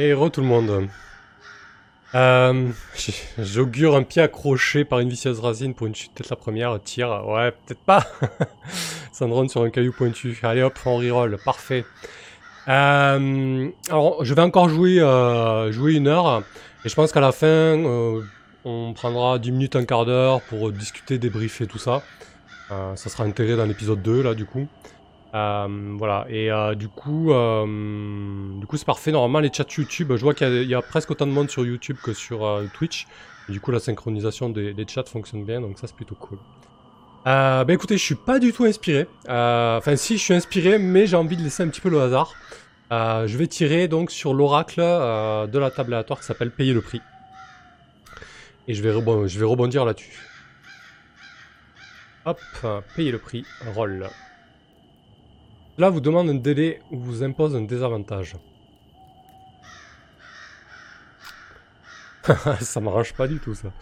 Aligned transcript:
Et 0.00 0.14
re 0.14 0.30
tout 0.30 0.40
le 0.40 0.46
monde. 0.46 0.88
Euh, 2.14 2.68
J'augure 3.38 3.96
un 3.96 4.04
pied 4.04 4.22
accroché 4.22 4.84
par 4.84 5.00
une 5.00 5.08
vicieuse 5.08 5.40
racine 5.40 5.74
pour 5.74 5.88
une 5.88 5.94
chute, 5.96 6.12
peut-être 6.14 6.30
la 6.30 6.36
première, 6.36 6.80
tire, 6.80 7.24
ouais, 7.26 7.50
peut-être 7.50 7.80
pas. 7.80 8.06
Sandron 9.12 9.48
sur 9.48 9.62
un 9.62 9.70
caillou 9.70 9.92
pointu. 9.92 10.38
Allez 10.44 10.62
hop, 10.62 10.78
on 10.86 10.98
reroll, 10.98 11.36
parfait. 11.44 11.84
Euh, 12.68 13.68
alors, 13.90 14.24
je 14.24 14.34
vais 14.34 14.42
encore 14.42 14.68
jouer, 14.68 15.00
euh, 15.00 15.72
jouer 15.72 15.94
une 15.94 16.06
heure, 16.06 16.44
et 16.84 16.88
je 16.88 16.94
pense 16.94 17.10
qu'à 17.10 17.20
la 17.20 17.32
fin, 17.32 17.76
on 18.64 18.92
prendra 18.94 19.40
10 19.40 19.50
minutes, 19.50 19.74
un 19.74 19.84
quart 19.84 20.06
d'heure 20.06 20.42
pour 20.42 20.70
discuter, 20.70 21.18
débriefer 21.18 21.66
tout 21.66 21.78
ça. 21.78 22.04
Ça 22.68 23.10
sera 23.10 23.24
intégré 23.24 23.56
dans 23.56 23.66
l'épisode 23.66 24.00
2, 24.00 24.22
là, 24.22 24.34
du 24.34 24.44
coup. 24.44 24.68
Euh, 25.34 25.94
voilà, 25.98 26.26
et 26.30 26.50
euh, 26.50 26.74
du 26.74 26.88
coup, 26.88 27.32
euh, 27.32 27.66
du 28.58 28.66
coup 28.66 28.76
c'est 28.76 28.86
parfait. 28.86 29.12
Normalement, 29.12 29.40
les 29.40 29.52
chats 29.52 29.66
YouTube, 29.76 30.12
je 30.16 30.22
vois 30.22 30.34
qu'il 30.34 30.64
y, 30.64 30.74
a 30.74 30.82
presque 30.82 31.10
autant 31.10 31.26
de 31.26 31.32
monde 31.32 31.50
sur 31.50 31.66
YouTube 31.66 31.96
que 32.02 32.12
sur 32.12 32.46
euh, 32.46 32.64
Twitch. 32.72 33.06
Du 33.48 33.60
coup, 33.60 33.70
la 33.70 33.80
synchronisation 33.80 34.48
des, 34.50 34.74
chats 34.86 35.04
fonctionne 35.04 35.44
bien, 35.44 35.60
donc 35.60 35.78
ça 35.78 35.86
c'est 35.86 35.96
plutôt 35.96 36.14
cool. 36.14 36.38
Euh, 37.26 37.64
bah 37.64 37.72
écoutez, 37.72 37.98
je 37.98 38.02
suis 38.02 38.14
pas 38.14 38.38
du 38.38 38.52
tout 38.52 38.64
inspiré. 38.64 39.06
Enfin, 39.26 39.96
si, 39.96 40.16
je 40.16 40.22
suis 40.22 40.34
inspiré, 40.34 40.78
mais 40.78 41.06
j'ai 41.06 41.16
envie 41.16 41.36
de 41.36 41.42
laisser 41.42 41.62
un 41.62 41.68
petit 41.68 41.80
peu 41.80 41.90
le 41.90 42.00
hasard. 42.00 42.32
je 42.90 43.36
vais 43.36 43.46
tirer 43.46 43.88
donc 43.88 44.10
sur 44.10 44.32
l'oracle 44.32 44.80
de 44.80 45.58
la 45.58 45.70
table 45.70 45.92
aléatoire 45.92 46.20
qui 46.20 46.26
s'appelle 46.26 46.50
Payer 46.50 46.72
le 46.72 46.80
prix. 46.80 47.02
Et 48.66 48.74
je 48.74 48.82
vais, 48.82 48.92
je 49.28 49.38
vais 49.38 49.46
rebondir 49.46 49.84
là-dessus. 49.84 50.18
Hop, 52.26 52.40
payer 52.96 53.12
le 53.12 53.18
prix, 53.18 53.44
roll. 53.74 54.08
Là, 55.78 55.90
vous 55.90 56.00
demande 56.00 56.28
un 56.28 56.34
délai 56.34 56.82
ou 56.90 56.98
vous 56.98 57.22
impose 57.22 57.54
un 57.54 57.60
désavantage. 57.60 58.34
ça 62.60 62.80
m'arrange 62.80 63.14
pas 63.14 63.28
du 63.28 63.38
tout 63.38 63.54
ça. 63.54 63.72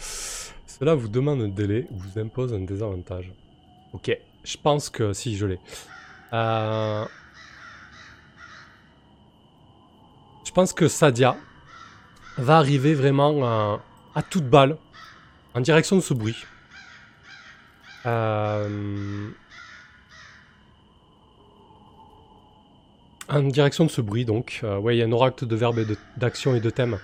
Cela 0.67 0.95
vous 0.95 1.09
demande 1.09 1.41
un 1.41 1.49
délai 1.49 1.87
ou 1.91 1.97
vous 1.97 2.19
impose 2.19 2.53
un 2.53 2.61
désavantage. 2.61 3.33
Ok, 3.95 4.15
je 4.45 4.57
pense 4.59 4.91
que 4.91 5.15
si 5.15 5.39
je 5.39 5.47
l'ai. 5.47 5.59
Euh... 6.35 7.07
Je 10.45 10.53
pense 10.53 10.75
que 10.75 10.89
Sadia 10.89 11.35
va 12.37 12.59
arriver 12.59 12.93
vraiment 12.93 13.81
à, 14.15 14.23
toute 14.23 14.49
balle 14.51 14.77
en 15.55 15.63
direction 15.63 15.97
de 15.97 16.03
ce 16.03 16.13
bruit. 16.13 16.45
Euh... 18.05 19.31
En 23.29 23.43
direction 23.43 23.85
de 23.85 23.91
ce 23.91 24.01
bruit, 24.01 24.25
donc. 24.25 24.61
Euh, 24.63 24.79
ouais, 24.79 24.97
il 24.97 24.99
y 24.99 25.03
a 25.03 25.07
un 25.07 25.13
oracle 25.13 25.47
de 25.47 25.57
verbes 25.57 25.79
et 25.79 25.87
d'action 26.17 26.55
et 26.55 26.61
de 26.61 26.71
thèmes. 26.71 26.99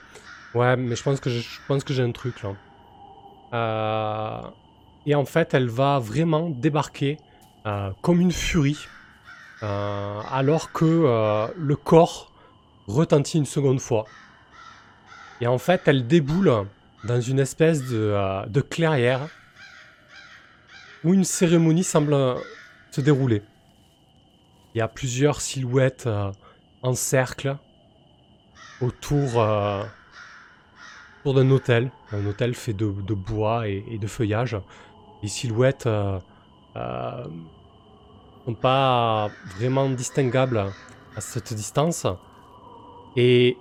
Ouais, 0.54 0.76
mais 0.76 0.96
je 0.96 1.02
pense 1.02 1.18
que 1.20 1.30
je, 1.30 1.48
pense 1.66 1.82
que 1.82 1.92
j'ai 1.92 2.02
un 2.02 2.12
truc 2.12 2.42
là. 2.42 2.52
Euh, 3.54 4.48
et 5.06 5.14
en 5.14 5.24
fait, 5.24 5.54
elle 5.54 5.68
va 5.68 5.98
vraiment 5.98 6.48
débarquer 6.48 7.18
euh, 7.66 7.90
comme 8.02 8.20
une 8.20 8.32
furie, 8.32 8.78
euh, 9.62 10.20
alors 10.30 10.72
que 10.72 10.84
euh, 10.84 11.46
le 11.56 11.76
corps 11.76 12.32
retentit 12.86 13.38
une 13.38 13.46
seconde 13.46 13.80
fois. 13.80 14.04
Et 15.40 15.46
en 15.46 15.58
fait, 15.58 15.82
elle 15.86 16.06
déboule 16.06 16.66
dans 17.04 17.20
une 17.20 17.40
espèce 17.40 17.82
de, 17.82 17.96
euh, 17.96 18.46
de 18.46 18.60
clairière 18.60 19.28
où 21.04 21.14
une 21.14 21.24
cérémonie 21.24 21.84
semble 21.84 22.16
se 22.92 23.00
dérouler. 23.00 23.42
Il 24.74 24.78
y 24.78 24.80
a 24.80 24.88
plusieurs 24.88 25.40
silhouettes 25.40 26.06
euh, 26.06 26.32
en 26.82 26.94
cercle 26.94 27.56
autour, 28.80 29.40
euh, 29.40 29.84
autour 31.20 31.34
d'un 31.34 31.50
hôtel. 31.50 31.90
Un 32.10 32.24
hôtel 32.26 32.54
fait 32.54 32.72
de, 32.72 32.86
bois 33.14 33.68
et, 33.68 33.84
et, 33.90 33.98
de 33.98 34.06
feuillage. 34.06 34.56
Les 35.22 35.28
silhouettes 35.28 35.86
euh, 35.86 36.18
sont 38.44 38.54
pas 38.54 39.30
vraiment 39.56 39.88
distinguables 39.90 40.64
à 41.16 41.20
cette 41.20 41.52
distance. 41.52 42.06
Et 43.16 43.56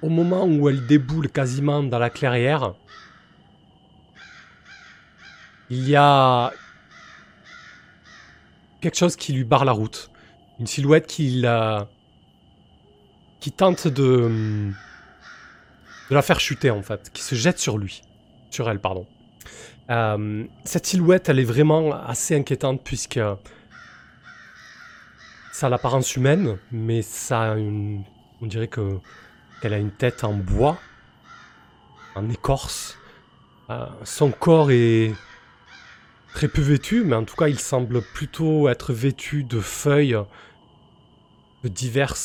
au 0.00 0.08
moment 0.08 0.44
où 0.46 0.68
elle 0.68 0.86
déboule 0.86 1.28
quasiment 1.28 1.82
dans 1.82 1.98
la 1.98 2.10
clairière, 2.10 2.74
il 5.70 5.88
y 5.88 5.96
a, 5.96 6.52
quelque 8.82 8.98
chose 8.98 9.16
qui 9.16 9.32
lui 9.32 9.44
barre 9.44 9.64
la 9.64 9.72
route. 9.72 10.10
Une 10.60 10.66
silhouette 10.66 11.06
qui 11.06 11.30
la... 11.40 11.88
qui 13.40 13.52
tente 13.52 13.88
de... 13.88 14.70
de 16.10 16.14
la 16.14 16.22
faire 16.22 16.40
chuter 16.40 16.70
en 16.70 16.82
fait, 16.82 17.10
qui 17.12 17.22
se 17.22 17.34
jette 17.34 17.58
sur 17.58 17.78
lui. 17.78 18.02
Sur 18.50 18.68
elle, 18.68 18.80
pardon. 18.80 19.06
Euh, 19.88 20.44
cette 20.64 20.86
silhouette, 20.86 21.28
elle 21.28 21.38
est 21.38 21.44
vraiment 21.44 21.94
assez 21.94 22.36
inquiétante 22.36 22.82
puisque 22.84 23.20
ça 25.52 25.66
a 25.66 25.70
l'apparence 25.70 26.14
humaine, 26.16 26.58
mais 26.70 27.02
ça 27.02 27.52
a 27.52 27.56
une... 27.56 28.02
on 28.42 28.46
dirait 28.46 28.68
que 28.68 28.98
qu'elle 29.60 29.74
a 29.74 29.78
une 29.78 29.92
tête 29.92 30.24
en 30.24 30.32
bois, 30.32 30.76
en 32.16 32.28
écorce. 32.28 32.98
Euh, 33.70 33.86
son 34.02 34.32
corps 34.32 34.72
est 34.72 35.14
très 36.34 36.48
peu 36.48 36.60
vêtu, 36.62 37.04
mais 37.04 37.16
en 37.16 37.24
tout 37.24 37.36
cas, 37.36 37.48
il 37.48 37.58
semble 37.58 38.02
plutôt 38.02 38.68
être 38.68 38.92
vêtu 38.92 39.44
de 39.44 39.60
feuilles 39.60 40.18
de 41.64 41.70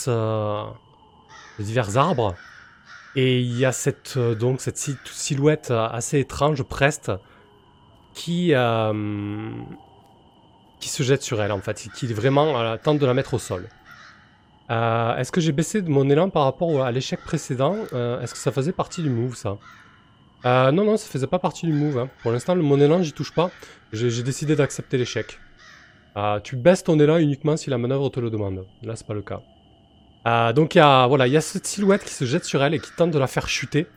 euh, 0.07 0.63
divers 1.59 1.97
arbres. 1.97 2.35
Et 3.15 3.41
il 3.41 3.57
y 3.57 3.65
a 3.65 3.71
cette, 3.71 4.15
euh, 4.17 4.35
donc, 4.35 4.61
cette 4.61 4.77
silhouette 4.77 5.71
assez 5.71 6.19
étrange, 6.19 6.63
Preste, 6.63 7.11
qui, 8.13 8.53
euh, 8.53 9.51
qui 10.79 10.89
se 10.89 11.03
jette 11.03 11.23
sur 11.23 11.41
elle, 11.41 11.51
en 11.51 11.61
fait, 11.61 11.87
qui 11.95 12.07
vraiment 12.13 12.59
euh, 12.59 12.77
tente 12.77 12.99
de 12.99 13.05
la 13.05 13.13
mettre 13.13 13.33
au 13.33 13.39
sol. 13.39 13.69
Euh, 14.69 15.15
Est-ce 15.17 15.31
que 15.31 15.41
j'ai 15.41 15.51
baissé 15.51 15.81
de 15.81 15.89
mon 15.89 16.09
élan 16.09 16.29
par 16.29 16.43
rapport 16.43 16.83
à 16.83 16.91
l'échec 16.91 17.23
précédent? 17.23 17.75
Euh, 17.93 18.21
Est-ce 18.21 18.33
que 18.33 18.39
ça 18.39 18.51
faisait 18.51 18.73
partie 18.73 19.01
du 19.01 19.09
move, 19.09 19.35
ça? 19.35 19.57
Euh, 20.47 20.71
non, 20.71 20.85
non, 20.85 20.97
ça 20.97 21.07
faisait 21.09 21.27
pas 21.27 21.39
partie 21.39 21.65
du 21.65 21.73
move. 21.73 21.97
Hein. 21.97 22.09
Pour 22.21 22.31
l'instant, 22.31 22.55
mon 22.55 22.79
élan, 22.79 23.01
j'y 23.03 23.13
touche 23.13 23.33
pas. 23.33 23.51
J'ai 23.91 24.23
décidé 24.23 24.55
d'accepter 24.55 24.97
l'échec. 24.97 25.39
Euh, 26.15 26.39
tu 26.39 26.55
baisses 26.55 26.83
ton 26.83 26.99
élan 26.99 27.17
uniquement 27.17 27.57
si 27.57 27.69
la 27.69 27.77
manœuvre 27.77 28.09
te 28.09 28.19
le 28.19 28.29
demande. 28.29 28.65
Là, 28.81 28.95
c'est 28.95 29.05
pas 29.05 29.13
le 29.13 29.21
cas. 29.21 29.41
Euh, 30.27 30.53
donc, 30.53 30.75
il 30.75 30.79
voilà, 30.79 31.27
il 31.27 31.33
y 31.33 31.37
a 31.37 31.41
cette 31.41 31.67
silhouette 31.67 32.03
qui 32.03 32.13
se 32.13 32.25
jette 32.25 32.45
sur 32.45 32.63
elle 32.63 32.73
et 32.73 32.79
qui 32.79 32.91
tente 32.95 33.11
de 33.11 33.19
la 33.19 33.27
faire 33.27 33.47
chuter. 33.47 33.87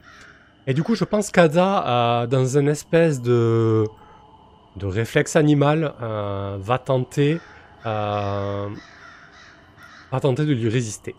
Et 0.66 0.74
du 0.74 0.82
coup, 0.82 0.94
je 0.94 1.04
pense 1.04 1.30
qu'Ada, 1.30 2.22
euh, 2.22 2.26
dans 2.26 2.58
une 2.58 2.68
espèce 2.68 3.22
de, 3.22 3.84
de 4.76 4.86
réflexe 4.86 5.36
animal, 5.36 5.94
euh, 6.02 6.58
va 6.60 6.78
tenter, 6.78 7.40
euh, 7.86 8.68
va 10.12 10.20
tenter 10.20 10.44
de 10.44 10.52
lui 10.52 10.68
résister. 10.68 11.14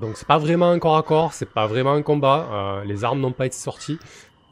Donc 0.00 0.16
c'est 0.16 0.26
pas 0.26 0.38
vraiment 0.38 0.70
un 0.70 0.78
corps 0.78 0.96
à 0.96 1.02
corps, 1.02 1.32
c'est 1.32 1.50
pas 1.50 1.66
vraiment 1.66 1.92
un 1.92 2.02
combat, 2.02 2.48
euh, 2.50 2.84
les 2.84 3.04
armes 3.04 3.20
n'ont 3.20 3.32
pas 3.32 3.46
été 3.46 3.56
sorties. 3.56 3.98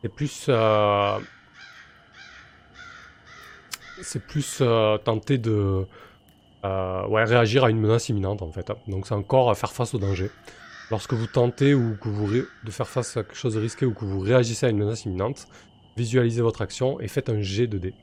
C'est 0.03 0.09
plus... 0.09 0.47
Euh... 0.49 1.19
C'est 4.03 4.27
plus 4.27 4.59
euh, 4.61 4.97
tenter 4.99 5.39
de... 5.39 5.87
Euh, 6.65 7.06
ouais, 7.06 7.25
réagir 7.25 7.65
à 7.65 7.71
une 7.71 7.81
menace 7.81 8.09
imminente 8.09 8.43
en 8.43 8.51
fait. 8.53 8.71
Donc 8.89 9.06
c'est 9.06 9.15
encore 9.15 9.56
faire 9.56 9.73
face 9.73 9.95
au 9.95 9.99
danger. 9.99 10.31
Lorsque 10.91 11.12
vous 11.15 11.27
tentez 11.27 11.75
ou 11.75 11.97
que 12.01 12.09
vous 12.09 12.28
de 12.28 12.71
faire 12.71 12.89
face 12.89 13.17
à 13.17 13.22
quelque 13.22 13.37
chose 13.37 13.55
de 13.55 13.61
risqué 13.61 13.87
ou 13.87 13.95
que 13.95 14.05
vous 14.05 14.21
réagissez 14.21 14.67
à 14.67 14.69
une 14.69 14.78
menace 14.78 15.05
imminente, 15.05 15.47
visualisez 15.97 16.43
votre 16.43 16.62
action 16.62 17.01
et 17.01 17.09
faites 17.09 17.31
un 17.31 17.41
G 17.41 17.67
de 17.67 17.78
dés. 17.78 17.95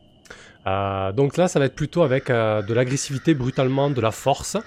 Donc 0.65 1.37
là, 1.37 1.47
ça 1.47 1.59
va 1.59 1.65
être 1.65 1.75
plutôt 1.75 2.03
avec 2.03 2.29
de 2.29 2.73
l'agressivité, 2.73 3.33
brutalement, 3.33 3.89
de 3.89 4.01
la 4.01 4.11
force. 4.11 4.57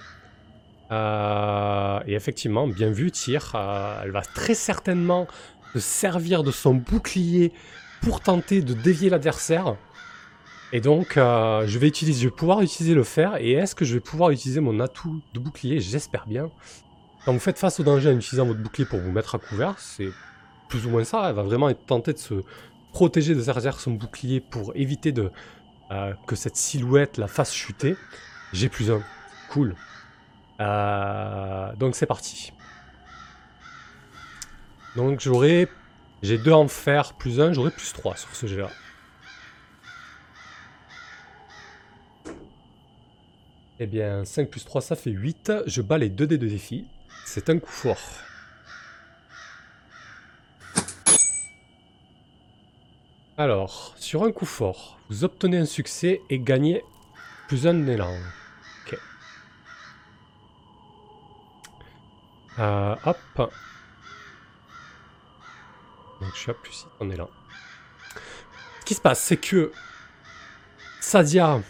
Euh, 0.91 2.01
et 2.07 2.15
effectivement, 2.15 2.67
bien 2.67 2.91
vu, 2.91 3.11
tir. 3.11 3.53
Euh, 3.55 4.03
elle 4.05 4.11
va 4.11 4.23
très 4.23 4.55
certainement 4.55 5.27
se 5.73 5.81
servir 5.81 6.43
de 6.43 6.51
son 6.51 6.75
bouclier 6.75 7.53
pour 8.03 8.21
tenter 8.21 8.63
de 8.63 8.75
dévier 8.75 9.11
l'adversaire. 9.11 9.77
Et 10.73 10.81
donc, 10.81 11.17
euh, 11.17 11.67
je 11.67 11.79
vais 11.79 11.89
utiliser, 11.89 12.23
je 12.23 12.29
vais 12.29 12.35
pouvoir 12.35 12.61
utiliser 12.63 12.95
le 12.95 13.05
fer. 13.05 13.37
Et 13.39 13.53
est-ce 13.53 13.75
que 13.75 13.85
je 13.85 13.95
vais 13.95 14.01
pouvoir 14.01 14.31
utiliser 14.31 14.61
mon 14.61 14.81
atout 14.81 15.21
de 15.35 15.41
bouclier? 15.41 15.81
J'espère 15.81 16.27
bien. 16.27 16.51
Quand 17.25 17.33
vous 17.33 17.41
faites 17.41 17.59
face 17.59 17.81
au 17.81 17.83
danger 17.83 18.09
en 18.11 18.17
utilisant 18.17 18.47
votre 18.47 18.61
bouclier 18.61 18.87
pour 18.87 19.01
vous 19.01 19.11
mettre 19.11 19.35
à 19.35 19.39
couvert, 19.39 19.75
c'est 19.79 20.09
plus 20.69 20.87
ou 20.87 20.91
moins 20.91 21.05
ça. 21.05 21.29
Elle 21.29 21.35
va 21.35 21.43
vraiment 21.43 21.73
tenter 21.75 22.13
de 22.13 22.19
se 22.19 22.35
protéger 22.93 23.35
de 23.35 23.43
derrière 23.43 23.79
son 23.79 23.93
bouclier 23.93 24.41
pour 24.41 24.73
éviter 24.75 25.13
de, 25.13 25.31
euh, 25.91 26.15
que 26.27 26.37
cette 26.37 26.57
silhouette 26.57 27.19
la 27.19 27.27
fasse 27.27 27.53
chuter. 27.53 27.97
J'ai 28.53 28.69
plus 28.69 28.91
un. 28.91 29.03
Cool. 29.51 29.75
Euh, 30.61 31.75
donc 31.77 31.97
c'est 31.97 32.07
parti. 32.07 32.53
Donc 34.97 35.21
j'aurai... 35.21 35.69
J'ai 36.23 36.37
deux 36.37 36.53
en 36.53 36.69
fer 36.69 37.15
plus 37.15 37.41
un, 37.41 37.53
j'aurai 37.53 37.71
plus 37.71 37.93
3 37.95 38.17
sur 38.17 38.35
ce 38.35 38.47
jet 38.47 38.59
là. 38.59 38.69
Eh 43.79 43.87
bien 43.87 44.27
5 44.27 44.51
plus 44.51 44.65
3 44.65 44.83
ça 44.83 44.97
fait 44.97 45.11
8. 45.11 45.53
Je 45.67 45.81
bats 45.81 45.97
les 45.97 46.11
2 46.11 46.27
dés 46.27 46.37
de 46.37 46.47
défi. 46.47 46.87
C'est 47.25 47.49
un 47.49 47.59
coup 47.59 47.71
fort. 47.71 47.97
Alors, 53.41 53.95
sur 53.97 54.25
un 54.25 54.33
coup 54.33 54.45
fort, 54.45 54.99
vous 55.09 55.25
obtenez 55.25 55.57
un 55.57 55.65
succès 55.65 56.21
et 56.29 56.39
gagnez 56.39 56.85
plus 57.49 57.67
un 57.67 57.87
élan. 57.87 58.15
Ok. 58.85 58.99
Euh, 62.61 62.95
hop. 63.07 63.17
Donc 66.21 66.31
je 66.35 66.39
suis 66.39 66.53
plus 66.53 66.73
6 66.73 66.87
en 67.01 67.11
élan. 67.11 67.31
Ce 68.81 68.85
qui 68.85 68.95
se 68.95 69.01
passe, 69.01 69.21
c'est 69.21 69.39
que 69.39 69.73
Sadia 71.01 71.61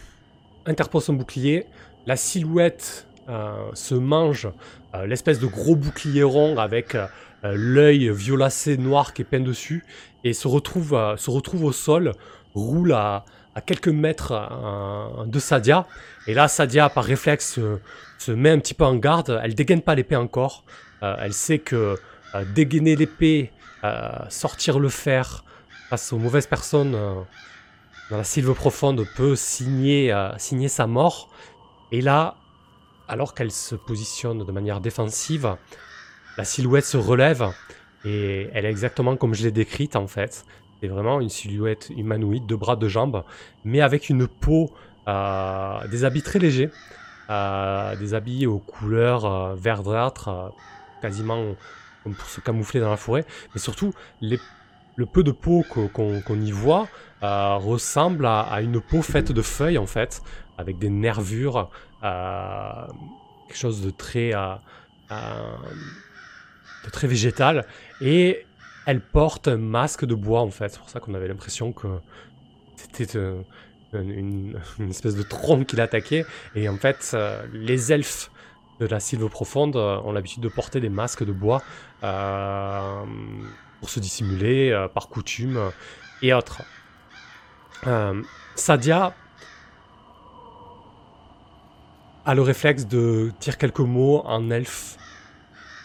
interpose 0.65 1.05
son 1.05 1.13
bouclier, 1.13 1.65
la 2.05 2.17
silhouette 2.17 3.07
euh, 3.29 3.69
se 3.73 3.95
mange 3.95 4.49
euh, 4.93 5.05
l'espèce 5.05 5.39
de 5.39 5.47
gros 5.47 5.75
bouclier 5.75 6.23
rond 6.23 6.57
avec 6.57 6.97
l'œil 7.43 8.11
violacé 8.11 8.77
noir 8.77 9.13
qui 9.13 9.23
est 9.23 9.25
peint 9.25 9.39
dessus 9.39 9.83
et 10.23 10.33
se 10.33 10.47
retrouve, 10.47 11.15
se 11.17 11.31
retrouve 11.31 11.63
au 11.63 11.71
sol, 11.71 12.13
roule 12.53 12.93
à, 12.93 13.25
quelques 13.59 13.89
mètres 13.89 15.25
de 15.25 15.39
Sadia. 15.39 15.85
Et 16.27 16.33
là, 16.33 16.47
Sadia, 16.47 16.87
par 16.89 17.03
réflexe, 17.03 17.59
se 18.17 18.31
met 18.31 18.51
un 18.51 18.59
petit 18.59 18.73
peu 18.73 18.85
en 18.85 18.95
garde. 18.95 19.41
Elle 19.43 19.55
dégaine 19.55 19.81
pas 19.81 19.95
l'épée 19.95 20.15
encore. 20.15 20.63
elle 21.01 21.33
sait 21.33 21.59
que 21.59 21.97
dégainer 22.55 22.95
l'épée, 22.95 23.51
sortir 24.29 24.79
le 24.79 24.87
fer 24.87 25.43
face 25.89 26.13
aux 26.13 26.17
mauvaises 26.17 26.47
personnes 26.47 26.93
dans 28.09 28.17
la 28.17 28.23
sylve 28.23 28.53
profonde 28.53 29.05
peut 29.15 29.35
signer, 29.35 30.15
signer 30.37 30.69
sa 30.69 30.87
mort. 30.87 31.29
Et 31.91 31.99
là, 31.99 32.35
alors 33.09 33.33
qu'elle 33.33 33.51
se 33.51 33.75
positionne 33.75 34.45
de 34.45 34.51
manière 34.53 34.79
défensive, 34.79 35.57
la 36.37 36.45
silhouette 36.45 36.85
se 36.85 36.95
relève 36.95 37.49
et 38.05 38.49
elle 38.53 38.65
est 38.65 38.69
exactement 38.69 39.17
comme 39.17 39.33
je 39.33 39.43
l'ai 39.43 39.51
décrite 39.51 39.97
en 39.97 40.07
fait. 40.07 40.45
C'est 40.81 40.87
vraiment 40.87 41.21
une 41.21 41.29
silhouette 41.29 41.91
humanoïde, 41.95 42.47
deux 42.47 42.57
bras, 42.57 42.75
deux 42.75 42.87
jambes, 42.87 43.23
mais 43.63 43.81
avec 43.81 44.09
une 44.09 44.27
peau, 44.27 44.71
euh, 45.07 45.87
des 45.87 46.05
habits 46.05 46.23
très 46.23 46.39
légers, 46.39 46.71
euh, 47.29 47.95
des 47.97 48.15
habits 48.15 48.47
aux 48.47 48.57
couleurs 48.57 49.25
euh, 49.25 49.55
verdâtres, 49.55 50.51
quasiment 51.01 51.53
comme 52.03 52.15
pour 52.15 52.27
se 52.27 52.41
camoufler 52.41 52.79
dans 52.79 52.89
la 52.89 52.97
forêt, 52.97 53.25
mais 53.53 53.61
surtout 53.61 53.93
le 54.21 55.05
peu 55.05 55.23
de 55.23 55.31
peau 55.31 55.63
qu'on 55.69 56.41
y 56.41 56.51
voit 56.51 56.87
ressemble 57.21 58.25
à, 58.25 58.59
une 58.61 58.81
peau 58.81 59.03
faite 59.03 59.31
de 59.31 59.43
feuilles 59.43 59.77
en 59.77 59.85
fait, 59.85 60.23
avec 60.57 60.79
des 60.79 60.89
nervures, 60.89 61.69
quelque 62.01 62.89
chose 63.53 63.83
de 63.83 63.91
très, 63.91 64.31
de 65.11 66.89
très 66.91 67.07
végétal. 67.07 67.67
Et 68.01 68.47
elle 68.85 69.01
porte 69.01 69.47
un 69.47 69.57
masque 69.57 70.05
de 70.05 70.15
bois 70.15 70.41
en 70.41 70.51
fait. 70.51 70.69
C'est 70.69 70.79
pour 70.79 70.89
ça 70.89 70.99
qu'on 70.99 71.13
avait 71.13 71.27
l'impression 71.27 71.71
que 71.71 71.87
c'était 72.75 73.17
une, 73.93 74.59
espèce 74.89 75.15
de 75.15 75.23
tronc 75.23 75.65
qui 75.65 75.75
l'attaquait. 75.75 76.25
Et 76.55 76.67
en 76.69 76.77
fait, 76.77 77.15
les 77.53 77.91
elfes 77.91 78.31
de 78.79 78.87
la 78.87 78.99
sylve 78.99 79.29
profonde 79.29 79.75
ont 79.75 80.11
l'habitude 80.11 80.41
de 80.41 80.49
porter 80.49 80.79
des 80.79 80.89
masques 80.89 81.23
de 81.23 81.31
bois 81.31 81.61
pour 82.01 83.89
se 83.89 83.99
dissimuler 83.99 84.87
par 84.93 85.09
coutume 85.09 85.71
et 86.21 86.33
autres. 86.33 86.63
Sadia 88.55 89.13
a 92.25 92.35
le 92.35 92.41
réflexe 92.41 92.85
de 92.85 93.31
dire 93.39 93.57
quelques 93.57 93.79
mots 93.79 94.21
en 94.25 94.49
elfe. 94.49 94.97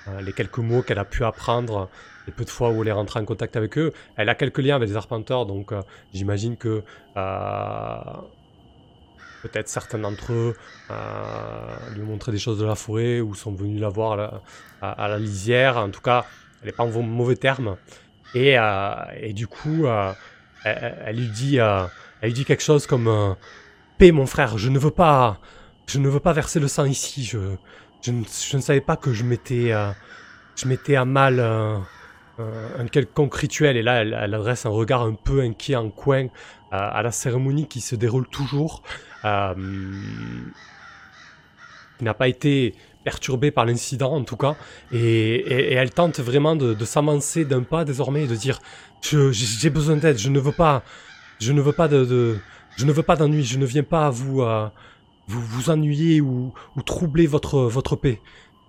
Euh, 0.09 0.21
les 0.21 0.33
quelques 0.33 0.59
mots 0.59 0.83
qu'elle 0.83 0.99
a 0.99 1.05
pu 1.05 1.25
apprendre 1.25 1.89
les 2.27 2.33
peu 2.33 2.45
de 2.45 2.51
fois 2.51 2.71
où 2.71 2.83
elle 2.83 2.89
est 2.89 2.93
rentrée 2.93 3.21
en 3.21 3.25
contact 3.25 3.57
avec 3.57 3.79
eux. 3.79 3.93
Elle 4.17 4.29
a 4.29 4.35
quelques 4.35 4.59
liens 4.59 4.77
avec 4.77 4.89
les 4.89 4.97
arpenteurs, 4.97 5.47
donc 5.47 5.73
euh, 5.73 5.83
j'imagine 6.13 6.57
que 6.57 6.83
euh, 7.17 7.99
peut-être 9.43 9.69
certains 9.69 9.99
d'entre 9.99 10.33
eux 10.33 10.57
lui 11.95 12.03
ont 12.03 12.07
montré 12.07 12.33
des 12.33 12.39
choses 12.39 12.59
de 12.59 12.65
la 12.65 12.75
forêt 12.75 13.21
ou 13.21 13.35
sont 13.35 13.53
venus 13.53 13.81
la 13.81 13.89
voir 13.89 14.43
à 14.83 15.09
la, 15.09 15.19
lisière. 15.19 15.77
En 15.77 15.91
tout 15.91 16.01
cas, 16.01 16.25
elle 16.63 16.69
n'est 16.69 16.73
pas 16.73 16.85
en 16.85 17.03
mauvais 17.03 17.37
termes. 17.37 17.77
Et, 18.35 18.57
et 19.21 19.33
du 19.33 19.47
coup, 19.47 19.87
elle, 20.65 21.17
lui 21.17 21.29
dit, 21.29 21.59
elle 21.59 21.89
lui 22.23 22.33
dit 22.33 22.45
quelque 22.45 22.63
chose 22.63 22.87
comme 22.87 23.37
Paix, 23.99 24.11
mon 24.11 24.27
frère, 24.27 24.59
je 24.59 24.69
ne 24.69 24.79
veux 24.79 24.91
pas 24.91 25.39
je 25.87 25.99
ne 25.99 26.09
veux 26.09 26.21
pas 26.21 26.33
verser 26.33 26.61
le 26.61 26.69
sang 26.69 26.85
ici. 26.85 27.25
Je, 27.25 27.39
je, 28.03 28.11
ne, 28.11 28.61
savais 28.61 28.81
pas 28.81 28.97
que 28.97 29.13
je 29.13 29.25
mettais, 29.25 29.73
euh, 29.73 29.91
je 30.57 30.69
mettais 30.69 30.97
à 30.97 31.05
mal 31.05 31.39
euh, 31.41 31.79
euh, 32.39 32.69
un 32.79 32.87
quelconque 32.87 33.35
rituel. 33.35 33.77
Et 33.77 33.83
là, 33.83 34.03
elle, 34.03 34.35
adresse 34.35 34.67
un 34.67 34.71
regard 34.71 35.03
un 35.03 35.15
peu 35.15 35.41
inquiet 35.41 35.77
en 35.77 35.91
coin 35.91 36.29
à 36.73 37.01
la 37.03 37.13
cérémonie 37.13 37.69
qui 37.69 37.81
se 37.81 37.95
déroule 37.95 38.27
toujours. 38.29 38.83
qui 39.23 39.29
n'a 42.03 42.15
pas 42.15 42.29
été 42.29 42.75
perturbée 43.05 43.53
par 43.53 43.65
l'incident 43.65 44.13
en 44.13 44.25
tout 44.25 44.37
cas. 44.37 44.57
Et, 44.93 45.73
elle 45.75 45.91
tente 45.91 46.19
vraiment 46.19 46.57
de, 46.57 46.85
s'avancer 46.85 47.45
d'un 47.45 47.63
pas 47.63 47.85
désormais 47.85 48.25
et 48.25 48.27
de 48.27 48.35
dire 48.35 48.59
j'ai 49.01 49.71
besoin 49.71 49.97
d'aide, 49.97 50.19
je 50.19 50.29
ne 50.29 50.41
veux 50.41 50.53
pas, 50.53 50.83
je 51.39 51.53
ne 51.53 51.61
veux 51.61 51.73
pas 51.73 51.87
de, 51.87 52.39
je 52.77 52.85
ne 52.85 52.93
veux 52.93 53.05
pas 53.05 53.15
d'ennui, 53.15 53.45
je 53.45 53.59
ne 53.59 53.65
viens 53.65 53.85
pas 53.85 54.11
vous 54.11 54.43
vous 55.29 55.71
ennuyez 55.71 56.21
ou, 56.21 56.53
ou 56.77 56.83
troublez 56.83 57.29
votre, 57.29 57.61
votre 57.61 57.95
paix. 57.95 58.21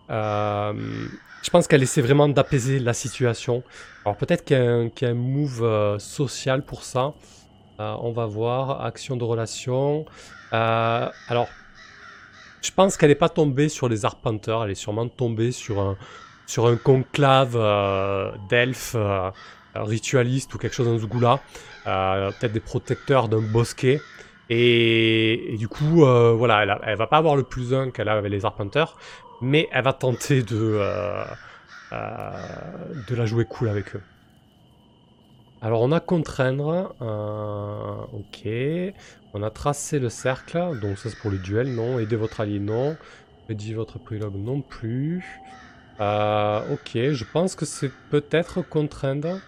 Euh, 0.09 0.73
je 1.43 1.49
pense 1.49 1.67
qu'elle 1.67 1.83
essaie 1.83 2.01
vraiment 2.01 2.27
d'apaiser 2.27 2.79
la 2.79 2.93
situation. 2.93 3.63
Alors 4.05 4.17
peut-être 4.17 4.43
qu'il 4.43 4.57
y, 4.57 5.05
a 5.05 5.09
un 5.09 5.13
move 5.13 5.63
euh, 5.63 5.99
social 5.99 6.63
pour 6.63 6.83
ça. 6.83 7.13
Euh, 7.79 7.95
on 8.01 8.11
va 8.11 8.25
voir. 8.25 8.83
Action 8.83 9.17
de 9.17 9.23
relation. 9.23 10.05
alors, 10.51 11.47
je 12.61 12.71
pense 12.71 12.97
qu'elle 12.97 13.09
n'est 13.09 13.15
pas 13.15 13.29
tombée 13.29 13.69
sur 13.69 13.87
les 13.87 14.05
arpenteurs. 14.05 14.63
Elle 14.63 14.71
est 14.71 14.75
sûrement 14.75 15.07
tombée 15.07 15.51
sur 15.51 15.79
un, 15.79 15.97
sur 16.47 16.67
un 16.67 16.75
conclave 16.75 17.53
d'elfes 18.49 18.95
ritualistes 19.75 20.53
ou 20.53 20.57
quelque 20.57 20.73
chose 20.73 20.87
dans 20.87 20.99
ce 20.99 21.05
goût-là. 21.05 21.39
peut-être 21.85 22.53
des 22.53 22.59
protecteurs 22.59 23.29
d'un 23.29 23.41
bosquet. 23.41 24.01
Et, 24.49 25.55
du 25.59 25.67
coup, 25.67 26.05
euh, 26.05 26.33
voilà, 26.33 26.63
elle, 26.63 26.77
elle, 26.83 26.97
va 26.97 27.07
pas 27.07 27.17
avoir 27.17 27.35
le 27.35 27.43
plus 27.43 27.73
1 27.73 27.91
qu'elle 27.91 28.07
a 28.07 28.13
avec 28.13 28.31
les 28.31 28.45
arpenteurs, 28.45 28.97
mais 29.41 29.67
elle 29.71 29.83
va 29.83 29.93
tenter 29.93 30.41
de, 30.41 30.55
euh, 30.55 31.25
euh, 31.93 33.03
de 33.09 33.15
la 33.15 33.25
jouer 33.25 33.45
cool 33.45 33.69
avec 33.69 33.95
eux. 33.95 34.01
Alors 35.61 35.81
on 35.81 35.91
a 35.91 35.99
contraindre, 35.99 36.95
ok, 38.13 38.47
on 39.33 39.41
a 39.41 39.49
tracé 39.49 39.99
le 39.99 40.09
cercle, 40.09 40.79
donc 40.79 40.97
ça 40.99 41.09
c'est 41.09 41.17
pour 41.19 41.31
le 41.31 41.39
duel, 41.39 41.73
non, 41.73 41.97
aider 41.97 42.15
votre 42.15 42.41
allié, 42.41 42.59
non, 42.59 42.95
aider 43.49 43.73
votre 43.73 43.97
prélogue, 43.97 44.35
non 44.35 44.61
plus. 44.61 45.25
ok, 45.99 46.91
je 46.93 47.23
pense 47.33 47.55
que 47.55 47.65
c'est 47.65 47.91
peut-être 48.09 48.61
contraindre. 48.61 49.39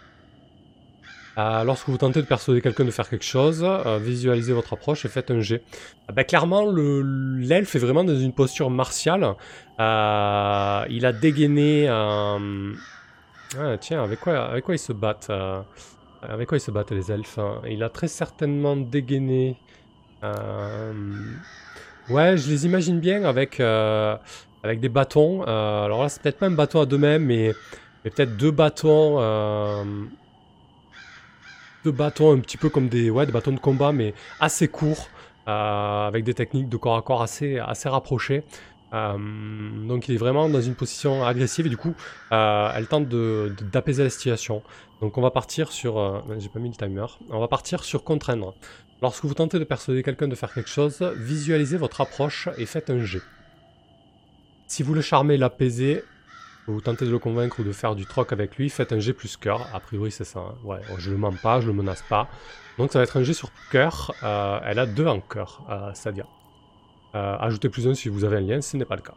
Euh, 1.40 1.64
lorsque 1.64 1.88
vous 1.88 1.98
tentez 1.98 2.22
de 2.22 2.26
persuader 2.26 2.62
quelqu'un 2.62 2.84
de 2.84 2.92
faire 2.92 3.08
quelque 3.08 3.24
chose, 3.24 3.64
euh, 3.64 3.98
visualisez 3.98 4.52
votre 4.52 4.74
approche 4.74 5.06
et 5.06 5.08
faites 5.08 5.32
un 5.32 5.40
jet. 5.40 5.64
Ah 6.10 6.12
ben, 6.12 6.24
clairement, 6.24 6.70
l'elfe 6.70 7.76
est 7.76 7.80
vraiment 7.80 8.04
dans 8.04 8.18
une 8.18 8.34
posture 8.34 8.70
martiale. 8.70 9.36
Euh, 9.80 10.86
il 10.90 11.06
a 11.06 11.14
dégainé... 11.14 11.88
Ah, 11.88 13.78
tiens, 13.80 14.04
avec 14.04 14.20
quoi, 14.20 14.38
avec 14.38 14.66
quoi 14.66 14.76
ils 14.76 14.80
se 14.80 14.94
battent 14.94 15.32
Avec 16.22 16.50
quoi 16.50 16.58
ils 16.58 16.62
se 16.62 16.72
battent 16.72 16.92
les 16.92 17.12
elfes 17.12 17.40
hein? 17.40 17.62
Il 17.68 17.84
a 17.84 17.90
très 17.90 18.08
certainement 18.08 18.76
dégainé... 18.76 19.56
Ouais, 22.10 22.38
je 22.38 22.50
les 22.50 22.66
imagine 22.66 23.00
bien 23.00 23.24
avec, 23.24 23.62
avec 23.62 24.80
des 24.82 24.90
bâtons. 24.90 25.44
alors 25.44 26.02
là, 26.02 26.10
c'est 26.10 26.22
peut-être 26.22 26.40
pas 26.40 26.48
un 26.48 26.52
bâton 26.52 26.82
à 26.82 26.86
deux 26.86 26.98
mêmes, 26.98 27.24
mais, 27.26 27.54
mais 28.04 28.12
peut-être 28.12 28.36
deux 28.36 28.52
bâtons 28.52 29.20
de 31.86 31.92
bâtons 31.92 32.34
un 32.34 32.40
petit 32.40 32.58
peu 32.58 32.70
comme 32.70 32.90
des, 32.90 33.10
ouais, 33.10 33.26
des 33.26 33.32
bâtons 33.32 33.52
de 33.52 33.60
combat, 33.60 33.92
mais 33.92 34.14
assez 34.40 34.68
courts, 34.68 35.10
euh, 35.48 36.08
avec 36.08 36.24
des 36.24 36.34
techniques 36.34 36.70
de 36.70 36.78
corps 36.78 36.98
à 36.98 37.02
corps 37.02 37.22
assez, 37.22 37.60
assez 37.60 37.90
rapprochées. 37.90 38.44
Euh, 38.94 39.18
donc 39.88 40.10
il 40.10 40.16
est 40.16 40.18
vraiment 40.18 40.50
dans 40.50 40.62
une 40.62 40.74
position 40.74 41.24
agressive 41.24 41.68
et 41.68 41.70
du 41.70 41.78
coup 41.78 41.94
euh, 42.32 42.72
elle 42.74 42.88
tente 42.88 43.08
d'apaiser 43.08 44.04
la 44.04 44.10
situation. 44.10 44.64
Donc 45.02 45.18
on 45.18 45.22
va 45.22 45.32
partir 45.32 45.72
sur... 45.72 46.24
J'ai 46.40 46.50
pas 46.50 46.60
mis 46.60 46.70
le 46.70 46.76
timer. 46.76 47.06
On 47.30 47.40
va 47.40 47.48
partir 47.48 47.84
sur 47.84 48.04
contraindre. 48.04 48.56
Lorsque 49.02 49.24
vous 49.24 49.34
tentez 49.34 49.60
de 49.60 49.64
persuader 49.64 50.04
quelqu'un 50.04 50.28
de 50.28 50.36
faire 50.36 50.54
quelque 50.54 50.70
chose, 50.70 51.02
visualisez 51.16 51.78
votre 51.78 52.02
approche 52.02 52.50
et 52.58 52.66
faites 52.66 52.90
un 52.90 53.00
jet. 53.00 53.22
Si 54.68 54.84
vous 54.84 54.94
le 54.94 55.02
charmez, 55.02 55.38
l'apaisez, 55.38 56.04
vous 56.72 56.82
tentez 56.82 57.06
de 57.06 57.12
le 57.12 57.20
convaincre 57.20 57.60
ou 57.60 57.64
de 57.64 57.72
faire 57.72 57.96
du 57.96 58.06
troc 58.06 58.32
avec 58.32 58.58
lui, 58.58 58.70
faites 58.70 58.94
un 58.94 59.00
G 59.00 59.14
plus 59.14 59.38
cœur. 59.38 59.68
A 59.74 59.80
priori, 59.80 60.12
c'est 60.12 60.24
ça. 60.24 60.40
Hein. 60.40 60.56
Ouais, 60.64 60.80
je 60.98 61.12
le 61.12 61.18
mens 61.18 61.34
pas, 61.34 61.62
je 61.62 61.68
le 61.68 61.74
menace 61.74 62.04
pas. 62.08 62.28
Donc 62.78 62.92
ça 62.92 63.00
va 63.00 63.04
être 63.04 63.18
un 63.18 63.24
G 63.24 63.34
sur 63.34 63.52
cœur. 63.72 64.14
Euh, 64.24 64.60
elle 64.64 64.80
a 64.80 64.86
deux 64.86 65.08
en 65.08 65.20
cœur, 65.20 65.66
euh, 65.70 65.94
Sadia. 65.94 66.26
Euh, 67.16 67.38
ajoutez 67.40 67.70
plus 67.70 67.88
un 67.88 67.96
si 67.96 68.08
vous 68.08 68.24
avez 68.24 68.38
un 68.38 68.42
lien, 68.42 68.62
ce 68.62 68.78
n'est 68.78 68.86
pas 68.86 68.96
le 68.96 69.02
cas. 69.02 69.16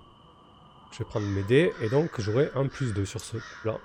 je 0.92 0.98
vais 0.98 1.04
prendre 1.04 1.26
mes 1.26 1.42
dés 1.42 1.72
et 1.82 1.88
donc 1.90 2.10
j'aurai 2.18 2.50
un 2.54 2.66
plus 2.66 2.94
2 2.94 3.04
sur 3.04 3.20
ce 3.20 3.36
là. 3.64 3.78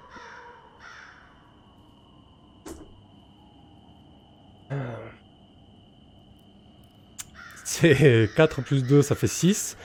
C'est 7.63 8.29
4 8.36 8.62
plus 8.62 8.83
2, 8.83 9.01
ça 9.01 9.13
fait 9.13 9.27
6. 9.27 9.77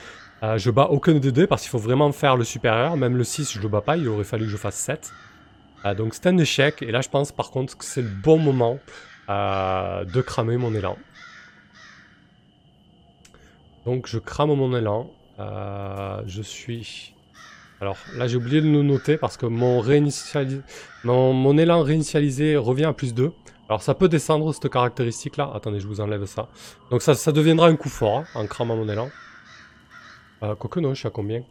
Euh, 0.43 0.57
je 0.57 0.69
bats 0.71 0.89
aucun 0.89 1.13
des 1.13 1.31
deux 1.31 1.47
parce 1.47 1.61
qu'il 1.61 1.71
faut 1.71 1.77
vraiment 1.77 2.11
faire 2.11 2.35
le 2.35 2.43
supérieur. 2.43 2.97
Même 2.97 3.15
le 3.15 3.23
6, 3.23 3.53
je 3.53 3.61
le 3.61 3.69
bats 3.69 3.81
pas, 3.81 3.95
il 3.95 4.07
aurait 4.09 4.25
fallu 4.25 4.45
que 4.45 4.51
je 4.51 4.57
fasse 4.57 4.75
7. 4.75 5.13
Euh, 5.85 5.95
donc 5.95 6.13
c'est 6.13 6.27
un 6.27 6.37
échec. 6.37 6.81
Et 6.81 6.91
là, 6.91 7.01
je 7.01 7.09
pense 7.09 7.31
par 7.31 7.49
contre 7.49 7.77
que 7.77 7.85
c'est 7.85 8.01
le 8.01 8.09
bon 8.09 8.37
moment 8.37 8.77
euh, 9.29 10.03
de 10.03 10.21
cramer 10.21 10.57
mon 10.57 10.75
élan. 10.75 10.97
Donc 13.85 14.07
je 14.07 14.19
crame 14.19 14.53
mon 14.53 14.75
élan. 14.75 15.09
je 15.39 16.41
suis... 16.41 17.13
Alors 17.79 17.97
là, 18.15 18.27
j'ai 18.27 18.37
oublié 18.37 18.61
de 18.61 18.69
le 18.69 18.81
noter 18.81 19.17
parce 19.17 19.35
que 19.35 19.45
mon, 19.45 19.81
élan 21.57 21.83
réinitialisé 21.83 22.57
revient 22.57 22.85
à 22.85 22.93
plus 22.93 23.13
2. 23.13 23.31
Alors 23.69 23.81
ça 23.81 23.93
peut 23.93 24.09
descendre 24.09 24.53
cette 24.53 24.69
caractéristique 24.69 25.37
là. 25.37 25.51
Attendez, 25.53 25.79
je 25.79 25.87
vous 25.87 26.01
enlève 26.01 26.25
ça. 26.25 26.49
Donc 26.91 27.01
ça, 27.01 27.13
ça 27.13 27.31
deviendra 27.31 27.67
un 27.67 27.77
coup 27.77 27.89
fort 27.89 28.19
hein, 28.19 28.25
en 28.35 28.45
cramant 28.45 28.75
mon 28.75 28.89
élan. 28.89 29.09
Euh, 30.43 30.55
quoique 30.55 30.79
non, 30.79 30.93
je 30.93 30.99
suis 30.99 31.07
à 31.07 31.11
combien? 31.11 31.43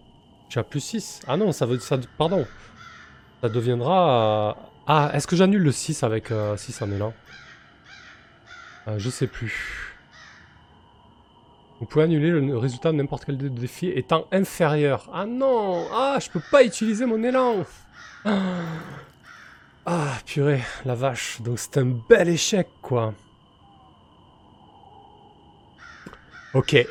Je 0.48 0.52
suis 0.52 0.60
à 0.60 0.64
plus 0.64 0.80
6. 0.80 1.22
Ah 1.26 1.36
non, 1.36 1.52
ça 1.52 1.66
veut... 1.66 1.78
Ça, 1.78 1.98
pardon. 2.18 2.46
Ça 3.40 3.48
deviendra... 3.48 4.56
Ah, 4.86 5.10
est-ce 5.14 5.26
que 5.26 5.36
j'annule 5.36 5.62
le 5.62 5.72
6 5.72 6.02
avec 6.02 6.26
6 6.28 6.32
euh, 6.32 6.84
en 6.84 6.90
élan? 6.90 7.14
Euh, 8.88 8.98
Je 8.98 9.10
sais 9.10 9.26
plus. 9.26 9.88
Vous 11.80 11.86
pouvez 11.86 12.04
annuler 12.04 12.30
le 12.30 12.56
résultat 12.58 12.92
de 12.92 12.96
n'importe 12.96 13.24
quel 13.24 13.36
défi 13.38 13.88
étant 13.88 14.26
inférieur. 14.30 15.08
Ah 15.12 15.26
non 15.26 15.86
Ah, 15.92 16.18
je 16.20 16.30
peux 16.30 16.42
pas 16.50 16.62
utiliser 16.62 17.06
mon 17.06 17.22
élan 17.24 17.64
Ah, 19.84 20.12
purée, 20.26 20.60
la 20.84 20.94
vache. 20.94 21.40
Donc 21.40 21.58
c'est 21.58 21.78
un 21.78 21.86
bel 22.08 22.28
échec, 22.28 22.68
quoi. 22.82 23.14
Ok. 26.54 26.72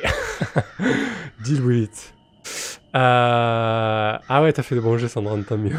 Deal 1.44 1.62
with 1.62 1.84
it. 1.84 2.14
Euh... 2.94 4.18
Ah 4.28 4.42
ouais, 4.42 4.52
t'as 4.52 4.62
fait 4.62 4.74
de 4.74 4.80
bons 4.80 4.98
jeux, 4.98 5.08
Sandra, 5.08 5.36
tant 5.48 5.56
mieux. 5.56 5.76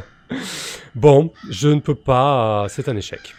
bon, 0.94 1.32
je 1.50 1.68
ne 1.68 1.80
peux 1.80 1.94
pas... 1.94 2.64
Euh, 2.64 2.68
c'est 2.68 2.88
un 2.88 2.96
échec. 2.96 3.34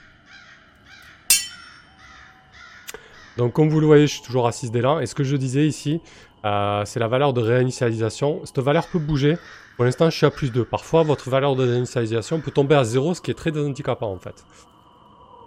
Donc 3.38 3.54
comme 3.54 3.70
vous 3.70 3.80
le 3.80 3.88
voyez, 3.88 4.06
je 4.06 4.14
suis 4.14 4.22
toujours 4.22 4.48
à 4.48 4.52
6 4.52 4.72
d'élan. 4.72 5.00
Et 5.00 5.06
ce 5.06 5.16
que 5.16 5.24
je 5.24 5.36
disais 5.36 5.66
ici, 5.66 6.02
euh, 6.46 6.84
c'est 6.86 7.00
la 7.00 7.08
valeur 7.08 7.34
de 7.34 7.42
réinitialisation. 7.42 8.42
Cette 8.46 8.60
valeur 8.60 8.88
peut 8.88 9.00
bouger. 9.00 9.38
Pour 9.76 9.86
l'instant, 9.86 10.10
je 10.10 10.18
suis 10.18 10.26
à 10.26 10.32
plus 10.32 10.52
2. 10.52 10.66
Parfois, 10.66 11.04
votre 11.04 11.30
valeur 11.30 11.56
de 11.56 11.68
réinitialisation 11.68 12.42
peut 12.42 12.52
tomber 12.52 12.76
à 12.76 12.84
0, 12.84 13.16
ce 13.16 13.22
qui 13.22 13.32
est 13.32 13.36
très 13.36 13.58
handicapant 13.58 14.12
en 14.12 14.20
fait. 14.20 14.46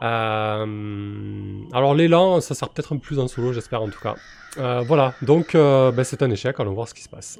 Euh, 0.03 1.61
alors 1.73 1.95
l'élan, 1.95 2.41
ça 2.41 2.55
sert 2.55 2.69
peut-être 2.69 2.93
un 2.93 2.97
peu 2.97 3.03
plus 3.03 3.19
en 3.19 3.29
solo, 3.29 3.53
j'espère 3.53 3.83
en 3.83 3.89
tout 3.89 4.01
cas. 4.01 4.17
Euh, 4.59 4.83
voilà, 4.87 5.15
donc 5.23 5.55
euh, 5.55 5.91
ben, 5.93 6.05
c'est 6.05 6.23
un 6.23 6.31
échec, 6.31 6.59
allons 6.59 6.75
voir 6.75 6.89
ce 6.89 6.95
qui 6.95 7.03
se 7.03 7.09
passe. 7.09 7.39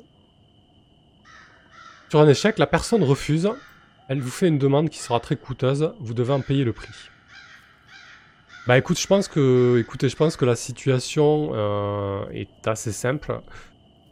Sur 2.09 2.21
un 2.21 2.29
échec, 2.29 2.59
la 2.59 2.67
personne 2.67 3.03
refuse. 3.03 3.51
Elle 4.09 4.21
vous 4.21 4.31
fait 4.31 4.47
une 4.47 4.59
demande 4.59 4.89
qui 4.89 4.99
sera 4.99 5.19
très 5.19 5.35
coûteuse. 5.37 5.93
Vous 5.99 6.15
devez 6.15 6.33
en 6.33 6.41
payer 6.41 6.63
le 6.63 6.73
prix. 6.73 6.95
Bah 8.69 8.79
écoute, 8.79 8.99
je 9.01 9.07
pense 9.07 9.27
que, 9.27 9.79
écoutez, 9.81 10.09
je 10.09 10.17
pense 10.17 10.37
que 10.37 10.45
la 10.45 10.55
situation 10.57 11.53
est 12.31 12.69
assez 12.69 12.93
simple. 12.93 13.41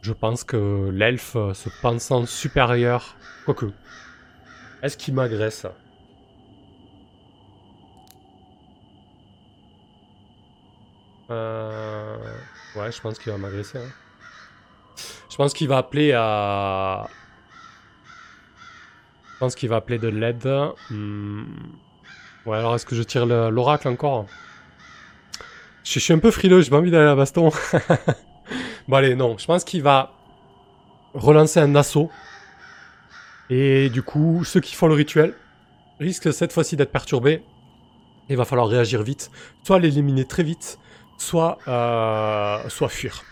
Je 0.05 0.13
pense 0.13 0.43
que 0.43 0.91
l'elfe 0.93 1.35
euh, 1.35 1.55
se 1.55 1.67
pensant 1.81 2.27
supérieur... 2.27 3.17
Quoique... 3.43 3.65
Est-ce 4.83 4.97
qu'il 4.97 5.15
m'agresse? 5.15 5.65
Euh... 11.29 12.17
Ouais, 12.75 12.91
je 12.91 13.01
pense 13.01 13.19
qu'il 13.19 13.31
va 13.31 13.37
m'agresser. 13.37 13.77
Hein. 13.77 13.89
Je 15.29 15.35
pense 15.35 15.53
qu'il 15.53 15.67
va 15.67 15.77
appeler 15.77 16.13
à... 16.13 17.07
Je 19.33 19.39
pense 19.39 19.55
qu'il 19.55 19.69
va 19.69 19.77
appeler 19.77 19.99
de 19.99 20.07
l'aide. 20.07 20.47
Hmm. 20.89 21.43
Ouais, 22.45 22.57
alors 22.57 22.75
est-ce 22.75 22.85
que 22.85 22.95
je 22.95 23.03
tire 23.03 23.25
l'oracle 23.25 23.87
encore? 23.87 24.27
Je, 25.83 25.99
suis 25.99 26.13
un 26.13 26.19
peu 26.19 26.31
frileux, 26.31 26.61
j'ai 26.61 26.69
pas 26.69 26.77
envie 26.77 26.91
d'aller 26.91 27.03
à 27.03 27.07
la 27.07 27.15
baston. 27.15 27.51
Bon 28.87 28.97
allez, 28.97 29.15
non, 29.15 29.35
je 29.39 29.45
pense 29.47 29.63
qu'il 29.63 29.81
va 29.81 30.13
relancer 31.15 31.59
un 31.59 31.75
assaut. 31.75 32.11
Et 33.49 33.89
du 33.89 34.03
coup, 34.03 34.43
ceux 34.43 34.59
qui 34.59 34.75
font 34.75 34.87
le 34.87 34.93
rituel 34.93 35.33
risquent 35.99 36.31
cette 36.31 36.53
fois-ci 36.53 36.75
d'être 36.75 36.91
perturbés. 36.91 37.41
Il 38.29 38.37
va 38.37 38.45
falloir 38.45 38.67
réagir 38.67 39.01
vite. 39.01 39.31
Soit 39.63 39.79
l'éliminer 39.79 40.25
très 40.25 40.43
vite, 40.43 40.79
soit, 41.17 41.57
euh, 41.67 42.67
soit 42.69 42.89
fuir. 42.89 43.23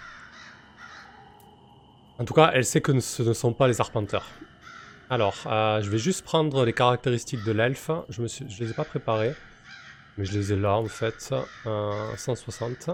En 2.19 2.25
tout 2.25 2.33
cas, 2.33 2.51
elle 2.53 2.65
sait 2.65 2.81
que 2.81 2.99
ce 2.99 3.23
ne 3.23 3.33
sont 3.33 3.53
pas 3.53 3.67
les 3.67 3.81
arpenteurs. 3.81 4.25
Alors, 5.09 5.35
euh, 5.45 5.81
je 5.81 5.89
vais 5.89 5.97
juste 5.97 6.23
prendre 6.23 6.65
les 6.65 6.73
caractéristiques 6.73 7.43
de 7.43 7.51
l'elfe. 7.51 7.91
Je 8.09 8.21
ne 8.21 8.27
les 8.59 8.71
ai 8.71 8.73
pas 8.73 8.85
préparées. 8.85 9.33
Mais 10.17 10.25
je 10.25 10.33
les 10.37 10.53
ai 10.53 10.55
là 10.55 10.75
en 10.75 10.85
fait. 10.85 11.33
Euh, 11.65 12.15
160. 12.15 12.89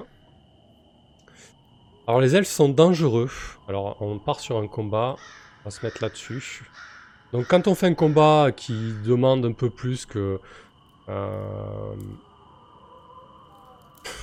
Alors 2.08 2.22
les 2.22 2.36
elfes 2.36 2.48
sont 2.48 2.70
dangereux. 2.70 3.30
Alors 3.68 4.02
on 4.02 4.18
part 4.20 4.40
sur 4.40 4.58
un 4.58 4.68
combat. 4.68 5.16
On 5.62 5.66
va 5.66 5.72
se 5.72 5.86
mettre 5.86 6.02
là-dessus. 6.02 6.64
Donc 7.34 7.48
quand 7.48 7.68
on 7.68 7.76
fait 7.76 7.88
un 7.88 7.94
combat 7.94 8.52
qui 8.56 8.94
demande 9.06 9.46
un 9.46 9.52
peu 9.52 9.70
plus 9.70 10.06
que... 10.06 10.40
Euh... 11.10 11.94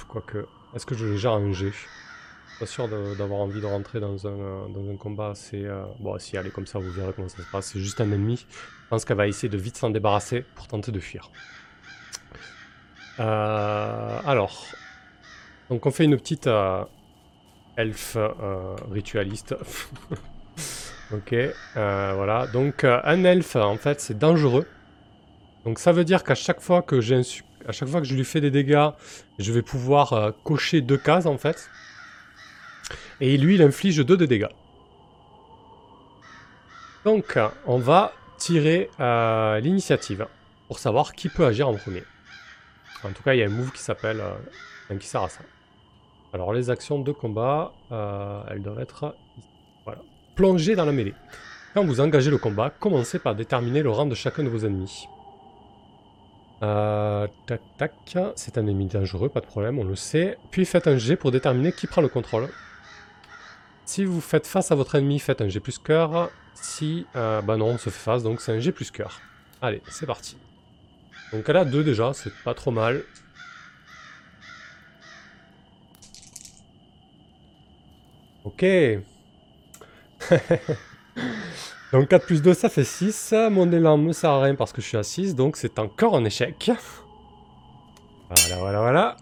Quoique... 0.08 0.46
Est-ce 0.76 0.84
que 0.84 0.94
je 0.94 1.16
gère 1.16 1.32
un 1.32 1.52
G 1.52 1.72
Pas 2.60 2.66
sûr 2.66 2.86
d'avoir 2.86 3.40
envie 3.40 3.62
de 3.62 3.66
rentrer 3.66 3.98
dans 3.98 4.26
un, 4.26 4.68
dans 4.68 4.90
un 4.90 4.96
combat 4.96 5.30
assez... 5.30 5.64
Euh... 5.64 5.82
Bon 6.00 6.18
si, 6.18 6.36
allez, 6.36 6.50
comme 6.50 6.66
ça 6.66 6.78
vous 6.78 6.90
verrez 6.90 7.14
comment 7.14 7.30
ça 7.30 7.38
se 7.38 7.50
passe. 7.50 7.68
C'est 7.72 7.80
juste 7.80 7.98
un 8.02 8.12
ennemi. 8.12 8.44
Je 8.46 8.88
pense 8.90 9.06
qu'elle 9.06 9.16
va 9.16 9.26
essayer 9.26 9.48
de 9.48 9.56
vite 9.56 9.78
s'en 9.78 9.88
débarrasser 9.88 10.44
pour 10.54 10.68
tenter 10.68 10.92
de 10.92 11.00
fuir. 11.00 11.30
Euh... 13.20 14.18
Alors... 14.26 14.66
Donc 15.70 15.86
on 15.86 15.90
fait 15.90 16.04
une 16.04 16.18
petite... 16.18 16.46
Euh, 16.46 16.84
elfe 17.78 18.16
euh, 18.16 18.76
ritualiste. 18.90 19.54
ok, 21.10 21.34
voilà. 21.74 22.48
Donc 22.52 22.84
un 22.84 23.24
elfe, 23.24 23.56
en 23.56 23.78
fait, 23.78 24.02
c'est 24.02 24.18
dangereux. 24.18 24.66
Donc 25.64 25.78
ça 25.78 25.92
veut 25.92 26.04
dire 26.04 26.22
qu'à 26.22 26.34
chaque 26.34 26.60
fois 26.60 26.82
que 26.82 27.00
j'ai 27.00 27.14
à 27.66 27.72
chaque 27.72 27.88
fois 27.88 28.00
que 28.00 28.06
je 28.06 28.14
lui 28.14 28.24
fais 28.24 28.40
des 28.40 28.50
dégâts, 28.50 28.88
je 29.38 29.52
vais 29.52 29.62
pouvoir 29.62 30.32
cocher 30.44 30.80
deux 30.80 30.96
cases 30.98 31.26
en 31.26 31.38
fait. 31.38 31.68
Et 33.20 33.36
lui, 33.36 33.54
il 33.54 33.62
inflige 33.62 33.98
deux 33.98 34.16
de 34.16 34.26
dégâts. 34.26 34.48
Donc, 37.04 37.38
on 37.66 37.78
va 37.78 38.12
tirer 38.38 38.90
l'initiative 38.98 40.26
pour 40.68 40.78
savoir 40.78 41.14
qui 41.14 41.28
peut 41.28 41.46
agir 41.46 41.68
en 41.68 41.74
premier. 41.74 42.04
En 43.04 43.10
tout 43.10 43.22
cas, 43.22 43.34
il 43.34 43.38
y 43.38 43.42
a 43.42 43.46
un 43.46 43.50
move 43.50 43.72
qui 43.72 43.82
s'appelle, 43.82 44.22
qui 44.98 45.06
sert 45.06 45.22
à 45.22 45.28
ça. 45.28 45.40
Alors 46.36 46.52
les 46.52 46.68
actions 46.68 46.98
de 46.98 47.12
combat, 47.12 47.72
euh, 47.92 48.42
elles 48.50 48.60
doivent 48.60 48.80
être. 48.80 49.14
Voilà. 49.84 50.02
Plongez 50.34 50.76
dans 50.76 50.84
la 50.84 50.92
mêlée. 50.92 51.14
Quand 51.72 51.82
vous 51.82 52.00
engagez 52.00 52.30
le 52.30 52.36
combat, 52.36 52.68
commencez 52.78 53.18
par 53.18 53.34
déterminer 53.34 53.82
le 53.82 53.90
rang 53.90 54.04
de 54.04 54.14
chacun 54.14 54.42
de 54.42 54.50
vos 54.50 54.66
ennemis. 54.66 55.08
Euh, 56.62 57.28
tac 57.46 57.60
tac, 57.76 58.16
c'est 58.34 58.56
un 58.56 58.66
ennemi 58.66 58.86
dangereux, 58.86 59.28
pas 59.28 59.40
de 59.40 59.46
problème, 59.46 59.78
on 59.78 59.84
le 59.84 59.96
sait. 59.96 60.38
Puis 60.50 60.64
faites 60.64 60.86
un 60.86 60.96
G 60.96 61.16
pour 61.16 61.30
déterminer 61.30 61.72
qui 61.72 61.86
prend 61.86 62.00
le 62.00 62.08
contrôle. 62.08 62.48
Si 63.84 64.04
vous 64.04 64.20
faites 64.20 64.46
face 64.46 64.72
à 64.72 64.74
votre 64.74 64.94
ennemi, 64.94 65.18
faites 65.18 65.40
un 65.40 65.48
G 65.48 65.60
plus 65.60 65.78
cœur. 65.78 66.30
Si, 66.54 67.06
euh, 67.14 67.42
bah 67.42 67.56
non, 67.56 67.66
on 67.68 67.78
se 67.78 67.90
fait 67.90 67.90
face, 67.90 68.22
donc 68.22 68.40
c'est 68.40 68.52
un 68.52 68.58
G 68.58 68.72
plus 68.72 68.90
cœur. 68.90 69.20
Allez, 69.60 69.82
c'est 69.88 70.06
parti. 70.06 70.36
Donc 71.32 71.44
elle 71.48 71.56
a 71.56 71.64
deux 71.64 71.84
déjà, 71.84 72.12
c'est 72.14 72.32
pas 72.44 72.54
trop 72.54 72.70
mal. 72.70 73.02
Ok. 78.44 78.64
donc 81.96 82.08
4 82.08 82.26
plus 82.26 82.42
2, 82.42 82.52
ça 82.52 82.68
fait 82.68 82.84
6. 82.84 83.34
Mon 83.50 83.72
élan 83.72 83.96
me 83.96 84.12
sert 84.12 84.30
à 84.30 84.42
rien 84.42 84.54
parce 84.54 84.72
que 84.72 84.82
je 84.82 84.86
suis 84.86 84.96
à 84.98 85.02
6, 85.02 85.34
donc 85.34 85.56
c'est 85.56 85.78
encore 85.78 86.14
un 86.14 86.24
échec. 86.24 86.70
Voilà, 88.28 88.58
voilà, 88.58 88.80
voilà. 88.80 89.16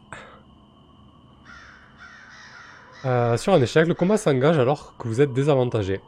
Euh, 3.04 3.36
sur 3.36 3.52
un 3.52 3.60
échec, 3.60 3.86
le 3.86 3.94
combat 3.94 4.16
s'engage 4.16 4.58
alors 4.58 4.96
que 4.96 5.06
vous 5.08 5.20
êtes 5.20 5.32
désavantagé. 5.32 6.00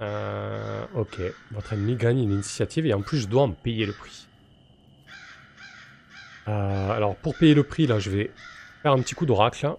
Euh, 0.00 0.84
ok, 0.94 1.20
votre 1.52 1.74
ennemi 1.74 1.94
gagne 1.94 2.18
une 2.18 2.32
initiative 2.32 2.86
et 2.86 2.94
en 2.94 3.02
plus 3.02 3.18
je 3.18 3.28
dois 3.28 3.42
en 3.42 3.52
payer 3.52 3.86
le 3.86 3.92
prix. 3.92 4.26
Euh, 6.48 6.90
alors 6.90 7.14
pour 7.14 7.36
payer 7.36 7.54
le 7.54 7.62
prix, 7.62 7.86
là 7.86 8.00
je 8.00 8.10
vais 8.10 8.30
faire 8.82 8.92
un 8.92 8.98
petit 8.98 9.14
coup 9.14 9.26
d'oracle. 9.26 9.76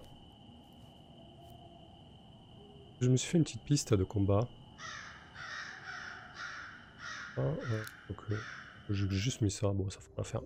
Je 3.02 3.08
me 3.08 3.16
suis 3.16 3.28
fait 3.28 3.36
une 3.36 3.44
petite 3.44 3.64
piste 3.64 3.92
de 3.92 4.04
combat. 4.04 4.48
Ah, 7.36 7.42
J'ai 8.90 9.08
juste 9.10 9.40
mis 9.40 9.50
ça, 9.50 9.68
bon 9.68 9.88
ça 9.90 10.00
fera 10.00 10.12
l'affaire. 10.18 10.42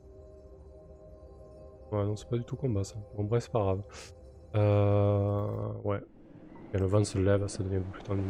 Ouais 1.90 2.04
non 2.04 2.16
c'est 2.16 2.28
pas 2.28 2.36
du 2.36 2.44
tout 2.44 2.56
combat 2.56 2.84
ça. 2.84 2.96
Bon 3.16 3.24
bref 3.24 3.44
c'est 3.44 3.52
pas 3.52 3.60
grave. 3.60 3.82
Euh... 4.54 5.72
Ouais. 5.84 6.00
Et 6.74 6.78
le 6.78 6.86
vent 6.86 7.04
se 7.04 7.18
lève, 7.18 7.46
ça 7.46 7.62
devient 7.62 7.82
plus 7.92 8.02
tendu. 8.02 8.22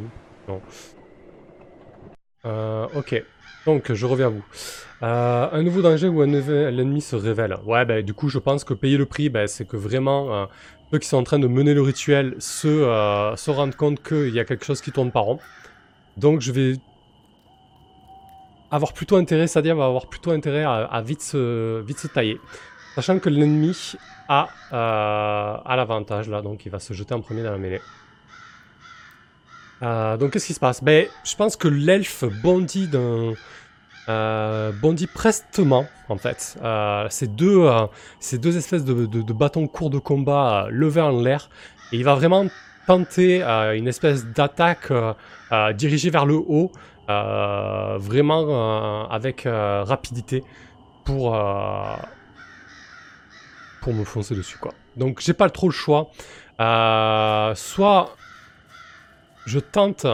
Non. 0.47 0.61
Euh, 2.45 2.87
ok. 2.95 3.25
Donc, 3.67 3.93
je 3.93 4.07
reviens 4.07 4.27
à 4.27 4.31
vous. 4.31 4.45
Euh, 5.03 5.49
un 5.51 5.63
nouveau 5.63 5.83
danger 5.83 6.09
où 6.09 6.23
un 6.23 6.33
ennemi 6.33 7.01
se 7.01 7.17
révèle. 7.17 7.57
Ouais, 7.67 7.85
bah, 7.85 8.03
du 8.03 8.15
coup, 8.15 8.29
je 8.29 8.39
pense 8.39 8.65
que 8.65 8.75
payer 8.75 8.97
le 8.97 9.07
prix, 9.07 9.29
bah, 9.29 9.47
c'est 9.47 9.67
que 9.67 9.77
vraiment, 9.77 10.33
euh, 10.33 10.47
ceux 10.93 10.99
qui 10.99 11.09
sont 11.09 11.17
en 11.17 11.25
train 11.25 11.39
de 11.39 11.49
mener 11.49 11.75
le 11.75 11.83
rituel 11.83 12.37
se, 12.39 12.69
euh, 12.69 13.35
se 13.37 13.51
rendent 13.51 13.75
compte 13.75 14.03
qu'il 14.03 14.33
y 14.33 14.41
a 14.41 14.45
quelque 14.45 14.65
chose 14.65 14.81
qui 14.81 14.93
tourne 14.93 15.11
pas 15.11 15.21
rond. 15.21 15.39
Donc, 16.17 16.41
je 16.41 16.53
vais 16.53 16.75
avoir 18.71 18.93
plutôt 18.93 19.17
intérêt, 19.17 19.47
Sadia 19.47 19.75
va 19.75 19.87
avoir 19.87 20.07
plutôt 20.07 20.31
intérêt 20.31 20.65
à, 20.65 21.03
vite, 21.05 21.23
se, 21.23 21.81
vite 21.83 21.99
se 21.99 22.09
tailler. 22.09 22.41
Sachant 22.95 23.19
que 23.19 23.29
l'ennemi 23.29 23.95
a, 24.29 24.49
a 24.73 25.77
l'avantage 25.77 26.29
là, 26.29 26.43
donc 26.43 26.67
il 26.67 26.73
va 26.73 26.79
se 26.79 26.93
jeter 26.93 27.15
en 27.15 27.21
premier 27.21 27.43
dans 27.43 27.53
la 27.53 27.59
mêlée. 27.59 27.81
Euh, 29.83 30.17
donc 30.17 30.33
qu'est-ce 30.33 30.47
qui 30.47 30.55
se 30.55 30.61
passe? 30.61 30.83
Ben, 30.83 31.07
je 31.25 31.37
pense 31.37 31.57
que 31.57 31.69
l'elfe 31.69 32.25
bondit 32.43 32.89
d'un... 32.89 33.35
Euh, 34.09 34.73
bondit 34.73 35.07
prestement, 35.07 35.87
en 36.09 36.17
fait. 36.17 36.57
Euh, 36.63 37.07
ces, 37.11 37.27
deux, 37.27 37.67
euh, 37.67 37.87
ces 38.21 38.39
deux 38.39 38.57
espèces 38.57 38.85
de, 38.85 39.05
de, 39.05 39.33
bâtons 39.35 39.67
courts 39.67 39.91
de 39.91 39.99
combat 39.99 40.67
levés 40.71 41.03
en 41.03 41.21
l'air. 41.21 41.51
Et 41.93 41.97
il 41.97 42.05
va 42.05 42.15
vraiment 42.15 42.47
tenter 42.87 43.43
une 43.43 43.87
espèce 43.87 44.25
d'attaque 44.25 44.91
dirigée 45.75 46.09
vers 46.09 46.25
le 46.25 46.37
haut, 46.37 46.73
vraiment 47.09 49.09
avec 49.11 49.47
rapidité, 49.47 50.45
pour, 51.05 51.37
pour 53.81 53.95
me 53.95 54.05
foncer 54.05 54.35
dessus, 54.35 54.59
quoi. 54.59 54.75
Donc 54.97 55.21
j'ai 55.21 55.33
pas 55.33 55.49
trop 55.51 55.69
le 55.69 55.73
choix. 55.73 56.11
soit 57.55 58.17
je 59.47 59.59
tente 59.59 60.07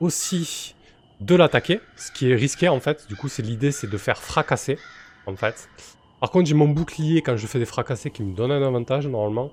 aussi 0.00 0.74
de 1.20 1.34
l'attaquer, 1.34 1.80
ce 1.96 2.12
qui 2.12 2.30
est 2.30 2.34
risqué 2.34 2.68
en 2.68 2.80
fait. 2.80 3.06
Du 3.08 3.16
coup, 3.16 3.28
c'est 3.28 3.42
l'idée, 3.42 3.72
c'est 3.72 3.88
de 3.88 3.98
faire 3.98 4.18
fracasser, 4.18 4.78
en 5.26 5.36
fait. 5.36 5.68
Par 6.20 6.30
contre, 6.30 6.48
j'ai 6.48 6.54
mon 6.54 6.68
bouclier 6.68 7.22
quand 7.22 7.36
je 7.36 7.46
fais 7.46 7.58
des 7.58 7.64
fracassés 7.64 8.10
qui 8.10 8.22
me 8.22 8.34
donne 8.34 8.50
un 8.50 8.62
avantage 8.62 9.06
normalement. 9.06 9.50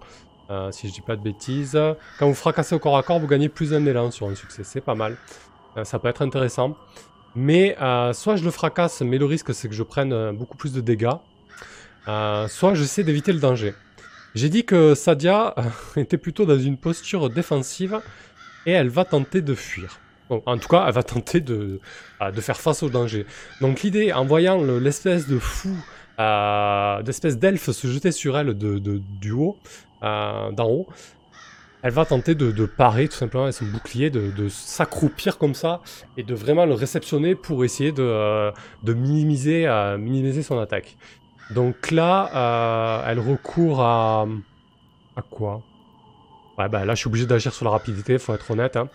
Euh, 0.52 0.72
si 0.72 0.88
je 0.88 0.94
dis 0.94 1.02
pas 1.02 1.16
de 1.16 1.22
bêtises. 1.22 1.80
Quand 2.20 2.28
vous 2.28 2.36
fracassez 2.36 2.76
au 2.76 2.80
corps 2.80 2.98
à 2.98 3.04
corps, 3.04 3.20
vous 3.20 3.28
gagnez 3.28 3.50
plus 3.50 3.72
d'un 3.72 3.86
élan 3.86 4.12
sur 4.12 4.28
un 4.28 4.36
succès. 4.36 4.64
C'est 4.64 4.82
pas 4.82 4.96
mal. 4.96 5.18
Euh, 5.78 5.84
ça 5.84 6.00
peut 6.00 6.08
être 6.08 6.22
intéressant. 6.22 6.76
Mais 7.36 7.76
euh, 7.82 8.14
soit 8.14 8.38
je 8.38 8.44
le 8.44 8.52
fracasse, 8.52 9.02
mais 9.02 9.18
le 9.18 9.26
risque 9.26 9.54
c'est 9.54 9.68
que 9.68 9.76
je 9.76 9.84
prenne 9.84 10.32
beaucoup 10.32 10.58
plus 10.58 10.74
de 10.74 10.82
dégâts. 10.82 11.18
soit 12.06 12.74
j'essaie 12.74 13.04
d'éviter 13.04 13.34
le 13.34 13.40
danger. 13.40 13.74
J'ai 14.36 14.50
dit 14.50 14.66
que 14.66 14.96
Sadia 14.96 15.56
était 15.96 16.18
plutôt 16.18 16.46
dans 16.46 16.60
une 16.60 16.78
posture 16.78 17.30
défensive 17.30 18.02
et 18.66 18.72
elle 18.72 18.90
va 18.90 19.06
tenter 19.06 19.42
de 19.42 19.56
fuir. 19.56 20.00
en 20.30 20.58
tout 20.58 20.68
cas, 20.68 20.84
elle 20.88 20.94
va 20.94 21.04
tenter 21.04 21.40
de, 21.40 21.80
euh, 22.22 22.32
de 22.32 22.42
faire 22.42 22.60
face 22.60 22.84
au 22.84 22.90
danger. 22.90 23.26
Donc 23.62 23.82
l'idée, 23.82 24.12
en 24.12 24.26
voyant 24.26 24.62
l'espèce 24.62 25.28
de 25.28 25.40
fou, 25.40 25.76
euh, 26.20 27.02
d'espèce 27.04 27.38
d'elfe 27.38 27.70
se 27.72 27.88
jeter 27.88 28.12
sur 28.12 28.38
elle 28.38 28.58
de, 28.58 28.80
du 29.22 29.32
haut, 29.32 29.58
euh, 30.04 30.52
d'en 30.52 30.70
haut, 30.70 30.88
elle 31.86 31.94
va 31.94 32.04
tenter 32.04 32.34
de, 32.34 32.66
parer 32.66 33.08
tout 33.08 33.16
simplement 33.16 33.44
avec 33.44 33.54
son 33.56 33.66
bouclier, 33.66 34.10
de, 34.10 34.50
s'accroupir 34.50 35.38
comme 35.38 35.54
ça, 35.54 35.82
et 36.18 36.24
de 36.24 36.34
vraiment 36.34 36.66
le 36.66 36.74
réceptionner 36.74 37.36
pour 37.36 37.64
essayer 37.64 37.92
de, 37.92 38.52
de 38.84 38.94
minimiser, 38.94 39.68
minimiser 40.00 40.42
son 40.42 40.58
attaque. 40.58 40.98
Donc 41.52 41.92
là, 41.92 43.04
elle 43.08 43.20
recourt 43.20 43.82
à... 43.82 44.26
À 45.16 45.22
quoi? 45.22 45.62
Ouais, 46.58 46.70
bah 46.70 46.86
là, 46.86 46.96
je 46.96 47.00
suis 47.00 47.08
obligé 47.08 47.26
d'agir 47.28 47.54
sur 47.54 47.66
la 47.66 47.72
rapidité, 47.72 48.18
faut 48.18 48.34
être 48.34 48.50
honnête. 48.50 48.78
Hein. 48.78 48.90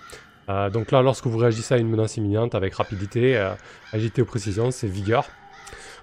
Euh, 0.48 0.70
donc 0.70 0.90
là, 0.90 1.02
lorsque 1.02 1.26
vous 1.26 1.38
réagissez 1.38 1.74
à 1.74 1.78
une 1.78 1.88
menace 1.88 2.16
imminente 2.16 2.54
avec 2.54 2.74
rapidité, 2.74 3.36
euh, 3.36 3.52
agilité 3.92 4.22
ou 4.22 4.24
précision, 4.24 4.70
c'est 4.70 4.88
vigueur. 4.88 5.28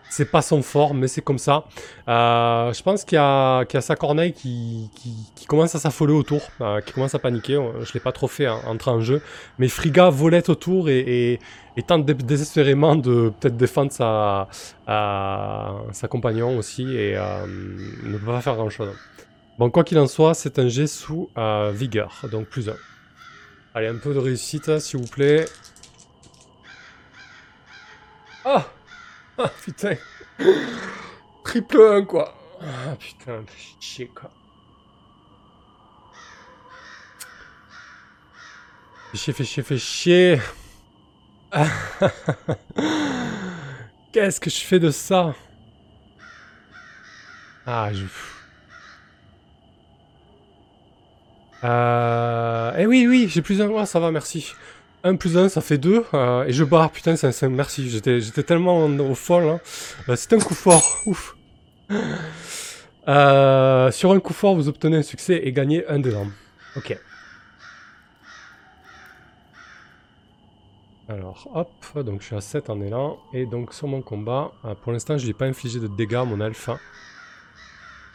C'est 0.09 0.31
pas 0.31 0.41
son 0.41 0.61
fort, 0.61 0.93
mais 0.93 1.07
c'est 1.07 1.21
comme 1.21 1.37
ça. 1.37 1.65
Euh, 2.07 2.71
je 2.73 2.81
pense 2.81 3.03
qu'il 3.03 3.17
y, 3.17 3.19
a 3.19 3.65
sa 3.81 3.95
corneille 3.95 4.33
qui, 4.33 4.89
commence 5.47 5.75
à 5.75 5.79
s'affoler 5.79 6.13
autour, 6.13 6.41
qui 6.85 6.93
commence 6.93 7.13
à 7.13 7.19
paniquer. 7.19 7.61
Je 7.81 7.93
l'ai 7.93 7.99
pas 7.99 8.11
trop 8.11 8.27
fait 8.27 8.45
hein, 8.45 8.59
entrer 8.65 8.91
en 8.91 9.01
jeu. 9.01 9.21
Mais 9.59 9.67
Friga 9.67 10.09
volette 10.09 10.49
autour 10.49 10.89
et, 10.89 11.39
tente 11.87 12.05
désespérément 12.05 12.95
de 12.95 13.31
peut-être 13.39 13.57
défendre 13.57 13.91
sa, 13.91 14.47
sa 14.87 16.07
compagnon 16.09 16.57
aussi 16.57 16.83
et 16.95 17.15
ne 17.15 18.17
peut 18.17 18.25
pas 18.25 18.41
faire 18.41 18.55
grand 18.55 18.69
chose. 18.69 18.89
Bon, 19.57 19.71
quoi 19.71 19.83
qu'il 19.83 19.97
en 19.97 20.05
soit, 20.05 20.35
c'est 20.35 20.59
un 20.59 20.67
jet 20.67 20.85
sous 20.85 21.31
euh, 21.35 21.71
vigueur, 21.73 22.25
donc 22.31 22.45
plus 22.45 22.69
1. 22.69 22.75
Allez, 23.73 23.87
un 23.87 23.95
peu 23.95 24.13
de 24.13 24.19
réussite, 24.19 24.77
s'il 24.77 24.99
vous 24.99 25.07
plaît. 25.07 25.45
Ah 28.45 28.67
Ah, 29.37 29.51
putain 29.63 29.95
Triple 31.43 31.81
1, 31.81 32.05
quoi 32.05 32.33
Ah, 32.61 32.95
putain, 32.97 33.43
chier, 33.79 34.07
quoi. 34.07 34.31
Fais 39.11 39.17
chier, 39.17 39.33
fais 39.33 39.43
chier, 39.45 39.63
fais 39.63 39.77
chier 39.77 40.39
Qu'est-ce 44.11 44.39
que 44.39 44.49
je 44.49 44.59
fais 44.59 44.79
de 44.79 44.91
ça? 44.91 45.33
Ah, 47.65 47.91
je... 47.93 48.05
Euh... 51.63 52.73
Eh 52.77 52.85
oui, 52.85 53.07
oui, 53.07 53.27
j'ai 53.29 53.41
plus 53.41 53.61
un. 53.61 53.69
Ah, 53.77 53.85
ça 53.85 53.99
va, 53.99 54.11
merci. 54.11 54.53
1 55.03 55.15
plus 55.15 55.37
1, 55.37 55.49
ça 55.49 55.61
fait 55.61 55.77
2. 55.77 56.05
Euh, 56.13 56.45
et 56.45 56.53
je 56.53 56.63
barre, 56.63 56.91
putain, 56.91 57.15
c'est 57.15 57.43
un 57.43 57.49
merci. 57.49 57.89
J'étais 57.89 58.43
tellement 58.43 58.85
au 58.85 59.15
folle. 59.15 59.45
Hein. 59.45 59.59
Euh, 60.09 60.15
c'est 60.15 60.33
un 60.33 60.39
coup 60.39 60.55
fort. 60.55 61.01
Ouf. 61.05 61.35
Euh, 63.07 63.91
sur 63.91 64.11
un 64.11 64.19
coup 64.19 64.33
fort, 64.33 64.55
vous 64.55 64.67
obtenez 64.67 64.97
un 64.97 65.03
succès 65.03 65.41
et 65.43 65.51
gagnez 65.51 65.87
un 65.87 65.99
d'élan. 65.99 66.27
Ok. 66.75 66.97
Alors, 71.09 71.47
hop, 71.53 72.03
donc 72.03 72.21
je 72.21 72.27
suis 72.27 72.35
à 72.35 72.41
7 72.41 72.69
en 72.69 72.81
élan. 72.81 73.17
Et 73.33 73.45
donc 73.45 73.73
sur 73.73 73.87
mon 73.87 74.01
combat, 74.01 74.51
pour 74.83 74.91
l'instant, 74.91 75.17
je 75.17 75.25
n'ai 75.25 75.33
pas 75.33 75.45
infligé 75.45 75.79
de 75.79 75.87
dégâts 75.87 76.15
à 76.15 76.25
mon 76.25 76.41
alpha. 76.41 76.79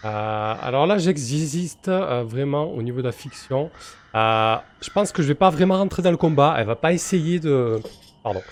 Euh, 0.05 0.55
alors 0.61 0.87
là, 0.87 0.99
j'existe 0.99 1.89
euh, 1.89 2.25
vraiment 2.25 2.65
au 2.73 2.83
niveau 2.83 2.99
de 2.99 3.07
la 3.07 3.13
fiction. 3.13 3.71
Euh, 4.15 4.57
je 4.81 4.91
pense 4.91 5.13
que 5.13 5.23
je 5.23 5.29
vais 5.29 5.35
pas 5.35 5.51
vraiment 5.51 5.79
rentrer 5.79 6.03
dans 6.03 6.11
le 6.11 6.17
combat. 6.17 6.57
Elle 6.59 6.67
va 6.67 6.77
pas 6.77 6.93
essayer 6.93 7.39
de... 7.39 7.81
Pardon. 8.23 8.43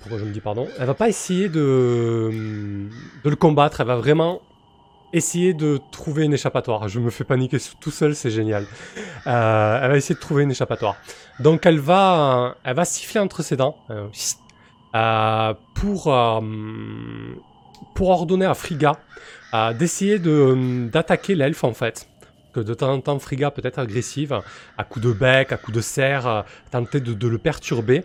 pourquoi 0.00 0.18
je 0.18 0.24
me 0.24 0.32
dis 0.32 0.40
pardon? 0.40 0.68
Elle 0.78 0.86
va 0.86 0.94
pas 0.94 1.08
essayer 1.08 1.48
de, 1.48 2.30
de 3.24 3.30
le 3.30 3.36
combattre. 3.36 3.80
Elle 3.80 3.86
va 3.86 3.96
vraiment 3.96 4.40
essayer 5.12 5.54
de 5.54 5.80
trouver 5.92 6.24
une 6.24 6.34
échappatoire. 6.34 6.88
Je 6.88 7.00
me 7.00 7.10
fais 7.10 7.24
paniquer 7.24 7.58
tout 7.80 7.90
seul, 7.90 8.14
c'est 8.14 8.30
génial. 8.30 8.66
elle 9.24 9.32
va 9.32 9.96
essayer 9.96 10.14
de 10.14 10.20
trouver 10.20 10.42
une 10.42 10.50
échappatoire. 10.50 10.96
Donc 11.40 11.64
elle 11.64 11.78
va, 11.78 12.56
elle 12.64 12.74
va 12.74 12.84
siffler 12.84 13.20
entre 13.20 13.42
ses 13.42 13.56
dents 13.56 13.76
pour, 15.74 16.42
pour 17.94 18.08
ordonner 18.08 18.46
à 18.46 18.54
Friga 18.54 18.98
d'essayer 19.78 20.20
euh, 20.26 20.88
d'attaquer 20.88 21.34
l'elfe 21.34 21.64
en 21.64 21.72
fait. 21.72 22.08
Que 22.52 22.60
de 22.60 22.74
temps 22.74 22.92
en 22.92 23.00
temps, 23.00 23.18
Friga 23.18 23.50
peut 23.50 23.62
être 23.64 23.78
agressive, 23.78 24.40
à 24.78 24.84
coups 24.84 25.04
de 25.04 25.12
bec, 25.12 25.52
à 25.52 25.56
coups 25.56 25.76
de 25.76 25.82
serre, 25.82 26.26
euh, 26.26 26.42
tenter 26.70 27.00
de, 27.00 27.28
le 27.28 27.38
perturber. 27.38 28.04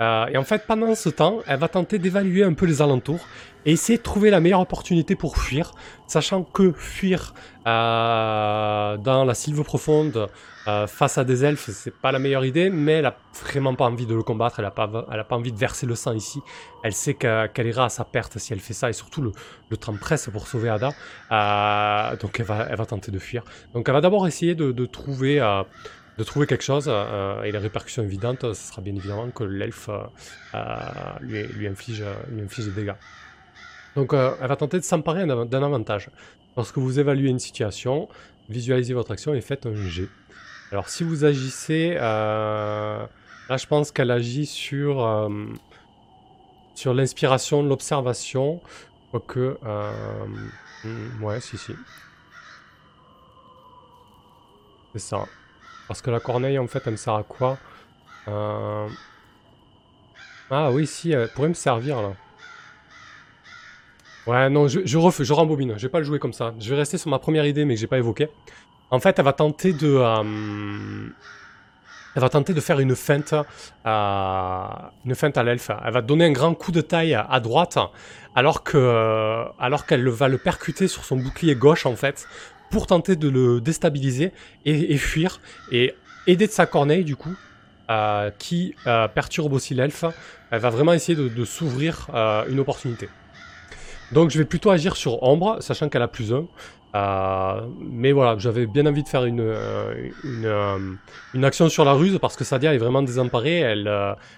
Euh, 0.00 0.26
et 0.26 0.36
en 0.36 0.42
fait, 0.42 0.64
pendant 0.66 0.94
ce 0.94 1.08
temps, 1.08 1.38
elle 1.46 1.60
va 1.60 1.68
tenter 1.68 1.98
d'évaluer 1.98 2.42
un 2.42 2.54
peu 2.54 2.66
les 2.66 2.82
alentours 2.82 3.24
et 3.64 3.72
essayer 3.72 3.98
de 3.98 4.02
trouver 4.02 4.30
la 4.30 4.40
meilleure 4.40 4.60
opportunité 4.60 5.16
pour 5.16 5.36
fuir, 5.36 5.72
sachant 6.06 6.42
que 6.42 6.72
fuir 6.72 7.34
dans 7.64 9.24
la 9.26 9.34
sylve 9.34 9.62
profonde 9.62 10.28
face 10.86 11.18
à 11.18 11.24
des 11.24 11.44
elfes, 11.44 11.70
c'est 11.70 11.94
pas 11.94 12.12
la 12.12 12.18
meilleure 12.18 12.44
idée, 12.44 12.70
mais 12.70 12.92
elle 12.92 13.06
a 13.06 13.16
vraiment 13.44 13.74
pas 13.74 13.84
envie 13.84 14.06
de 14.06 14.14
le 14.14 14.22
combattre, 14.22 14.60
elle 14.60 14.64
a 14.64 14.70
pas, 14.70 15.06
elle 15.10 15.18
a 15.18 15.24
pas 15.24 15.36
envie 15.36 15.52
de 15.52 15.58
verser 15.58 15.86
le 15.86 15.94
sang 15.94 16.12
ici. 16.12 16.40
Elle 16.84 16.92
sait 16.92 17.14
qu'elle 17.14 17.66
ira 17.66 17.86
à 17.86 17.88
sa 17.88 18.04
perte 18.04 18.38
si 18.38 18.52
elle 18.52 18.60
fait 18.60 18.74
ça, 18.74 18.88
et 18.90 18.92
surtout 18.92 19.22
le, 19.22 19.32
le 19.70 19.76
presse 19.98 20.28
pour 20.32 20.46
sauver 20.46 20.68
Ada. 20.68 20.90
Euh, 21.30 22.16
donc 22.16 22.38
elle 22.38 22.46
va, 22.46 22.66
elle 22.68 22.76
va 22.76 22.86
tenter 22.86 23.10
de 23.10 23.18
fuir. 23.18 23.42
Donc 23.74 23.88
elle 23.88 23.94
va 23.94 24.00
d'abord 24.00 24.26
essayer 24.26 24.54
de, 24.54 24.72
de 24.72 24.86
trouver, 24.86 25.40
euh, 25.40 25.62
de 26.18 26.24
trouver 26.24 26.46
quelque 26.46 26.64
chose, 26.64 26.86
euh, 26.88 27.42
et 27.42 27.52
la 27.52 27.58
répercussion 27.60 28.02
évidente, 28.02 28.52
ce 28.52 28.68
sera 28.70 28.82
bien 28.82 28.94
évidemment 28.94 29.30
que 29.30 29.44
l'elfe 29.44 29.88
lui, 31.20 31.42
lui, 31.44 31.66
inflige, 31.66 32.04
lui 32.30 32.42
inflige 32.42 32.66
des 32.66 32.72
dégâts. 32.72 32.94
Donc 33.96 34.12
elle 34.12 34.46
va 34.46 34.56
tenter 34.56 34.78
de 34.78 34.84
s'emparer 34.84 35.26
d'un 35.26 35.62
avantage. 35.62 36.10
Lorsque 36.56 36.78
vous 36.78 36.98
évaluez 36.98 37.28
une 37.30 37.38
situation, 37.38 38.08
visualisez 38.48 38.94
votre 38.94 39.10
action 39.12 39.34
et 39.34 39.40
faites 39.40 39.66
un 39.66 39.74
G. 39.74 40.08
Alors 40.70 40.88
si 40.88 41.04
vous 41.04 41.24
agissez, 41.24 41.96
euh, 41.98 43.06
là 43.48 43.56
je 43.56 43.66
pense 43.66 43.90
qu'elle 43.90 44.10
agit 44.10 44.46
sur, 44.46 45.04
euh, 45.04 45.28
sur 46.74 46.94
l'inspiration, 46.94 47.62
l'observation. 47.62 48.60
Quoique... 49.10 49.58
Euh, 49.64 50.26
hmm, 50.84 51.22
ouais, 51.22 51.40
si, 51.40 51.58
si. 51.58 51.74
C'est 54.92 54.98
ça. 55.00 55.26
Parce 55.86 56.00
que 56.00 56.10
la 56.10 56.20
corneille, 56.20 56.58
en 56.58 56.66
fait, 56.66 56.82
elle 56.86 56.92
me 56.92 56.96
sert 56.96 57.14
à 57.14 57.22
quoi? 57.22 57.58
Euh, 58.28 58.88
Ah 60.50 60.70
oui, 60.70 60.86
si, 60.86 61.12
elle 61.12 61.28
pourrait 61.30 61.48
me 61.48 61.54
servir, 61.54 62.00
là. 62.02 62.14
Ouais, 64.26 64.48
non, 64.50 64.68
je, 64.68 64.80
je 64.84 64.98
refais, 64.98 65.24
je 65.24 65.32
rembobine. 65.32 65.74
Je 65.76 65.82
vais 65.82 65.90
pas 65.90 65.98
le 65.98 66.04
jouer 66.04 66.18
comme 66.18 66.32
ça. 66.32 66.54
Je 66.58 66.70
vais 66.70 66.76
rester 66.76 66.98
sur 66.98 67.10
ma 67.10 67.18
première 67.18 67.46
idée, 67.46 67.64
mais 67.64 67.74
que 67.74 67.80
j'ai 67.80 67.86
pas 67.86 67.98
évoquée. 67.98 68.28
En 68.90 69.00
fait, 69.00 69.18
elle 69.18 69.24
va 69.24 69.32
tenter 69.32 69.72
de... 69.72 69.88
Euh, 69.88 71.08
elle 72.14 72.20
va 72.20 72.28
tenter 72.28 72.52
de 72.52 72.60
faire 72.60 72.78
une 72.78 72.94
feinte, 72.94 73.34
à, 73.84 74.92
une 75.04 75.14
feinte 75.14 75.38
à 75.38 75.42
l'elfe. 75.42 75.70
Elle 75.84 75.92
va 75.92 76.02
donner 76.02 76.26
un 76.26 76.32
grand 76.32 76.54
coup 76.54 76.72
de 76.72 76.82
taille 76.82 77.14
à, 77.14 77.40
droite, 77.40 77.78
alors 78.34 78.62
que, 78.62 79.44
alors 79.58 79.86
qu'elle 79.86 80.06
va 80.08 80.28
le 80.28 80.36
percuter 80.36 80.88
sur 80.88 81.04
son 81.04 81.16
bouclier 81.16 81.54
gauche 81.54 81.86
en 81.86 81.96
fait, 81.96 82.28
pour 82.70 82.86
tenter 82.86 83.16
de 83.16 83.28
le 83.28 83.60
déstabiliser 83.62 84.32
et, 84.66 84.96
fuir 84.98 85.40
et 85.70 85.94
aider 86.26 86.46
de 86.46 86.52
sa 86.52 86.66
corneille 86.66 87.04
du 87.04 87.16
coup, 87.16 87.34
euh, 87.90 88.30
qui 88.38 88.74
euh, 88.86 89.08
perturbe 89.08 89.54
aussi 89.54 89.74
l'elfe. 89.74 90.04
Elle 90.50 90.60
va 90.60 90.68
vraiment 90.68 90.92
essayer 90.92 91.16
de, 91.16 91.44
s'ouvrir 91.46 92.08
euh, 92.12 92.44
une 92.48 92.60
opportunité. 92.60 93.08
Donc 94.12 94.30
je 94.30 94.38
vais 94.38 94.44
plutôt 94.44 94.70
agir 94.70 94.96
sur 94.96 95.22
Ombre, 95.22 95.56
sachant 95.60 95.88
qu'elle 95.88 96.02
a 96.02 96.08
plus 96.08 96.32
1. 96.32 96.44
Euh, 96.94 97.66
mais 97.80 98.12
voilà, 98.12 98.36
j'avais 98.38 98.66
bien 98.66 98.84
envie 98.84 99.02
de 99.02 99.08
faire 99.08 99.24
une, 99.24 99.40
euh, 99.40 100.10
euh, 100.26 100.94
une, 101.32 101.44
action 101.44 101.70
sur 101.70 101.86
la 101.86 101.94
ruse 101.94 102.18
parce 102.20 102.36
que 102.36 102.44
Sadia 102.44 102.74
est 102.74 102.78
vraiment 102.78 103.00
désemparée, 103.00 103.60
elle, 103.60 103.90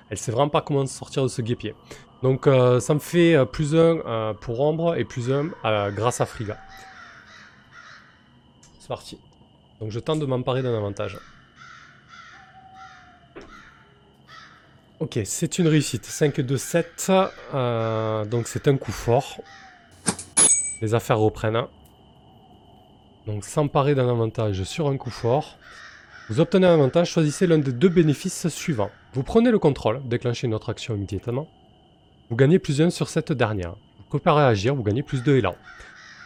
elle 0.09 0.19
sait 0.19 0.31
vraiment 0.31 0.49
pas 0.49 0.61
comment 0.61 0.87
sortir 0.87 1.25
de 1.25 1.29
ce 1.29 1.43
guépier. 1.43 1.75
Donc 2.23 2.49
ça 2.81 2.95
me 2.95 3.01
fait 3.01 3.37
plus 3.47 3.75
1 3.75 4.35
pour 4.41 4.61
Ombre 4.61 4.95
et 4.97 5.05
plus 5.05 5.33
1 5.33 5.91
grâce 5.91 6.21
à 6.21 6.27
Friga. 6.27 6.57
C'est 8.79 8.89
parti. 8.89 9.19
Donc 9.81 9.91
je 9.91 9.99
tente 9.99 10.21
de 10.21 10.27
m'emparer 10.27 10.63
d'un 10.63 10.77
avantage. 10.77 11.19
Ok, 15.01 15.19
c'est 15.25 15.59
une 15.59 15.67
réussite. 15.67 16.05
5, 16.07 16.41
2, 16.41 16.57
7. 16.57 17.13
donc 18.31 18.47
c'est 18.47 18.69
un 18.69 18.77
coup 18.77 18.93
fort. 18.93 19.41
Les 20.83 20.95
affaires 20.95 21.19
reprennent. 21.19 21.65
Donc 23.27 23.45
s'emparer 23.45 23.95
d'un 23.95 24.09
avantage 24.09 24.63
sur 24.65 24.89
un 24.89 24.97
coup 24.97 25.11
fort. 25.11 25.59
Vous 26.29 26.41
obtenez 26.41 26.67
un 26.67 26.75
avantage, 26.75 27.11
choisissez 27.11 27.47
l'un 27.47 27.59
des 27.59 27.73
deux 27.73 27.89
bénéfices 27.89 28.49
suivants. 28.49 28.91
Vous 29.13 29.23
prenez 29.23 29.51
le 29.51 29.59
contrôle, 29.59 30.01
déclenchez 30.07 30.47
une 30.47 30.55
autre 30.55 30.71
action 30.71 30.95
immédiatement. 30.95 31.49
Vous 32.31 32.37
gagnez 32.37 32.59
plus 32.59 32.81
1 32.81 32.91
sur 32.91 33.09
cette 33.09 33.33
dernière. 33.33 33.73
Vous 33.99 34.05
pouvez 34.11 34.23
pas 34.23 34.35
réagir, 34.35 34.75
vous 34.75 34.83
gagnez 34.83 35.03
plus 35.03 35.23
de 35.23 35.37
élan. 35.37 35.55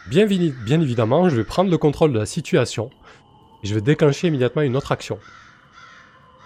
Bien, 0.07 0.25
bien 0.25 0.81
évidemment, 0.81 1.29
je 1.29 1.35
vais 1.35 1.43
prendre 1.43 1.69
le 1.69 1.77
contrôle 1.77 2.13
de 2.13 2.19
la 2.19 2.25
situation. 2.25 2.89
Et 3.63 3.67
je 3.67 3.75
vais 3.75 3.81
déclencher 3.81 4.27
immédiatement 4.27 4.61
une 4.61 4.77
autre 4.77 4.91
action. 4.91 5.19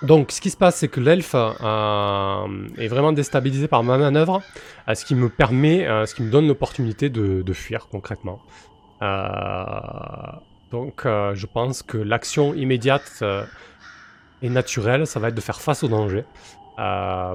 Donc, 0.04 0.34
ce 0.34 0.42
qui 0.42 0.50
se 0.50 0.58
passe, 0.58 0.76
c'est 0.76 0.90
que 0.90 1.00
l'elfe 1.00 1.34
euh, 1.34 2.68
est 2.78 2.90
vraiment 2.90 3.14
déstabilisé 3.14 3.70
par 3.70 3.84
ma 3.84 3.98
manœuvre, 3.98 4.42
euh, 4.90 4.96
ce 4.96 5.06
qui 5.06 5.16
me 5.16 5.30
permet, 5.30 5.88
euh, 5.88 6.06
ce 6.06 6.14
qui 6.14 6.24
me 6.24 6.30
donne 6.30 6.46
l'opportunité 6.46 7.10
de, 7.10 7.54
fuir 7.54 7.88
concrètement. 7.88 8.42
donc, 10.72 11.04
je 11.06 11.46
pense 11.46 11.84
que 11.84 11.98
l'action 11.98 12.54
immédiate 12.54 13.24
et 14.42 14.50
naturelle, 14.50 15.08
ça 15.08 15.20
va 15.22 15.30
être 15.30 15.36
de 15.36 15.42
faire 15.42 15.62
face 15.62 15.84
au 15.84 15.88
danger, 15.88 16.26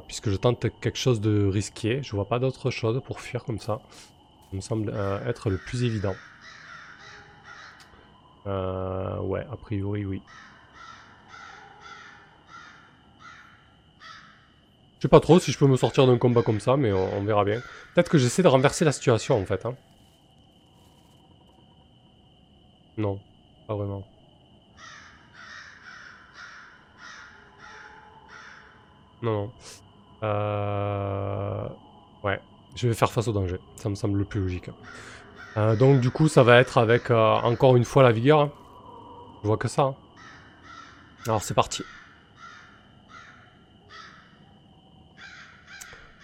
puisque 0.06 0.28
je 0.28 0.36
tente 0.36 0.66
quelque 0.80 0.98
chose 0.98 1.22
de 1.22 1.46
risqué. 1.46 2.02
Je 2.02 2.10
vois 2.14 2.26
pas 2.26 2.38
d'autre 2.38 2.70
chose 2.70 3.00
pour 3.06 3.20
fuir 3.20 3.44
comme 3.44 3.60
ça. 3.60 3.80
Ça 4.50 4.56
me 4.56 4.60
semble 4.60 4.94
être 5.26 5.48
le 5.48 5.56
plus 5.56 5.84
évident. 5.84 6.16
ouais, 8.46 9.46
a 9.50 9.56
priori, 9.56 10.04
oui. 10.04 10.22
Je 14.98 15.02
sais 15.02 15.08
pas 15.08 15.20
trop 15.20 15.38
si 15.38 15.52
je 15.52 15.58
peux 15.58 15.66
me 15.68 15.76
sortir 15.76 16.08
d'un 16.08 16.18
combat 16.18 16.42
comme 16.42 16.58
ça, 16.58 16.76
mais 16.76 16.92
on, 16.92 17.22
verra 17.22 17.44
bien. 17.44 17.60
Peut-être 17.94 18.10
que 18.10 18.18
j'essaie 18.18 18.42
de 18.42 18.48
renverser 18.48 18.84
la 18.84 18.90
situation 18.90 19.40
en 19.40 19.46
fait. 19.46 19.64
Hein. 19.64 19.76
Non, 22.96 23.20
pas 23.68 23.76
vraiment. 23.76 24.04
Non, 29.22 29.32
non. 29.32 29.52
Euh... 30.24 31.68
Ouais, 32.24 32.40
je 32.74 32.88
vais 32.88 32.94
faire 32.94 33.12
face 33.12 33.28
au 33.28 33.32
danger. 33.32 33.60
Ça 33.76 33.88
me 33.88 33.94
semble 33.94 34.18
le 34.18 34.24
plus 34.24 34.40
logique. 34.40 34.68
Euh, 35.56 35.76
donc 35.76 36.00
du 36.00 36.10
coup, 36.10 36.26
ça 36.26 36.42
va 36.42 36.58
être 36.58 36.76
avec 36.76 37.12
euh, 37.12 37.34
encore 37.36 37.76
une 37.76 37.84
fois 37.84 38.02
la 38.02 38.10
vigueur. 38.10 38.40
Hein. 38.40 38.52
Je 39.42 39.46
vois 39.46 39.56
que 39.56 39.68
ça. 39.68 39.82
Hein. 39.82 39.94
Alors 41.26 41.42
c'est 41.42 41.54
parti. 41.54 41.84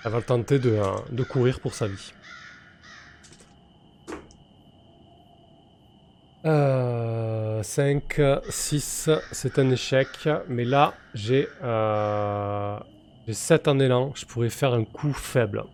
Elle 0.04 0.12
va 0.12 0.20
tenter 0.22 0.58
de, 0.58 0.70
euh, 0.70 0.84
de 1.10 1.22
courir 1.22 1.60
pour 1.60 1.74
sa 1.74 1.88
vie. 1.88 2.12
Euh, 6.44 7.62
5, 7.62 8.20
6, 8.50 9.10
c'est 9.32 9.58
un 9.58 9.70
échec. 9.70 10.28
Mais 10.48 10.64
là, 10.64 10.94
j'ai 11.14 11.48
euh, 11.62 12.78
7 13.30 13.68
en 13.68 13.78
élan. 13.78 14.12
Je 14.14 14.26
pourrais 14.26 14.50
faire 14.50 14.74
un 14.74 14.84
coup 14.84 15.12
faible. 15.12 15.64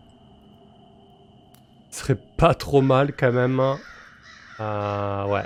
Ce 1.89 1.99
serait 1.99 2.17
pas 2.37 2.53
trop 2.53 2.81
mal 2.81 3.13
quand 3.13 3.33
même. 3.33 3.59
Euh, 4.59 5.25
ouais, 5.25 5.43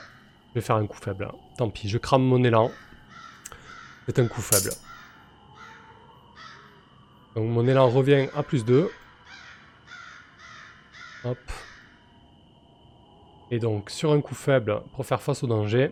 je 0.50 0.60
vais 0.60 0.62
faire 0.62 0.76
un 0.76 0.86
coup 0.86 1.00
faible. 1.02 1.28
Tant 1.58 1.69
pis, 1.69 1.89
je 1.89 1.98
crame 1.98 2.24
mon 2.24 2.43
élan. 2.43 2.69
C'est 4.06 4.19
un 4.19 4.28
coup 4.28 4.41
faible. 4.41 4.69
Donc 7.36 7.50
mon 7.50 7.67
élan 7.67 7.89
revient 7.89 8.28
à 8.36 8.43
plus 8.43 8.63
2. 8.65 8.89
Hop. 11.26 11.38
Et 13.52 13.60
donc 13.60 13.89
sur 13.89 14.12
un 14.12 14.21
coup 14.21 14.36
faible, 14.36 14.82
pour 14.93 15.06
faire 15.06 15.21
face 15.21 15.43
au 15.43 15.48
danger, 15.48 15.91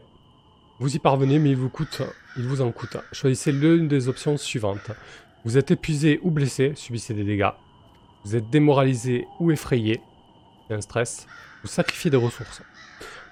vous 0.79 0.95
y 0.95 0.99
parvenez 0.99 1.39
mais 1.39 1.51
il 1.51 1.57
vous, 1.57 1.69
coûte, 1.69 2.01
il 2.37 2.47
vous 2.47 2.61
en 2.61 2.71
coûte. 2.71 2.97
Choisissez 3.11 3.51
l'une 3.51 3.87
des 3.87 4.07
options 4.07 4.37
suivantes. 4.37 4.91
Vous 5.45 5.57
êtes 5.57 5.71
épuisé 5.71 6.19
ou 6.23 6.31
blessé, 6.31 6.73
subissez 6.75 7.13
des 7.13 7.23
dégâts. 7.23 7.51
Vous 8.23 8.35
êtes 8.35 8.49
démoralisé 8.49 9.27
ou 9.39 9.51
effrayé, 9.51 10.01
un 10.69 10.81
stress. 10.81 11.27
Vous 11.61 11.67
sacrifiez 11.67 12.09
des 12.09 12.17
ressources. 12.17 12.61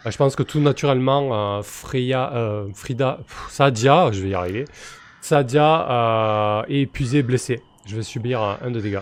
Bah, 0.04 0.12
je 0.12 0.17
pense 0.17 0.36
que 0.36 0.43
tout 0.43 0.60
naturellement, 0.60 1.60
euh, 1.60 1.62
euh, 1.93 2.67
Frida, 2.74 3.19
Sadia, 3.50 4.12
je 4.12 4.21
vais 4.21 4.30
y 4.30 4.34
arriver, 4.34 4.65
Sadia 5.21 5.89
euh, 5.89 6.63
est 6.67 6.82
épuisé, 6.82 7.24
blessé. 7.24 7.62
Je 7.91 7.97
vais 7.97 8.04
subir 8.04 8.41
un 8.41 8.71
de 8.71 8.80
dégâts. 8.80 9.01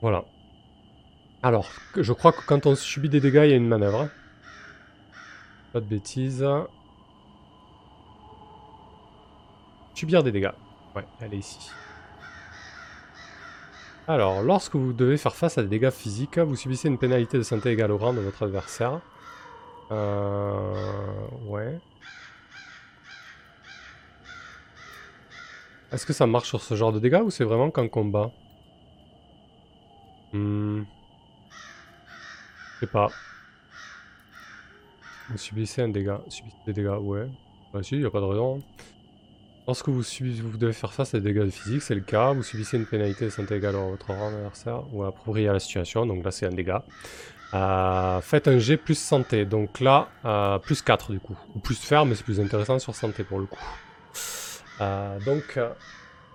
Voilà. 0.00 0.24
Alors, 1.42 1.68
je 1.96 2.12
crois 2.12 2.30
que 2.30 2.42
quand 2.46 2.66
on 2.66 2.76
subit 2.76 3.08
des 3.08 3.18
dégâts, 3.18 3.42
il 3.46 3.50
y 3.50 3.52
a 3.54 3.56
une 3.56 3.66
manœuvre. 3.66 4.08
Pas 5.72 5.80
de 5.80 5.86
bêtises. 5.86 6.46
Subir 9.94 10.22
des 10.22 10.30
dégâts. 10.30 10.52
Ouais, 10.94 11.04
elle 11.20 11.34
est 11.34 11.38
ici. 11.38 11.72
Alors, 14.06 14.42
lorsque 14.42 14.76
vous 14.76 14.92
devez 14.92 15.16
faire 15.16 15.34
face 15.34 15.58
à 15.58 15.64
des 15.64 15.68
dégâts 15.70 15.90
physiques, 15.90 16.38
vous 16.38 16.54
subissez 16.54 16.86
une 16.86 16.98
pénalité 16.98 17.36
de 17.36 17.42
santé 17.42 17.70
égale 17.70 17.90
au 17.90 17.98
rang 17.98 18.12
de 18.12 18.20
votre 18.20 18.44
adversaire. 18.44 19.00
Euh... 19.90 21.26
Ouais. 21.46 21.78
Est-ce 25.92 26.06
que 26.06 26.12
ça 26.12 26.26
marche 26.26 26.48
sur 26.48 26.60
ce 26.62 26.74
genre 26.74 26.92
de 26.92 26.98
dégâts 26.98 27.22
ou 27.24 27.30
c'est 27.30 27.44
vraiment 27.44 27.70
qu'en 27.70 27.88
combat 27.88 28.30
Hmm. 30.32 30.82
Je 32.74 32.80
sais 32.80 32.86
pas. 32.90 33.08
Vous 35.30 35.38
subissez 35.38 35.82
un 35.82 35.88
dégât. 35.88 36.20
Subissez 36.28 36.56
des 36.66 36.72
dégâts, 36.72 36.98
ouais. 37.00 37.28
Bah 37.72 37.82
si, 37.84 37.98
y 37.98 38.04
a 38.04 38.10
pas 38.10 38.20
de 38.20 38.24
raison. 38.24 38.60
Lorsque 39.66 39.88
vous, 39.88 40.02
subissez, 40.02 40.42
vous 40.42 40.58
devez 40.58 40.72
faire 40.72 40.92
face 40.92 41.14
à 41.14 41.20
des 41.20 41.32
dégâts 41.32 41.48
physiques, 41.48 41.82
c'est 41.82 41.94
le 41.94 42.00
cas. 42.00 42.32
Vous 42.32 42.42
subissez 42.42 42.76
une 42.76 42.84
pénalité 42.84 43.26
de 43.26 43.30
santé 43.30 43.54
égale 43.54 43.76
à 43.76 43.78
votre 43.78 44.10
adversaire 44.10 44.82
ou 44.92 45.04
approprié 45.04 45.48
à 45.48 45.52
la 45.52 45.60
situation. 45.60 46.04
Donc 46.04 46.24
là, 46.24 46.32
c'est 46.32 46.46
un 46.46 46.50
dégât. 46.50 46.84
Euh, 47.54 48.20
faites 48.20 48.48
un 48.48 48.58
G 48.58 48.76
plus 48.76 48.98
santé. 48.98 49.44
Donc 49.44 49.80
là, 49.80 50.08
euh, 50.24 50.58
plus 50.58 50.82
4 50.82 51.12
du 51.12 51.20
coup. 51.20 51.36
Ou 51.54 51.60
plus 51.60 51.78
faire, 51.78 52.04
mais 52.04 52.14
c'est 52.14 52.24
plus 52.24 52.40
intéressant 52.40 52.78
sur 52.78 52.94
santé 52.94 53.22
pour 53.22 53.38
le 53.38 53.46
coup. 53.46 53.64
Euh, 54.80 55.20
donc, 55.20 55.58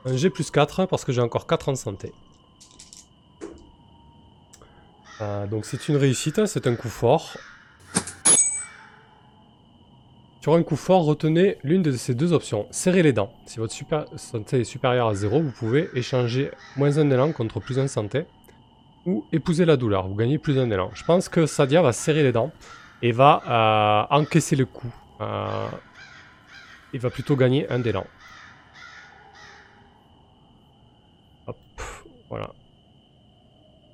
un 0.05 0.15
G 0.15 0.29
plus 0.29 0.49
4 0.49 0.85
parce 0.85 1.03
que 1.03 1.11
j'ai 1.11 1.21
encore 1.21 1.47
4 1.47 1.69
en 1.69 1.75
santé. 1.75 2.13
donc 5.51 5.65
c'est 5.65 5.89
une 5.89 5.97
réussite, 5.97 6.45
c'est 6.45 6.65
un 6.65 6.75
coup 6.75 6.87
fort. 6.87 7.35
Sur 10.39 10.53
un 10.53 10.63
coup 10.63 10.77
fort, 10.77 11.03
retenez 11.03 11.57
l'une 11.65 11.81
de 11.81 11.91
ces 11.91 12.15
deux 12.15 12.31
options. 12.31 12.65
Serrez 12.71 13.03
les 13.03 13.11
dents. 13.11 13.33
Si 13.45 13.59
votre 13.59 13.75
santé 14.15 14.61
est 14.61 14.63
supérieure 14.63 15.09
à 15.09 15.15
0, 15.15 15.41
vous 15.41 15.51
pouvez 15.51 15.89
échanger 15.93 16.51
moins 16.77 16.97
un 16.97 17.11
élan 17.11 17.33
contre 17.33 17.59
plus 17.59 17.79
un 17.79 17.89
santé. 17.89 18.25
Ou 19.05 19.25
épouser 19.31 19.65
la 19.65 19.77
douleur. 19.77 20.07
Vous 20.07 20.15
gagnez 20.15 20.37
plus 20.37 20.59
un 20.59 20.69
élan. 20.69 20.91
Je 20.93 21.03
pense 21.03 21.29
que 21.29 21.45
Sadia 21.45 21.81
va 21.81 21.93
serrer 21.93 22.23
les 22.23 22.31
dents 22.31 22.51
et 23.01 23.11
va 23.11 24.07
euh, 24.11 24.15
encaisser 24.15 24.55
le 24.55 24.65
coup. 24.65 24.93
Euh, 25.21 25.67
il 26.93 26.99
va 26.99 27.09
plutôt 27.09 27.35
gagner 27.35 27.69
un 27.71 27.79
d'élan. 27.79 28.05
Hop, 31.47 31.57
voilà. 32.29 32.51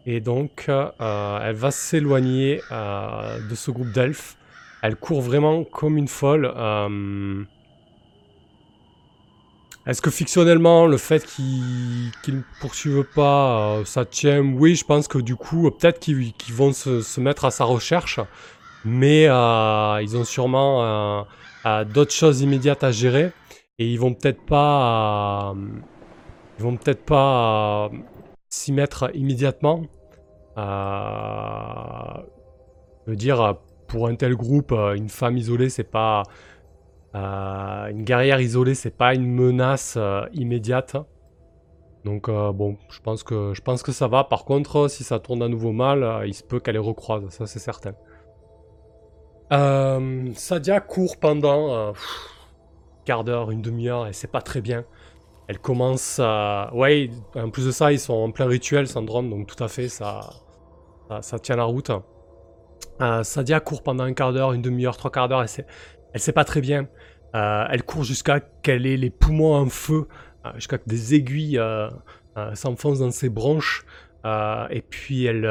Et 0.06 0.20
donc, 0.20 0.66
euh, 0.70 1.40
elle 1.42 1.56
va 1.56 1.72
s'éloigner 1.72 2.62
de 2.72 3.56
ce 3.56 3.72
groupe 3.72 3.92
d'elfes 3.92 4.38
elle 4.86 4.98
court 4.98 5.22
vraiment 5.22 5.64
comme 5.64 5.98
une 5.98 6.08
folle. 6.08 6.46
Euh, 9.88 9.92
est-ce 9.92 10.02
que 10.02 10.12
fictionnellement, 10.12 10.88
le 10.88 10.98
fait 10.98 11.26
qu'ils 11.26 12.12
ne 12.28 12.42
poursuivent 12.60 13.06
pas, 13.16 13.78
euh, 13.80 13.86
ça 13.86 14.06
tient 14.06 14.42
Oui, 14.42 14.76
je 14.76 14.86
pense 14.86 15.08
que 15.08 15.18
du 15.18 15.36
coup, 15.36 15.70
peut-être 15.72 16.00
qu'ils 16.00 16.34
vont 16.54 16.74
se, 16.74 17.20
mettre 17.20 17.46
à 17.46 17.52
sa 17.52 17.64
recherche. 17.66 18.20
Mais 18.84 19.28
euh, 19.28 20.00
ils 20.02 20.16
ont 20.16 20.26
sûrement 20.26 21.26
d'autres 21.94 22.14
choses 22.14 22.42
immédiates 22.42 22.84
à 22.84 22.92
gérer. 22.92 23.32
Et 23.80 23.88
ils 23.92 24.00
vont 24.00 24.14
peut-être 24.14 24.46
pas... 24.46 25.54
ils 26.60 26.64
vont 26.64 26.78
peut-être 26.78 27.04
pas 27.04 27.90
s'y 28.50 28.72
mettre 28.72 29.10
immédiatement. 29.16 29.84
je 30.58 30.62
veux 33.08 33.16
dire, 33.16 33.58
pour 33.88 34.08
un 34.08 34.16
tel 34.16 34.36
groupe, 34.36 34.72
euh, 34.72 34.96
une 34.96 35.10
femme 35.10 35.38
isolée, 35.38 35.70
c'est 35.70 35.84
pas. 35.84 36.24
Euh, 37.16 37.88
une 37.88 38.04
guerrière 38.04 38.40
isolée, 38.42 38.76
c'est 38.76 38.96
pas 38.96 39.16
une 39.16 39.26
menace 39.26 39.96
euh, 39.98 40.26
immédiate. 40.34 40.98
Donc 42.04 42.30
bon, 42.30 42.78
je 42.90 43.00
pense, 43.00 43.24
que, 43.24 43.56
je 43.56 43.62
pense 43.62 43.82
que 43.82 43.92
ça 43.92 44.08
va. 44.08 44.24
Par 44.24 44.46
contre, 44.46 44.88
si 44.90 45.04
ça 45.04 45.18
tourne 45.18 45.42
à 45.42 45.48
nouveau 45.48 45.72
mal, 45.72 46.24
il 46.28 46.36
se 46.36 46.44
peut 46.44 46.60
qu'elle 46.60 46.76
les 46.76 46.80
recroise, 46.80 47.28
ça 47.30 47.48
c'est 47.48 47.58
certain. 47.58 47.94
Sadia 50.36 50.82
court 50.82 51.18
pendant 51.20 51.94
quart 53.06 53.24
d'heure, 53.24 53.50
une 53.50 53.64
demi-heure, 53.64 54.06
et 54.06 54.14
c'est 54.14 54.32
pas 54.32 54.44
très 54.44 54.62
bien. 54.62 54.86
Elle 55.48 55.58
commence 55.58 56.20
à... 56.22 56.70
Ouais, 56.76 57.10
en 57.36 57.50
plus 57.50 57.66
de 57.66 57.72
ça, 57.72 57.92
ils 57.92 58.00
sont 58.00 58.14
en 58.14 58.30
plein 58.30 58.46
rituel, 58.46 58.88
syndrome, 58.88 59.32
donc 59.32 59.48
tout 59.48 59.64
à 59.64 59.68
fait, 59.68 59.88
ça, 59.88 60.20
ça 61.22 61.40
tient 61.40 61.56
la 61.56 61.64
route. 61.64 61.90
Euh, 63.02 63.24
Sadia 63.24 63.60
court 63.60 63.84
pendant 63.84 64.06
un 64.06 64.14
quart 64.14 64.32
d'heure, 64.32 64.54
une 64.54 64.62
demi-heure, 64.62 64.96
trois 64.96 65.12
quarts 65.12 65.28
d'heure, 65.28 65.48
sait, 65.50 65.66
elle 66.16 66.22
sait 66.22 66.32
pas 66.32 66.46
très 66.46 66.62
bien. 66.62 66.88
Euh, 67.36 67.66
elle 67.70 67.84
court 67.84 68.06
jusqu'à 68.06 68.40
qu'elle 68.40 68.86
ait 68.86 68.96
les 68.96 69.10
poumons 69.10 69.54
en 69.54 69.68
feu, 69.68 70.08
euh, 70.46 70.52
jusqu'à 70.56 70.78
que 70.78 70.88
des 70.88 71.14
aiguilles 71.14 71.62
s'enfoncent 72.54 73.00
dans 73.00 73.12
ses 73.12 73.30
bronches, 73.30 73.86
et 74.26 74.82
puis 74.82 75.26
elle, 75.26 75.46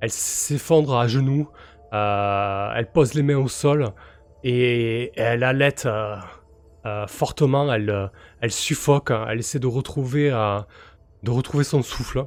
elle 0.00 0.10
s'effondre 0.10 0.96
à 0.96 1.08
genoux, 1.08 1.48
elle 1.92 2.88
pose 2.92 3.14
les 3.14 3.22
mains 3.22 3.38
au 3.38 3.48
sol, 3.48 3.88
et, 4.44 5.12
elle 5.16 5.42
allait 5.42 5.74
fortement, 7.08 7.72
elle, 7.72 8.10
elle 8.40 8.50
suffoque, 8.52 9.10
elle 9.10 9.40
essaie 9.40 9.58
de 9.58 9.66
retrouver, 9.66 10.30
son 11.64 11.82
souffle. 11.82 12.26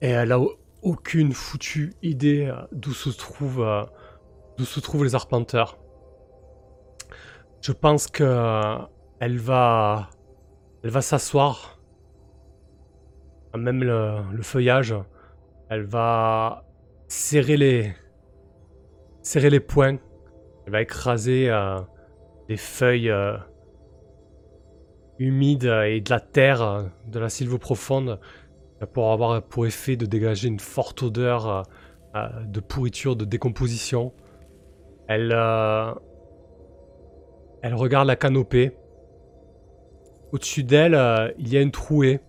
Et 0.00 0.10
elle 0.10 0.32
a 0.32 0.38
aucune 0.82 1.32
foutue 1.32 1.92
idée 2.02 2.46
euh, 2.46 2.54
d'où 2.72 2.92
se 2.92 3.10
trouvent 3.10 3.62
euh, 3.62 3.84
d'où 4.58 4.64
se 4.64 4.80
trouvent 4.80 5.04
les 5.04 5.14
arpenteurs. 5.14 5.78
Je 7.60 7.72
pense 7.72 8.06
que 8.06 8.24
euh, 8.24 8.76
elle 9.20 9.38
va 9.38 10.10
elle 10.82 10.90
va 10.90 11.02
s'asseoir. 11.02 11.78
Même 13.56 13.82
le, 13.82 14.42
feuillage, 14.42 14.94
elle 15.70 15.82
va 15.84 16.64
serrer 17.08 17.56
les 17.56 17.94
serrer 19.22 19.50
les 19.50 19.60
poings. 19.60 19.98
Elle 20.66 20.72
va 20.72 20.82
écraser 20.82 21.50
des 22.46 22.56
feuilles 22.58 23.12
humides 25.18 25.64
et 25.64 26.00
de 26.00 26.10
la 26.10 26.20
terre 26.20 26.90
de 27.06 27.18
la 27.18 27.28
sylve 27.28 27.58
profonde 27.58 28.20
pour 28.86 29.12
avoir 29.12 29.42
pour 29.42 29.66
effet 29.66 29.96
de 29.96 30.06
dégager 30.06 30.48
une 30.48 30.60
forte 30.60 31.02
odeur 31.02 31.48
euh, 31.48 31.62
euh, 32.14 32.28
de 32.44 32.60
pourriture, 32.60 33.16
de 33.16 33.24
décomposition. 33.24 34.12
Elle, 35.08 35.32
euh, 35.32 35.92
elle 37.62 37.74
regarde 37.74 38.06
la 38.06 38.16
canopée. 38.16 38.76
Au-dessus 40.32 40.62
d'elle, 40.62 41.34
il 41.38 41.48
y 41.48 41.56
a 41.56 41.62
une 41.62 41.70
trouée. 41.70 42.20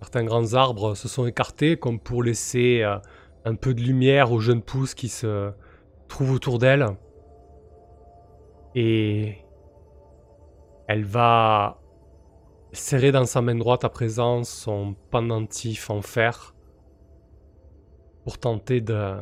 Certains 0.00 0.24
grands 0.24 0.52
arbres 0.52 0.94
se 0.94 1.08
sont 1.08 1.26
écartés 1.26 1.78
comme 1.78 1.98
pour 1.98 2.22
laisser 2.22 2.84
un 3.46 3.54
peu 3.54 3.72
de 3.72 3.80
lumière 3.80 4.30
aux 4.30 4.40
jeunes 4.40 4.60
pousses 4.60 4.94
qui 4.94 5.08
se 5.08 5.50
trouvent 6.08 6.32
autour 6.32 6.58
d'elle. 6.58 6.86
Et 8.74 9.38
elle 10.86 11.04
va 11.04 11.80
serrer 12.72 13.12
dans 13.12 13.24
sa 13.24 13.40
main 13.40 13.54
droite 13.54 13.84
à 13.84 13.88
présent 13.88 14.42
son 14.44 14.94
pendentif 15.10 15.90
en 15.90 16.02
fer 16.02 16.54
pour 18.24 18.38
tenter 18.38 18.80
de 18.80 19.16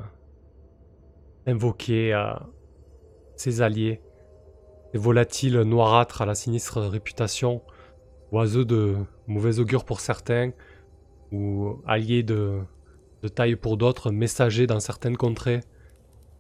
invoquer 1.47 2.15
euh, 2.15 2.33
ses 3.37 3.63
alliés, 3.63 4.01
des 4.93 4.99
volatiles 4.99 5.61
noirâtres 5.61 6.23
à 6.23 6.27
la 6.27 6.35
sinistre 6.35 6.81
réputation, 6.81 7.63
oiseaux 8.31 8.65
de 8.65 8.97
mauvais 9.27 9.59
augure 9.59 9.85
pour 9.85 10.01
certains, 10.01 10.53
ou 11.33 11.79
alliés 11.87 12.23
de, 12.23 12.61
taille 13.35 13.57
pour 13.57 13.77
d'autres, 13.77 14.11
messagers 14.11 14.67
dans 14.67 14.81
certaines 14.81 15.17
contrées. 15.17 15.61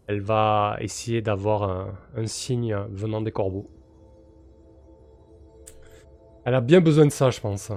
Elle 0.06 0.20
va 0.20 0.76
essayer 0.80 1.22
d'avoir 1.22 1.90
un 2.16 2.26
signe 2.26 2.76
venant 2.90 3.22
des 3.22 3.32
corbeaux. 3.32 3.70
Elle 6.44 6.54
a 6.54 6.60
bien 6.60 6.80
besoin 6.80 7.06
de 7.06 7.10
ça, 7.12 7.30
je 7.30 7.40
pense. 7.40 7.70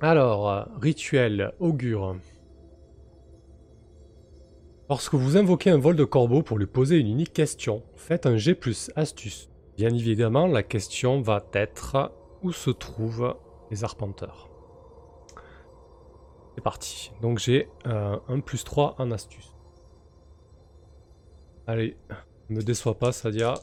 Alors, 0.00 0.50
euh, 0.50 0.64
rituel, 0.80 1.52
augure. 1.60 2.16
Lorsque 4.90 5.14
vous 5.14 5.36
invoquez 5.36 5.70
un 5.70 5.78
vol 5.78 5.94
de 5.94 6.02
corbeau 6.02 6.42
pour 6.42 6.58
lui 6.58 6.66
poser 6.66 6.98
une 6.98 7.06
unique 7.06 7.32
question, 7.32 7.84
faites 7.94 8.26
un 8.26 8.36
G 8.36 8.56
plus 8.56 8.90
astuce. 8.96 9.48
Bien 9.76 9.94
évidemment, 9.94 10.48
la 10.48 10.64
question 10.64 11.22
va 11.22 11.46
être 11.52 12.10
où 12.42 12.50
se 12.50 12.70
trouvent 12.70 13.36
les 13.70 13.84
arpenteurs? 13.84 14.50
C'est 16.56 16.60
parti. 16.60 17.12
Donc 17.22 17.38
j'ai 17.38 17.68
euh, 17.86 18.16
un 18.26 18.40
plus 18.40 18.64
3 18.64 18.96
en 18.98 19.12
astuce. 19.12 19.54
Allez, 21.68 21.96
ne 22.48 22.56
me 22.56 22.62
déçois 22.62 22.98
pas, 22.98 23.12
Sadia. 23.12 23.54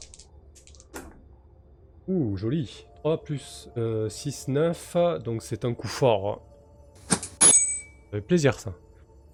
Ouh, 2.08 2.38
joli. 2.38 2.86
3 3.00 3.22
plus 3.22 3.68
6, 4.08 4.48
9. 4.48 4.96
Donc 5.22 5.42
c'est 5.42 5.66
un 5.66 5.74
coup 5.74 5.88
fort. 5.88 6.40
Ça 7.10 7.18
fait 8.12 8.22
plaisir 8.22 8.58
ça. 8.58 8.72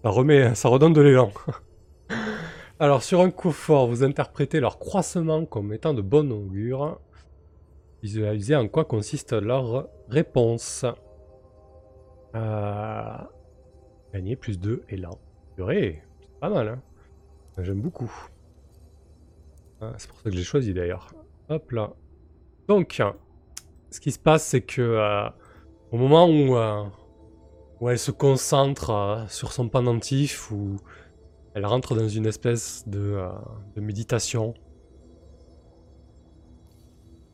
Ça 0.02 0.10
remet, 0.10 0.56
ça 0.56 0.68
redonne 0.68 0.92
de 0.92 1.00
l'élan. 1.00 1.30
Alors 2.80 3.02
sur 3.02 3.20
un 3.20 3.30
coup 3.30 3.52
fort, 3.52 3.86
vous 3.86 4.02
interprétez 4.02 4.58
leur 4.58 4.78
croissement 4.78 5.44
comme 5.44 5.72
étant 5.72 5.94
de 5.94 6.02
bonne 6.02 6.32
augure. 6.32 7.00
Visualisez 8.02 8.56
en 8.56 8.66
quoi 8.66 8.84
consiste 8.84 9.32
leur 9.32 9.88
réponse. 10.08 10.84
Euh... 12.34 13.16
Gagner 14.12 14.36
plus 14.36 14.58
2 14.58 14.82
élan. 14.88 15.18
C'est 15.56 16.02
pas 16.40 16.48
mal 16.48 16.68
hein. 16.68 16.82
J'aime 17.58 17.80
beaucoup. 17.80 18.12
Ah, 19.80 19.92
c'est 19.96 20.08
pour 20.08 20.18
ça 20.18 20.30
que 20.30 20.36
j'ai 20.36 20.42
choisi 20.42 20.74
d'ailleurs. 20.74 21.08
Hop 21.48 21.70
là. 21.70 21.92
Donc, 22.68 23.00
ce 23.90 24.00
qui 24.00 24.10
se 24.10 24.18
passe, 24.18 24.44
c'est 24.44 24.62
que 24.62 24.82
euh, 24.82 25.28
au 25.92 25.96
moment 25.96 26.26
où, 26.26 26.56
euh, 26.56 26.82
où, 27.80 27.88
elle 27.88 27.98
se 27.98 28.10
concentre 28.10 29.24
sur 29.28 29.52
son 29.52 29.68
pendentif, 29.68 30.50
où 30.50 30.76
elle 31.54 31.66
rentre 31.66 31.94
dans 31.94 32.08
une 32.08 32.26
espèce 32.26 32.84
de, 32.86 33.18
de 33.76 33.80
méditation, 33.80 34.54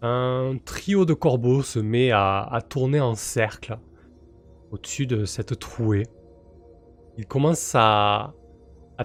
un 0.02 0.56
trio 0.64 1.04
de 1.04 1.14
corbeaux 1.14 1.62
se 1.62 1.78
met 1.78 2.10
à, 2.10 2.60
tourner 2.68 3.00
en 3.00 3.14
cercle 3.14 3.78
au-dessus 4.70 5.06
de 5.06 5.24
cette 5.24 5.58
trouée. 5.58 6.06
Il 7.18 7.26
commence 7.26 7.72
à, 7.74 8.34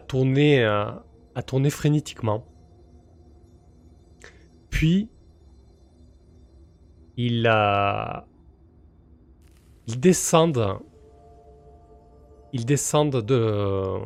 tourner, 0.07 0.63
à 0.63 1.43
tourner 1.45 1.69
frénétiquement. 1.69 2.45
Puis 4.69 5.09
ils, 7.17 7.47
euh, 7.47 8.19
ils 9.87 9.99
descendent. 9.99 10.79
Ils 12.55 12.65
descendent 12.65 13.21
de, 13.21 13.99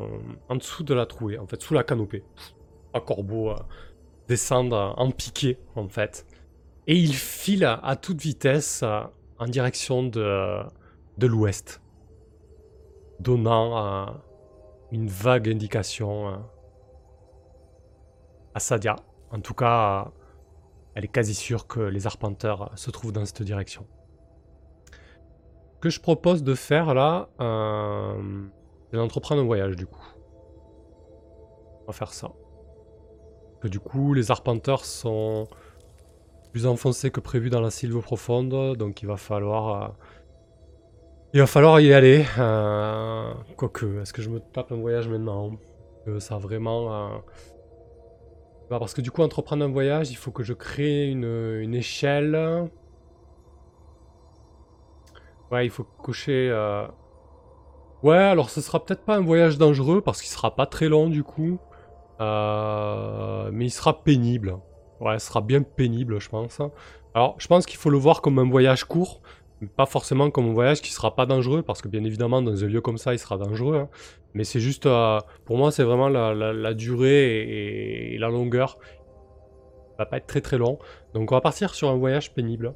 en 0.49 0.55
dessous 0.55 0.81
de 0.83 0.95
la 0.95 1.05
trouée, 1.05 1.37
en 1.37 1.45
fait, 1.45 1.61
sous 1.61 1.75
la 1.75 1.83
canopée. 1.83 2.23
Un 2.95 2.99
corbeau, 2.99 3.51
euh, 3.51 3.55
descendre 4.27 4.95
en 4.97 5.11
piqué, 5.11 5.59
en 5.75 5.87
fait. 5.87 6.25
Et 6.87 6.95
il 6.95 7.13
file 7.13 7.63
à 7.63 7.95
toute 7.95 8.19
vitesse 8.19 8.83
en 9.37 9.45
direction 9.45 10.01
de, 10.01 10.63
de 11.19 11.27
l'ouest, 11.27 11.79
donnant 13.19 14.19
une 14.91 15.07
vague 15.07 15.47
indication 15.47 16.43
à 18.55 18.59
Sadia. 18.59 18.95
En 19.29 19.41
tout 19.41 19.53
cas, 19.53 20.11
elle 20.95 21.05
est 21.05 21.13
quasi 21.19 21.35
sûre 21.35 21.67
que 21.67 21.81
les 21.81 22.07
arpenteurs 22.07 22.71
se 22.75 22.89
trouvent 22.89 23.11
dans 23.11 23.25
cette 23.27 23.43
direction. 23.43 23.85
Que 25.81 25.89
je 25.89 25.99
propose 25.99 26.43
de 26.43 26.55
faire 26.55 26.93
là, 26.93 27.29
euh, 27.39 28.13
c'est 28.89 28.97
d'entreprendre 28.97 29.41
un 29.41 29.45
voyage 29.45 29.75
du 29.75 29.85
coup. 29.85 30.03
On 31.83 31.87
va 31.87 31.93
faire 31.93 32.13
ça. 32.13 32.31
Que 33.61 33.67
du 33.67 33.79
coup, 33.79 34.13
les 34.13 34.31
arpenteurs 34.31 34.85
sont 34.85 35.47
plus 36.51 36.65
enfoncés 36.65 37.11
que 37.11 37.19
prévu 37.19 37.49
dans 37.49 37.61
la 37.61 37.69
sylve 37.69 38.01
profonde, 38.01 38.75
donc 38.75 39.01
il 39.01 39.07
va 39.07 39.17
falloir... 39.17 39.83
Euh, 39.83 39.87
il 41.33 41.39
va 41.39 41.47
falloir 41.47 41.79
y 41.79 41.93
aller. 41.93 42.25
Euh, 42.39 43.31
quoique, 43.55 44.01
est-ce 44.01 44.13
que 44.13 44.21
je 44.21 44.29
me 44.29 44.39
tape 44.39 44.71
un 44.71 44.77
voyage 44.77 45.07
maintenant? 45.07 45.51
Que 46.05 46.19
Ça 46.19 46.37
vraiment... 46.37 47.21
Bah, 48.69 48.77
parce 48.77 48.93
que 48.93 49.01
du 49.01 49.09
coup, 49.09 49.23
entreprendre 49.23 49.65
un 49.65 49.69
voyage, 49.69 50.11
il 50.11 50.15
faut 50.15 50.31
que 50.31 50.43
je 50.43 50.53
crée 50.53 51.07
une, 51.07 51.73
échelle. 51.73 52.69
Ouais, 55.51 55.65
il 55.65 55.69
faut 55.69 55.83
cocher... 55.83 56.49
Euh, 56.51 56.87
ouais, 58.03 58.17
alors 58.17 58.49
ce 58.49 58.61
sera 58.61 58.83
peut-être 58.83 59.03
pas 59.03 59.17
un 59.17 59.21
voyage 59.21 59.57
dangereux, 59.57 60.01
parce 60.01 60.21
qu'il 60.21 60.29
sera 60.29 60.55
pas 60.55 60.65
très 60.65 60.89
long 60.89 61.09
du 61.09 61.23
coup. 61.23 61.59
Euh, 62.21 63.49
mais 63.53 63.65
il 63.65 63.71
sera 63.71 64.03
pénible. 64.03 64.57
Ouais, 64.99 65.17
ce 65.19 65.27
sera 65.27 65.41
bien 65.41 65.63
pénible, 65.63 66.19
je 66.19 66.29
pense. 66.29 66.61
Alors, 67.13 67.35
je 67.39 67.47
pense 67.47 67.65
qu'il 67.65 67.77
faut 67.77 67.89
le 67.89 67.97
voir 67.97 68.21
comme 68.21 68.39
un 68.39 68.49
voyage 68.49 68.83
court, 68.83 69.21
pas 69.75 69.85
forcément 69.85 70.29
comme 70.29 70.49
un 70.49 70.53
voyage 70.53 70.81
qui 70.81 70.91
sera 70.91 71.15
pas 71.15 71.25
dangereux, 71.25 71.63
parce 71.63 71.81
que 71.81 71.87
bien 71.87 72.03
évidemment, 72.03 72.41
dans 72.41 72.63
un 72.63 72.67
lieu 72.67 72.81
comme 72.81 72.97
ça, 72.97 73.13
il 73.13 73.19
sera 73.19 73.37
dangereux. 73.37 73.77
Hein. 73.77 73.89
Mais 74.33 74.43
c'est 74.43 74.59
juste, 74.59 74.85
euh, 74.85 75.19
pour 75.45 75.57
moi, 75.57 75.71
c'est 75.71 75.83
vraiment 75.83 76.09
la, 76.09 76.73
durée 76.73 78.13
et, 78.13 78.17
la 78.17 78.29
longueur. 78.29 78.77
Ça 79.91 80.03
va 80.03 80.05
pas 80.05 80.17
être 80.17 80.27
très 80.27 80.41
très 80.41 80.57
long. 80.57 80.79
Donc 81.13 81.31
on 81.31 81.35
va 81.35 81.41
partir 81.41 81.73
sur 81.73 81.89
un 81.89 81.97
voyage 81.97 82.33
pénible. 82.33 82.73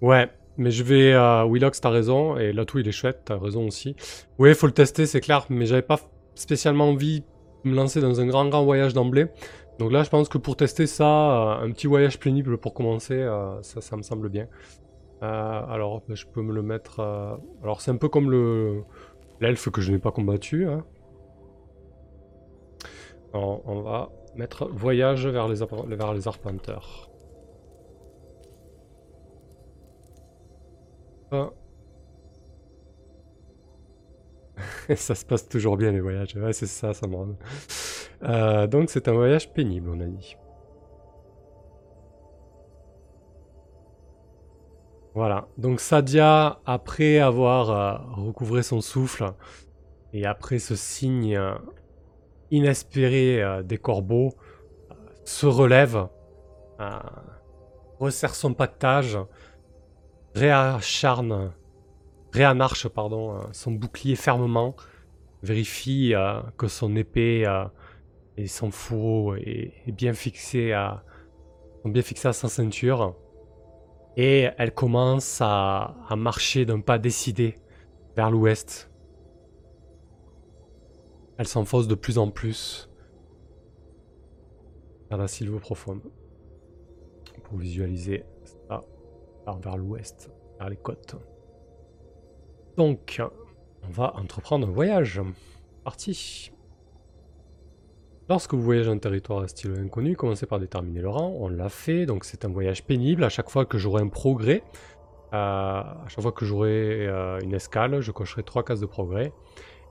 Ouais, 0.00 0.28
mais 0.56 0.70
je 0.70 0.82
vais... 0.82 1.12
à 1.12 1.46
Willox, 1.46 1.80
t'as 1.80 1.90
raison, 1.90 2.36
et 2.36 2.52
Latou, 2.52 2.78
il 2.78 2.88
est 2.88 2.92
chouette, 2.92 3.22
t'as 3.24 3.38
raison 3.38 3.66
aussi. 3.66 3.96
Oui, 4.38 4.50
il 4.50 4.54
faut 4.54 4.66
le 4.66 4.72
tester, 4.72 5.06
c'est 5.06 5.20
clair, 5.20 5.46
mais 5.48 5.66
j'avais 5.66 5.82
pas 5.82 5.98
spécialement 6.34 6.88
envie 6.88 7.20
de 7.64 7.70
me 7.70 7.74
lancer 7.74 8.00
dans 8.00 8.20
un 8.20 8.26
grand 8.26 8.48
grand 8.48 8.64
voyage 8.64 8.94
d'emblée. 8.94 9.26
Donc 9.78 9.92
là, 9.92 10.02
je 10.02 10.10
pense 10.10 10.28
que 10.28 10.38
pour 10.38 10.56
tester 10.56 10.86
ça, 10.86 11.58
euh, 11.58 11.64
un 11.64 11.70
petit 11.70 11.86
voyage 11.86 12.18
pénible 12.18 12.58
pour 12.58 12.74
commencer, 12.74 13.14
euh, 13.14 13.62
ça, 13.62 13.80
ça 13.80 13.96
me 13.96 14.02
semble 14.02 14.28
bien. 14.28 14.48
Euh, 15.22 15.62
alors, 15.68 16.02
ben, 16.08 16.16
je 16.16 16.26
peux 16.26 16.42
me 16.42 16.52
le 16.52 16.62
mettre... 16.62 17.00
Alors, 17.62 17.80
c'est 17.80 17.90
un 17.90 17.96
peu 17.96 18.08
comme 18.08 18.30
le 18.30 18.82
l'elfe 19.40 19.70
que 19.70 19.80
je 19.80 19.92
n'ai 19.92 19.98
pas 19.98 20.10
combattu. 20.10 20.66
Hein. 20.66 20.84
On 23.34 23.82
va 23.82 24.10
mettre 24.34 24.68
voyage 24.68 25.26
vers 25.26 25.46
les, 25.48 25.60
vers 25.96 26.12
les 26.12 26.26
arpenteurs. 26.26 27.07
ça 34.96 35.14
se 35.14 35.24
passe 35.24 35.48
toujours 35.48 35.76
bien 35.76 35.92
les 35.92 36.00
voyages. 36.00 36.36
C'est 36.52 36.66
ça, 36.66 36.92
ça 36.94 37.06
me 37.06 37.14
rend. 37.16 37.36
Euh, 38.22 38.66
donc 38.66 38.90
c'est 38.90 39.08
un 39.08 39.12
voyage 39.12 39.52
pénible, 39.52 39.90
on 39.90 40.00
a 40.00 40.06
dit. 40.06 40.36
Voilà, 45.14 45.48
donc 45.56 45.80
Sadia, 45.80 46.60
après 46.64 47.18
avoir 47.18 47.70
euh, 47.70 47.96
recouvré 48.14 48.62
son 48.62 48.80
souffle, 48.80 49.32
et 50.12 50.24
après 50.26 50.60
ce 50.60 50.76
signe 50.76 51.36
euh, 51.36 51.54
inespéré 52.50 53.42
des 53.64 53.78
corbeaux, 53.78 54.34
se 55.24 55.46
relève, 55.46 56.06
resserre 57.98 58.34
son 58.34 58.54
pactage, 58.54 59.18
réacharne, 60.34 61.52
réanarche 62.32 62.88
pardon, 62.88 63.40
son 63.52 63.72
bouclier 63.72 64.16
fermement, 64.16 64.76
vérifie 65.42 66.14
que 66.56 66.68
son 66.68 66.94
épée 66.96 67.46
et 68.36 68.46
son 68.46 68.70
fourreau 68.70 69.34
est, 69.34 69.72
bien 69.88 70.12
fixé 70.12 70.72
à, 70.72 71.02
sont 71.82 71.88
bien 71.88 72.02
fixés 72.02 72.28
à 72.28 72.32
sa 72.32 72.48
ceinture. 72.48 73.16
Et 74.16 74.48
elle 74.58 74.72
commence 74.72 75.38
à, 75.40 75.96
marcher 76.16 76.64
d'un 76.64 76.80
pas 76.80 76.98
décidé 76.98 77.56
vers 78.16 78.30
l'ouest. 78.30 78.90
Elle 81.36 81.46
s'enfonce 81.46 81.86
de 81.86 81.94
plus 81.94 82.18
en 82.18 82.30
plus 82.30 82.90
vers 85.08 85.18
la 85.18 85.28
sylve 85.28 85.58
profonde. 85.60 86.02
Pour 87.44 87.58
visualiser 87.58 88.24
ça 89.48 89.58
vers 89.62 89.76
l'ouest, 89.76 90.30
vers 90.58 90.68
les 90.68 90.76
côtes. 90.76 91.16
Donc, 92.76 93.20
on 93.86 93.90
va 93.90 94.14
entreprendre 94.16 94.66
un 94.66 94.70
voyage. 94.70 95.20
Parti. 95.84 96.52
Lorsque 98.28 98.52
vous 98.52 98.60
voyagez 98.60 98.90
un 98.90 98.98
territoire 98.98 99.42
à 99.42 99.48
style 99.48 99.74
inconnu, 99.78 100.14
commencez 100.14 100.44
par 100.46 100.60
déterminer 100.60 101.00
le 101.00 101.08
rang. 101.08 101.34
On 101.38 101.48
l'a 101.48 101.70
fait, 101.70 102.04
donc 102.04 102.24
c'est 102.24 102.44
un 102.44 102.48
voyage 102.48 102.84
pénible. 102.84 103.24
À 103.24 103.30
chaque 103.30 103.48
fois 103.48 103.64
que 103.64 103.78
j'aurai 103.78 104.02
un 104.02 104.08
progrès, 104.08 104.62
euh, 105.32 105.36
à 105.36 106.04
chaque 106.08 106.20
fois 106.20 106.32
que 106.32 106.44
j'aurai 106.44 107.06
euh, 107.06 107.40
une 107.40 107.54
escale, 107.54 108.00
je 108.00 108.12
cocherai 108.12 108.42
trois 108.42 108.64
cases 108.64 108.80
de 108.80 108.86
progrès. 108.86 109.32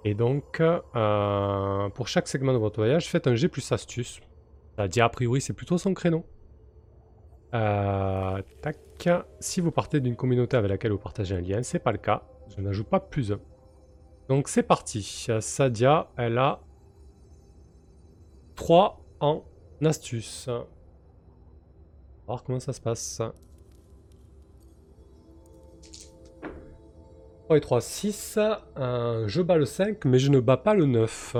Et 0.05 0.13
donc, 0.13 0.61
euh, 0.61 1.89
pour 1.89 2.07
chaque 2.07 2.27
segment 2.27 2.53
de 2.53 2.59
votre 2.59 2.79
voyage, 2.79 3.09
faites 3.09 3.25
un 3.25 3.33
G 3.33 3.47
plus 3.47 3.71
astuce. 3.71 4.19
C'est-à-dire, 4.75 5.05
a 5.05 5.09
priori, 5.09 5.41
c'est 5.41 5.53
plutôt 5.53 5.79
son 5.79 5.95
créneau. 5.95 6.23
Tac. 7.51 8.77
Si 9.39 9.61
vous 9.61 9.71
partez 9.71 9.99
d'une 9.99 10.15
communauté 10.15 10.57
avec 10.57 10.71
laquelle 10.71 10.91
vous 10.91 10.97
partagez 10.97 11.35
un 11.35 11.41
lien, 11.41 11.61
c'est 11.63 11.79
pas 11.79 11.91
le 11.91 11.97
cas. 11.97 12.23
Je 12.55 12.61
n'ajoute 12.61 12.87
pas 12.87 12.99
plus 12.99 13.33
Donc 14.27 14.47
c'est 14.47 14.63
parti. 14.63 15.27
Sadia, 15.39 16.09
elle 16.17 16.37
a 16.37 16.61
3 18.55 18.99
en 19.19 19.43
astuce. 19.83 20.47
On 20.47 20.53
va 20.53 20.65
voir 22.25 22.43
comment 22.43 22.59
ça 22.59 22.73
se 22.73 22.81
passe. 22.81 23.21
3 27.45 27.57
et 27.57 27.61
3, 27.61 27.81
6. 27.81 28.39
je 28.75 29.41
bats 29.41 29.57
le 29.57 29.65
5, 29.65 30.03
mais 30.05 30.19
je 30.19 30.31
ne 30.31 30.39
bats 30.39 30.57
pas 30.57 30.73
le 30.73 30.85
9. 30.85 31.35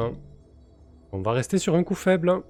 On 1.12 1.22
va 1.22 1.32
rester 1.32 1.58
sur 1.58 1.76
un 1.76 1.84
coup 1.84 1.96
faible. 1.96 2.44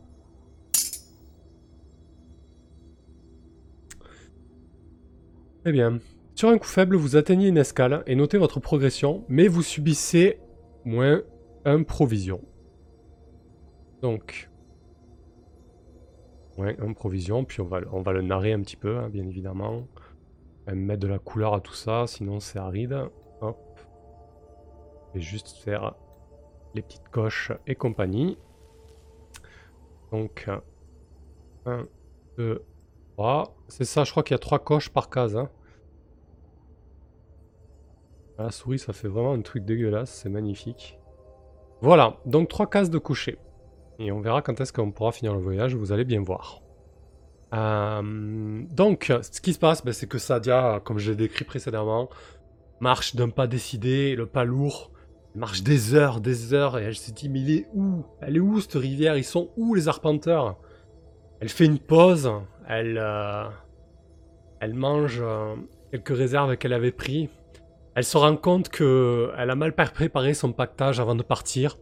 Très 5.68 5.74
bien. 5.74 6.00
Sur 6.34 6.48
un 6.48 6.58
coup 6.58 6.66
faible, 6.66 6.96
vous 6.96 7.18
atteignez 7.18 7.50
une 7.50 7.58
escale 7.58 8.02
et 8.08 8.16
notez 8.16 8.38
votre 8.38 8.62
progression, 8.62 9.26
mais 9.28 9.50
vous 9.50 9.62
subissez 9.62 10.40
moins 10.86 11.24
1 11.66 11.84
provision. 11.84 12.40
Donc, 14.02 14.50
Ouais, 16.58 16.78
en 16.82 16.94
provision, 16.94 17.44
puis 17.44 17.60
on 17.60 17.66
va, 17.66 17.82
on 17.92 18.02
va 18.02 18.14
le 18.14 18.22
narrer 18.22 18.54
un 18.54 18.62
petit 18.62 18.78
peu, 18.78 18.98
hein, 18.98 19.10
bien 19.10 19.28
évidemment. 19.28 19.86
mettre 20.68 21.02
de 21.02 21.10
la 21.10 21.20
couleur 21.20 21.54
à 21.54 21.60
tout 21.60 21.74
ça, 21.74 22.08
sinon 22.08 22.40
c'est 22.40 22.60
aride. 22.60 22.98
Hop. 23.42 23.82
Et 25.16 25.20
juste 25.20 25.50
faire 25.50 25.96
les 26.76 26.82
petites 26.82 27.10
coches 27.10 27.52
et 27.68 27.76
compagnie. 27.76 28.38
Donc, 30.14 30.50
1, 31.66 31.86
2, 32.38 32.64
3. 33.18 33.56
C'est 33.68 33.84
ça, 33.84 34.04
je 34.06 34.12
crois 34.12 34.24
qu'il 34.24 34.34
y 34.34 34.36
a 34.36 34.40
3 34.40 34.60
coches 34.60 34.90
par 34.90 35.10
case. 35.10 35.36
Hein. 35.36 35.50
La 38.38 38.52
souris, 38.52 38.80
ça 38.80 38.94
fait 38.94 39.08
vraiment 39.08 39.34
un 39.34 39.42
truc 39.42 39.66
dégueulasse, 39.66 40.12
c'est 40.12 40.30
magnifique. 40.30 41.00
Voilà, 41.82 42.18
donc 42.26 42.50
3 42.50 42.70
cases 42.70 42.90
de 42.90 42.98
coucher. 42.98 43.38
Et 44.00 44.12
on 44.12 44.22
verra 44.22 44.42
quand 44.42 44.62
est-ce 44.62 44.72
qu'on 44.72 44.92
pourra 44.92 45.12
finir 45.12 45.34
le 45.34 45.40
voyage, 45.40 45.76
vous 45.76 45.92
allez 45.92 46.06
bien 46.06 46.22
voir. 46.22 46.62
Euh, 47.54 48.64
donc, 48.72 49.12
ce 49.22 49.42
qui 49.42 49.54
se 49.54 49.60
passe, 49.60 49.84
ben, 49.84 49.94
c'est 49.94 50.08
que 50.08 50.18
Sadia, 50.18 50.82
comme 50.84 51.00
je 51.00 51.12
l'ai 51.12 51.18
décrit 51.18 51.46
précédemment, 51.46 52.10
marche 52.80 53.16
d'un 53.16 53.30
pas 53.30 53.48
décidé, 53.48 54.16
le 54.16 54.28
pas 54.28 54.44
lourd, 54.44 54.92
marche 55.34 55.64
des 55.64 55.96
heures, 55.96 56.22
des 56.22 56.54
heures, 56.54 56.78
et 56.78 56.84
elle 56.84 56.96
se 56.96 57.12
dit, 57.12 57.30
mais 57.30 57.42
il 57.42 57.52
est 57.52 57.68
où? 57.74 58.06
Elle 58.22 58.38
est 58.38 58.42
où 58.42 58.60
cette 58.60 58.74
rivière? 58.74 59.18
Ils 59.18 59.24
sont 59.24 59.50
où 59.58 59.74
les 59.74 59.88
arpenteurs? 59.88 60.58
Elle 61.40 61.50
fait 61.50 61.66
une 61.66 61.80
pause, 61.80 62.32
elle, 62.68 63.00
euh, 63.02 63.48
elle 64.60 64.74
mange 64.74 65.20
euh, 65.22 65.56
quelques 65.92 66.16
réserves 66.16 66.58
qu'elle 66.58 66.74
avait 66.74 66.92
pris. 66.92 67.30
Elle 67.98 68.04
se 68.04 68.16
rend 68.16 68.38
compte 68.38 68.70
qu'elle 68.70 69.50
a 69.50 69.56
mal 69.56 69.74
préparé 69.74 70.36
son 70.36 70.54
pactage 70.54 71.00
avant 71.00 71.16
de 71.16 71.24
partir. 71.24 71.80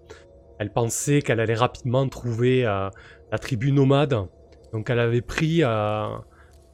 Elle 0.59 0.71
pensait 0.71 1.21
qu'elle 1.21 1.41
allait 1.41 1.55
rapidement 1.55 2.07
trouver 2.07 2.63
la 2.63 3.37
tribu 3.37 3.73
nomade. 3.73 4.25
Donc 4.71 4.89
elle 4.89 4.99
avait 4.99 5.19
pris 5.19 5.61
un 5.63 6.23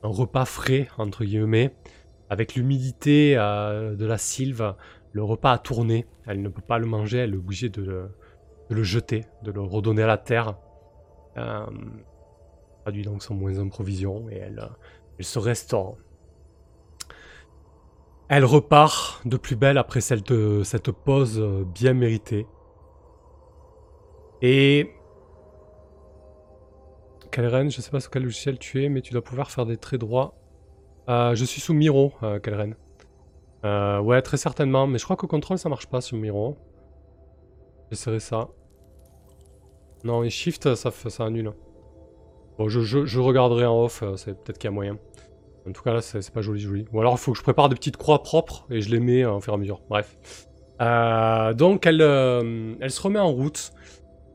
repas 0.04 0.46
frais, 0.46 0.90
entre 1.00 1.24
guillemets, 1.24 1.74
avec 2.30 2.54
l'humidité 2.54 3.34
de 3.34 4.06
la 4.06 4.20
sylve. 4.20 4.76
Le 5.12 5.24
repas 5.24 5.54
a 5.54 5.58
tourné. 5.58 6.06
Elle 6.28 6.44
ne 6.44 6.50
peut 6.50 6.62
pas 6.62 6.78
le 6.78 6.86
manger, 6.86 7.18
elle 7.18 7.34
est 7.34 7.38
obligée 7.38 7.70
de 7.70 8.12
le, 8.70 8.84
jeter, 8.84 9.26
de 9.42 9.52
le 9.52 9.62
redonner 9.62 10.04
à 10.04 10.08
la 10.08 10.20
terre. 10.20 10.54
Euh, 11.40 11.66
traduit 12.84 13.02
donc 13.02 13.24
son 13.24 13.34
moins 13.34 13.58
en 13.58 13.70
provision 13.70 14.30
et 14.30 14.36
elle 14.36 14.70
se 15.20 15.40
restaure. 15.40 15.98
Elle 18.34 18.46
repart 18.46 19.28
de 19.28 19.36
plus 19.36 19.58
belle 19.58 19.78
après 19.78 20.00
cette, 20.00 20.92
pause 21.04 21.44
bien 21.76 21.92
méritée. 21.92 22.48
Et... 24.42 24.90
Kalren, 27.30 27.70
je 27.70 27.82
sais 27.82 27.92
pas 27.92 28.00
sur 28.00 28.10
quel 28.10 28.24
logiciel 28.24 28.58
tu 28.58 28.86
es, 28.86 28.88
mais 28.88 29.02
tu 29.02 29.12
dois 29.12 29.22
pouvoir 29.22 29.52
faire 29.52 29.66
des 29.66 29.76
traits 29.76 30.00
droits. 30.00 30.34
Euh, 31.10 31.36
je 31.36 31.44
suis 31.44 31.60
sous 31.60 31.74
Miro, 31.74 32.14
euh, 32.24 32.40
Kalren. 32.40 32.78
Euh, 33.66 34.00
ouais, 34.00 34.22
très 34.22 34.38
certainement, 34.38 34.88
mais 34.88 34.98
je 34.98 35.04
crois 35.04 35.18
que 35.18 35.26
contrôle 35.26 35.58
ça 35.58 35.68
marche 35.68 35.88
pas 35.88 36.00
sur 36.00 36.16
Miro. 36.16 36.56
J'essaierai 37.90 38.22
ça. 38.22 38.48
Non, 40.06 40.24
et 40.24 40.30
Shift 40.30 40.74
ça, 40.76 40.90
annule. 41.20 41.52
Bon, 42.58 42.70
je, 42.70 42.80
je 42.80 43.20
regarderai 43.20 43.66
en 43.66 43.84
off, 43.84 44.04
euh, 44.04 44.16
c'est 44.16 44.42
peut-être 44.42 44.58
qu'il 44.58 44.70
y 44.70 44.72
a 44.72 44.72
moyen. 44.72 44.98
En 45.68 45.72
tout 45.72 45.84
cas, 45.84 45.94
là, 45.94 46.02
c'est 46.02 46.32
pas 46.32 46.42
joli, 46.42 46.60
joli. 46.60 46.86
Ou 46.92 47.00
alors, 47.00 47.14
il 47.14 47.18
faut 47.20 47.34
que 47.34 47.38
je 47.38 47.44
prépare 47.44 47.70
des 47.70 47.76
petites 47.76 47.98
croix 47.98 48.24
propres 48.24 48.66
et 48.72 48.82
je 48.82 48.90
les 48.90 49.00
mets 49.00 49.24
euh, 49.24 49.34
au 49.34 49.42
fur 49.42 49.54
et 49.54 49.56
à 49.56 49.60
mesure. 49.60 49.82
Bref. 49.90 50.18
Euh, 50.82 51.54
donc, 51.54 51.86
euh, 51.86 52.76
elle 52.80 52.92
se 52.92 53.02
remet 53.02 53.20
en 53.20 53.32
route. 53.32 53.72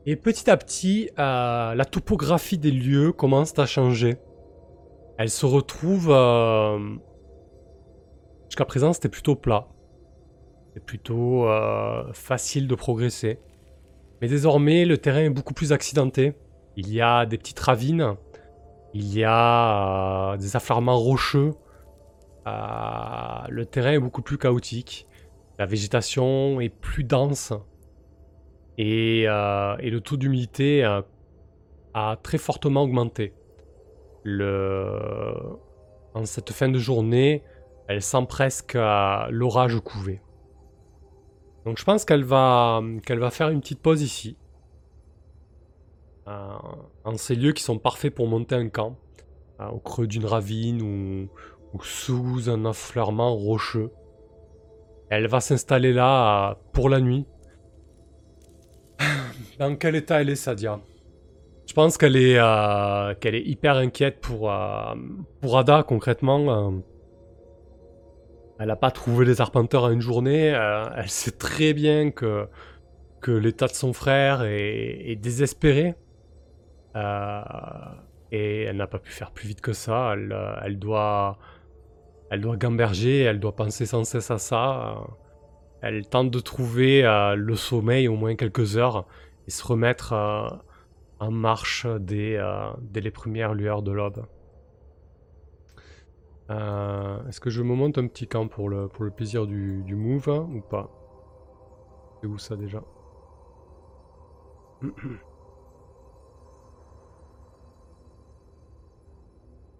Et 0.05 0.15
petit 0.15 0.49
à 0.49 0.55
petit, 0.55 1.09
la 1.17 1.85
topographie 1.89 2.57
des 2.57 2.71
lieux 2.71 3.11
commence 3.11 3.57
à 3.59 3.65
changer. 3.65 4.17
Elle 5.17 5.29
se 5.29 5.45
retrouve... 5.45 6.05
Jusqu'à 8.47 8.63
présent, 8.63 8.93
c'était 8.93 9.09
plutôt 9.09 9.35
plat. 9.35 9.67
C'est 10.73 10.85
plutôt 10.85 11.45
facile 12.13 12.69
de 12.69 12.75
progresser. 12.75 13.41
Mais 14.21 14.29
désormais, 14.29 14.85
le 14.85 14.97
terrain 14.97 15.25
est 15.25 15.29
beaucoup 15.29 15.53
plus 15.53 15.73
accidenté. 15.73 16.35
Il 16.77 16.89
y 16.93 17.01
a 17.01 17.25
des 17.25 17.37
petites 17.37 17.59
ravines 17.59 18.15
il 18.97 19.13
y 19.15 19.23
a 19.23 20.33
euh, 20.33 20.37
des 20.37 20.55
affleurements 20.55 20.97
rocheux. 20.97 21.53
Euh, 22.47 22.51
le 23.47 23.63
terrain 23.67 23.91
est 23.91 23.99
beaucoup 23.99 24.23
plus 24.23 24.39
chaotique. 24.39 25.05
La 25.59 25.67
végétation 25.67 26.59
est 26.61 26.69
plus 26.69 27.03
dense. 27.03 27.53
Et, 28.79 29.25
euh, 29.27 29.77
le 29.77 29.99
taux 29.99 30.17
d'humidité 30.17 30.83
a 31.93 32.15
très 32.23 32.39
fortement 32.39 32.81
augmenté. 32.83 33.33
En 36.13 36.25
cette 36.25 36.51
fin 36.51 36.69
de 36.69 36.79
journée, 36.79 37.43
elle 37.87 38.01
sent 38.01 38.25
presque 38.27 38.73
l'orage 38.73 39.79
couver. 39.79 40.21
Donc 41.65 41.77
je 41.77 41.83
pense 41.83 42.03
qu'elle 42.03 42.23
va 42.23 42.81
faire 43.29 43.49
une 43.49 43.61
petite 43.61 43.81
pause 43.81 44.01
ici. 44.01 44.37
Euh, 46.27 46.57
en 47.05 47.15
ces 47.15 47.35
lieux 47.35 47.53
qui 47.53 47.63
sont 47.63 47.77
parfaits 47.77 48.13
pour 48.13 48.27
monter 48.27 48.55
un 48.55 48.67
camp, 48.67 48.97
euh, 49.61 49.67
au 49.67 49.79
creux 49.79 50.07
d'une 50.07 50.25
ravine 50.25 50.81
ou, 50.81 51.29
sous 51.81 52.49
un 52.49 52.65
affleurement 52.65 53.33
rocheux. 53.33 53.91
Elle 55.09 55.27
va 55.27 55.39
s'installer 55.39 55.93
là 55.93 56.49
euh, 56.49 56.55
pour 56.73 56.89
la 56.89 56.99
nuit. 56.99 57.25
Dans 59.59 59.75
quel 59.77 59.95
état 59.95 60.19
elle 60.21 60.29
est, 60.29 60.35
Sadia? 60.35 60.81
Je 61.65 61.73
pense 61.73 61.97
qu'elle 61.97 62.15
est, 62.15 62.39
qu'elle 63.19 63.35
est 63.35 63.43
hyper 63.43 63.75
inquiète 63.75 64.21
pour, 64.21 64.51
pour 65.41 65.57
Ada, 65.57 65.83
concrètement. 65.83 66.73
elle 68.57 68.67
n'a 68.67 68.75
pas 68.77 68.89
trouvé 68.89 69.25
les 69.25 69.41
arpenteurs 69.41 69.83
en 69.83 69.91
une 69.91 69.99
journée. 69.99 70.45
elle 70.95 71.09
sait 71.09 71.31
très 71.31 71.73
bien 71.73 72.11
que, 72.11 72.47
que 73.19 73.31
l'état 73.31 73.67
de 73.67 73.73
son 73.73 73.91
frère 73.91 74.43
est 74.43 75.17
désespéré. 75.21 75.95
Euh, 76.97 77.41
et 78.31 78.63
elle 78.63 78.77
n'a 78.77 78.87
pas 78.87 78.99
pu 78.99 79.11
faire 79.11 79.31
plus 79.31 79.47
vite 79.47 79.61
que 79.61 79.73
ça. 79.73 80.13
Elle, 80.13 80.31
euh, 80.31 80.73
doit, 80.75 81.37
elle 82.29 82.41
doit 82.41 82.57
gamberger, 82.57 83.21
elle 83.21 83.39
doit 83.39 83.55
penser 83.55 83.85
sans 83.85 84.03
cesse 84.03 84.31
à 84.31 84.37
ça. 84.37 84.95
Elle 85.81 86.07
tente 86.07 86.31
de 86.31 86.39
trouver 86.39 87.05
euh, 87.05 87.35
le 87.35 87.55
sommeil 87.55 88.07
au 88.07 88.15
moins 88.15 88.35
quelques 88.35 88.77
heures 88.77 89.05
et 89.47 89.51
se 89.51 89.65
remettre 89.65 90.13
en 91.19 91.31
marche 91.31 91.87
dès, 91.99 92.37
dès, 92.81 93.01
les 93.01 93.11
premières 93.11 93.53
lueurs 93.53 93.81
de 93.81 93.91
l'aube. 93.91 94.25
Est-ce 96.49 97.39
que 97.39 97.49
je 97.49 97.61
me 97.61 97.75
monte 97.75 97.97
un 97.97 98.07
petit 98.07 98.27
camp 98.27 98.47
pour 98.47 98.69
le, 98.69 98.87
pour 98.89 99.05
le 99.05 99.11
plaisir 99.11 99.47
du, 99.47 99.83
du 99.83 99.95
move 99.95 100.27
ou 100.53 100.61
pas? 100.61 100.89
C'est 102.19 102.27
où 102.27 102.37
ça 102.37 102.57
déjà? 102.57 102.83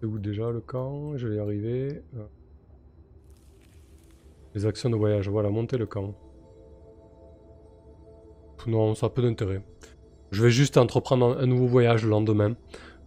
C'est 0.00 0.06
où 0.06 0.18
déjà 0.18 0.50
le 0.50 0.60
camp? 0.60 1.16
Je 1.16 1.26
vais 1.26 1.36
y 1.36 1.38
arriver. 1.38 2.02
Euh. 2.16 2.26
Les 4.54 4.64
actions 4.64 4.90
de 4.90 4.96
voyage, 4.96 5.28
voilà, 5.28 5.50
monter 5.50 5.76
le 5.76 5.86
camp. 5.86 6.14
Non, 8.66 8.94
ça 8.94 9.06
a 9.06 9.08
peu 9.08 9.22
d'intérêt. 9.22 9.62
Je 10.30 10.42
vais 10.42 10.50
juste 10.50 10.76
entreprendre 10.76 11.38
un 11.38 11.46
nouveau 11.46 11.66
voyage 11.66 12.04
le 12.04 12.10
lendemain. 12.10 12.54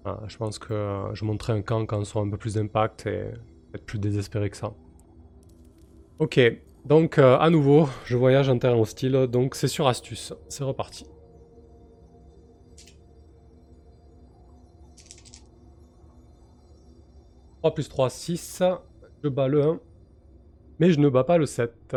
Ah, 0.05 0.19
je 0.27 0.37
pense 0.37 0.57
que 0.59 0.73
euh, 0.73 1.13
je 1.13 1.23
monterai 1.23 1.53
un 1.53 1.61
camp 1.61 1.85
quand 1.85 1.99
on 1.99 2.03
sera 2.03 2.21
un 2.21 2.29
peu 2.29 2.37
plus 2.37 2.55
d'impact 2.55 3.05
et 3.05 3.25
être 3.73 3.85
plus 3.85 3.99
désespéré 3.99 4.49
que 4.49 4.57
ça. 4.57 4.73
Ok, 6.19 6.39
donc 6.85 7.19
euh, 7.19 7.37
à 7.37 7.49
nouveau, 7.49 7.87
je 8.05 8.17
voyage 8.17 8.49
en 8.49 8.57
terrain 8.57 8.77
hostile, 8.77 9.27
donc 9.27 9.55
c'est 9.55 9.67
sur 9.67 9.87
astuce. 9.87 10.33
C'est 10.49 10.63
reparti. 10.63 11.05
3 17.61 17.73
plus 17.75 17.89
3, 17.89 18.09
6. 18.09 18.63
Je 19.23 19.29
bats 19.29 19.47
le 19.47 19.63
1. 19.63 19.79
Mais 20.79 20.91
je 20.91 20.99
ne 20.99 21.09
bats 21.09 21.23
pas 21.23 21.37
le 21.37 21.45
7. 21.45 21.95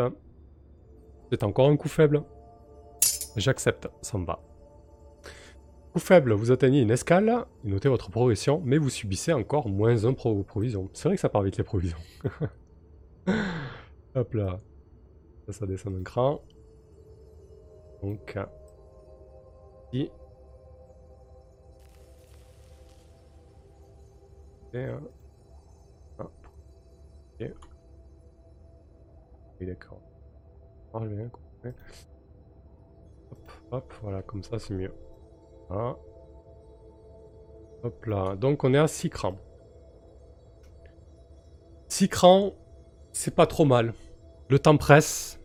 C'est 1.31 1.43
encore 1.43 1.69
un 1.69 1.75
coup 1.75 1.89
faible. 1.89 2.23
J'accepte, 3.35 3.89
ça 4.01 4.19
me 4.19 4.25
va. 4.25 4.39
Coup 5.91 5.99
faible, 5.99 6.33
vous 6.33 6.51
atteignez 6.51 6.81
une 6.81 6.91
escale, 6.91 7.45
notez 7.63 7.89
votre 7.89 8.11
progression, 8.11 8.61
mais 8.63 8.77
vous 8.77 8.89
subissez 8.89 9.33
encore 9.33 9.67
moins 9.67 10.05
1 10.05 10.13
pro 10.13 10.43
provision. 10.43 10.89
C'est 10.93 11.09
vrai 11.09 11.15
que 11.15 11.21
ça 11.21 11.29
part 11.29 11.41
vite 11.41 11.57
les 11.57 11.63
provisions. 11.63 11.97
Hop 14.15 14.33
là. 14.35 14.59
Ça, 15.47 15.53
ça 15.53 15.65
descend 15.65 15.95
un 15.95 16.03
cran. 16.03 16.41
Donc, 18.03 18.37
ici. 19.93 20.11
Et, 24.73 24.87
Ok. 27.39 27.51
Oui, 29.59 29.67
d'accord. 29.67 30.01
Ah, 30.93 30.99
Hop, 33.31 33.51
hop, 33.71 33.93
voilà, 34.01 34.21
comme 34.21 34.43
ça 34.43 34.59
c'est 34.59 34.73
mieux. 34.73 34.93
Hop 37.83 38.05
là. 38.05 38.35
Donc 38.35 38.63
on 38.63 38.73
est 38.73 38.77
à 38.77 38.87
6 38.87 39.09
crans. 39.09 39.37
6 41.89 42.09
crans, 42.09 42.53
c'est 43.11 43.35
pas 43.35 43.47
trop 43.47 43.65
mal. 43.65 43.93
Le 44.49 44.59
temps 44.59 44.77
presse. 44.77 45.39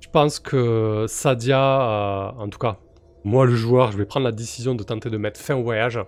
Je 0.00 0.08
pense 0.08 0.40
que 0.40 1.06
Sadia, 1.08 2.34
en 2.36 2.48
tout 2.48 2.58
cas, 2.58 2.78
moi 3.24 3.46
le 3.46 3.54
joueur, 3.54 3.92
je 3.92 3.98
vais 3.98 4.04
prendre 4.04 4.24
la 4.24 4.32
décision 4.32 4.74
de 4.74 4.82
tenter 4.82 5.08
de 5.08 5.16
mettre 5.16 5.40
fin 5.40 5.54
au 5.54 5.62
voyage. 5.62 5.98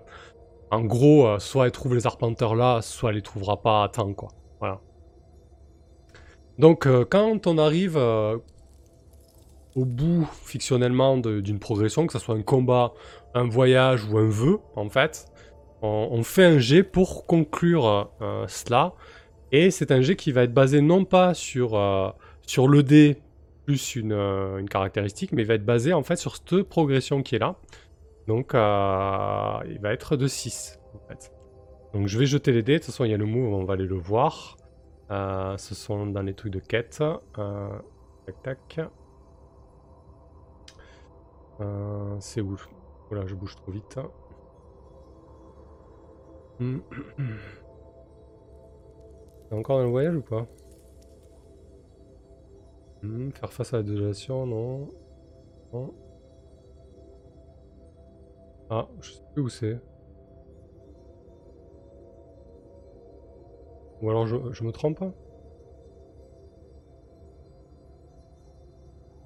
En 0.71 0.81
gros, 0.83 1.27
euh, 1.27 1.39
soit 1.39 1.67
elle 1.67 1.73
trouve 1.73 1.95
les 1.95 2.07
arpenteurs 2.07 2.55
là, 2.57 2.83
soit 2.83 3.11
elle 3.11 3.17
les 3.17 3.23
trouvera 3.23 3.63
pas 3.63 3.85
à 3.85 3.89
temps, 3.89 4.13
quoi. 4.13 4.29
Voilà. 4.61 4.81
Donc, 6.59 6.87
euh, 6.87 7.05
quand 7.05 7.47
on 7.47 7.59
arrive 7.59 7.97
euh, 7.97 8.39
au 9.75 9.85
bout, 9.85 10.29
fictionnellement, 10.45 11.17
d'une 11.19 11.59
progression, 11.59 12.07
que 12.07 12.13
ce 12.13 12.19
soit 12.19 12.37
un 12.37 12.43
combat, 12.43 12.93
un 13.35 13.49
voyage 13.49 14.05
ou 14.05 14.19
un 14.19 14.29
vœu, 14.29 14.59
en 14.77 14.89
fait, 14.89 15.27
on, 15.83 16.23
fait 16.23 16.45
un 16.45 16.59
jet 16.59 16.83
pour 16.83 17.27
conclure 17.27 18.11
euh, 18.23 18.47
cela. 18.49 18.95
Et 19.53 19.71
c'est 19.71 19.91
un 19.91 20.01
jet 20.01 20.17
qui 20.17 20.33
va 20.33 20.45
être 20.45 20.55
basé 20.55 20.81
non 20.81 21.05
pas 21.05 21.35
sur, 21.35 21.79
sur 22.47 22.69
le 22.69 22.83
dé 22.83 23.19
plus 23.67 23.95
une, 23.97 24.13
une, 24.13 24.69
caractéristique, 24.69 25.33
mais 25.33 25.43
il 25.43 25.45
va 25.47 25.55
être 25.55 25.65
basé 25.65 25.93
en 25.93 26.03
fait 26.03 26.17
sur 26.17 26.37
cette 26.37 26.63
progression 26.63 27.23
qui 27.23 27.35
est 27.35 27.39
là. 27.39 27.57
Donc, 28.27 28.53
il 28.55 28.59
va 29.81 29.93
être 29.93 30.17
de 30.17 30.27
6, 30.27 30.81
en 30.95 31.09
fait. 31.09 31.31
Donc 31.95 32.09
je 32.09 32.19
vais 32.19 32.27
jeter 32.27 32.51
les 32.51 32.63
dés, 32.65 32.73
de 32.75 32.79
toute 32.79 32.87
façon 32.87 33.05
il 33.05 33.13
y 33.13 33.15
a 33.15 33.17
le 33.17 33.25
move, 33.25 33.55
on 33.55 33.65
va 33.65 33.75
aller 33.75 33.87
le 33.87 33.95
voir. 33.97 34.57
Euh, 35.13 35.57
ce 35.59 35.75
sont 35.77 36.07
dans 36.07 36.23
les 36.23 36.35
trucs 36.35 36.53
de 36.53 36.59
quête. 36.59 37.03
Euh, 37.39 37.79
tac 38.27 38.43
tac. 38.43 38.81
Euh, 41.61 42.17
c'est 42.19 42.41
où? 42.41 42.57
Voilà, 43.11 43.27
je 43.27 43.35
bouge 43.35 43.55
trop 43.57 43.73
vite. 43.73 43.99
Hmm. 46.61 46.79
encore 49.51 49.81
un 49.81 49.89
voyage 49.89 50.15
ou 50.15 50.23
pas? 50.23 50.47
Hmm, 53.03 53.31
Faire 53.33 53.53
face 53.53 53.75
à 53.75 53.79
la 53.79 53.83
désolation, 53.83 54.47
non. 54.47 54.89
Ah, 58.71 58.87
je 59.01 59.11
sais 59.13 59.23
plus 59.33 59.43
où 59.43 59.49
c'est. 59.49 59.81
Ou 64.05 64.11
alors 64.11 64.27
je, 64.27 64.65
me 64.65 64.71
trompe 64.71 65.03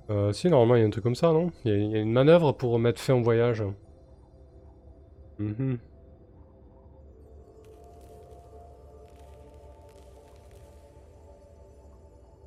Euh, 0.09 0.33
si, 0.33 0.49
normalement, 0.49 0.77
il 0.77 0.81
y 0.81 0.85
a 0.85 0.87
un 0.87 0.91
truc 0.91 1.03
comme 1.03 1.17
ça, 1.17 1.33
non? 1.33 1.51
Il 1.65 1.91
y, 1.91 1.97
a, 1.97 1.99
une 1.99 2.13
manœuvre 2.13 2.53
pour 2.53 2.79
mettre 2.79 3.01
fin 3.01 3.15
au 3.15 3.23
voyage. 3.23 3.65
Mhm. 5.39 5.79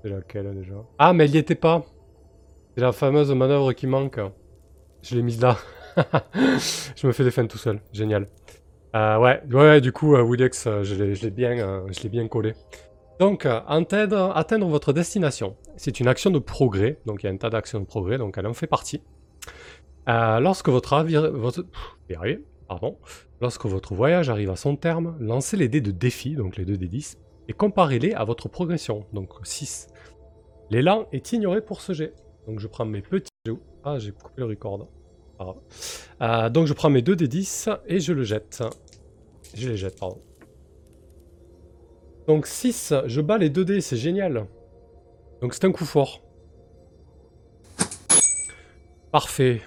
C'est 0.02 0.10
laquelle 0.10 0.56
déjà? 0.56 0.76
Ah, 0.98 1.12
mais 1.12 1.26
elle 1.26 1.36
y 1.36 1.38
était 1.38 1.54
pas 1.54 1.84
C'est 2.74 2.82
la 2.82 2.94
fameuse 2.94 3.32
manœuvre 3.34 3.74
qui 3.74 3.88
manque. 3.88 4.22
Je 5.04 5.16
l'ai 5.16 5.22
mise 5.22 5.42
là. 5.42 5.58
je 6.96 7.06
me 7.06 7.12
fais 7.12 7.26
des 7.26 7.32
fins 7.32 7.46
tout 7.46 7.58
seul. 7.58 7.82
Génial. 7.92 8.28
Euh, 8.96 9.18
ouais, 9.18 9.82
du 9.82 9.92
coup, 9.92 10.16
euh, 10.16 10.22
Widex, 10.22 10.68
euh, 10.68 10.84
je 10.84 10.96
l'ai 10.96 11.32
bien, 11.32 11.58
euh, 11.60 11.88
bien 12.10 12.28
collé. 12.28 12.54
Donc, 13.20 13.46
atteindre, 13.46 14.36
atteindre 14.36 14.68
votre 14.68 14.94
destination. 14.94 15.56
C'est 15.78 16.00
une 16.00 16.08
action 16.08 16.32
de 16.32 16.40
progrès, 16.40 16.98
donc 17.06 17.24
il 17.24 17.28
y 17.28 17.30
a 17.30 17.32
un 17.32 17.38
tas 17.38 17.52
d'actions 17.52 17.80
de 17.80 17.86
progrès, 17.86 18.18
donc 18.18 18.38
elle 18.38 18.48
en 18.48 18.54
fait 18.54 18.68
partie. 18.68 19.02
lorsque 20.08 20.70
votre, 20.70 21.06
voyage 23.94 24.30
arrive 24.30 24.50
à 24.50 24.56
son 24.56 24.76
terme, 24.76 25.16
lancez 25.20 25.56
les 25.56 25.70
dés 25.70 25.82
de 25.82 25.92
défi, 25.92 26.36
donc 26.36 26.58
les 26.58 26.66
2 26.66 26.78
d 26.78 26.88
10, 26.88 27.20
et 27.48 27.54
comparez-les 27.54 28.14
à 28.14 28.24
votre 28.24 28.50
progression, 28.50 29.06
donc 29.14 29.30
6. 29.44 29.88
L'élan 30.72 31.08
est 31.12 31.32
ignoré 31.32 31.62
pour 31.62 31.82
ce 31.82 31.94
jet. 31.94 32.14
Donc 32.48 32.60
je 32.60 32.68
prends 32.68 32.86
mes 32.86 33.02
petits... 33.02 33.30
Ah, 33.84 34.00
j'ai 34.00 34.12
coupé 34.12 34.34
le 34.38 34.46
record. 34.46 34.88
Euh, 36.22 36.50
donc 36.50 36.68
je 36.68 36.74
prends 36.74 36.90
mes 36.90 37.02
2 37.02 37.16
d 37.16 37.28
10 37.28 37.70
et 37.88 38.00
je 38.00 38.14
le 38.14 38.24
jette. 38.24 38.64
Je 39.54 39.70
les 39.70 39.78
jette, 39.78 40.00
pardon. 40.00 40.22
Donc 42.28 42.48
6, 42.48 42.94
je 43.06 43.22
bats 43.22 43.38
les 43.38 43.50
2 43.50 43.66
dés, 43.66 43.82
c'est 43.82 43.98
génial. 43.98 44.46
Donc 45.42 45.54
c'est 45.54 45.66
un 45.66 45.72
coup 45.72 45.86
fort. 45.86 46.22
Parfait. 49.12 49.62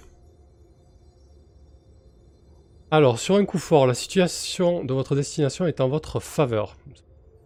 Alors, 2.89 3.19
sur 3.19 3.35
un 3.35 3.45
coup 3.45 3.57
fort, 3.57 3.85
la 3.87 3.93
situation 3.93 4.83
de 4.83 4.93
votre 4.93 5.15
destination 5.15 5.65
est 5.65 5.81
en 5.81 5.89
votre 5.89 6.19
faveur. 6.19 6.77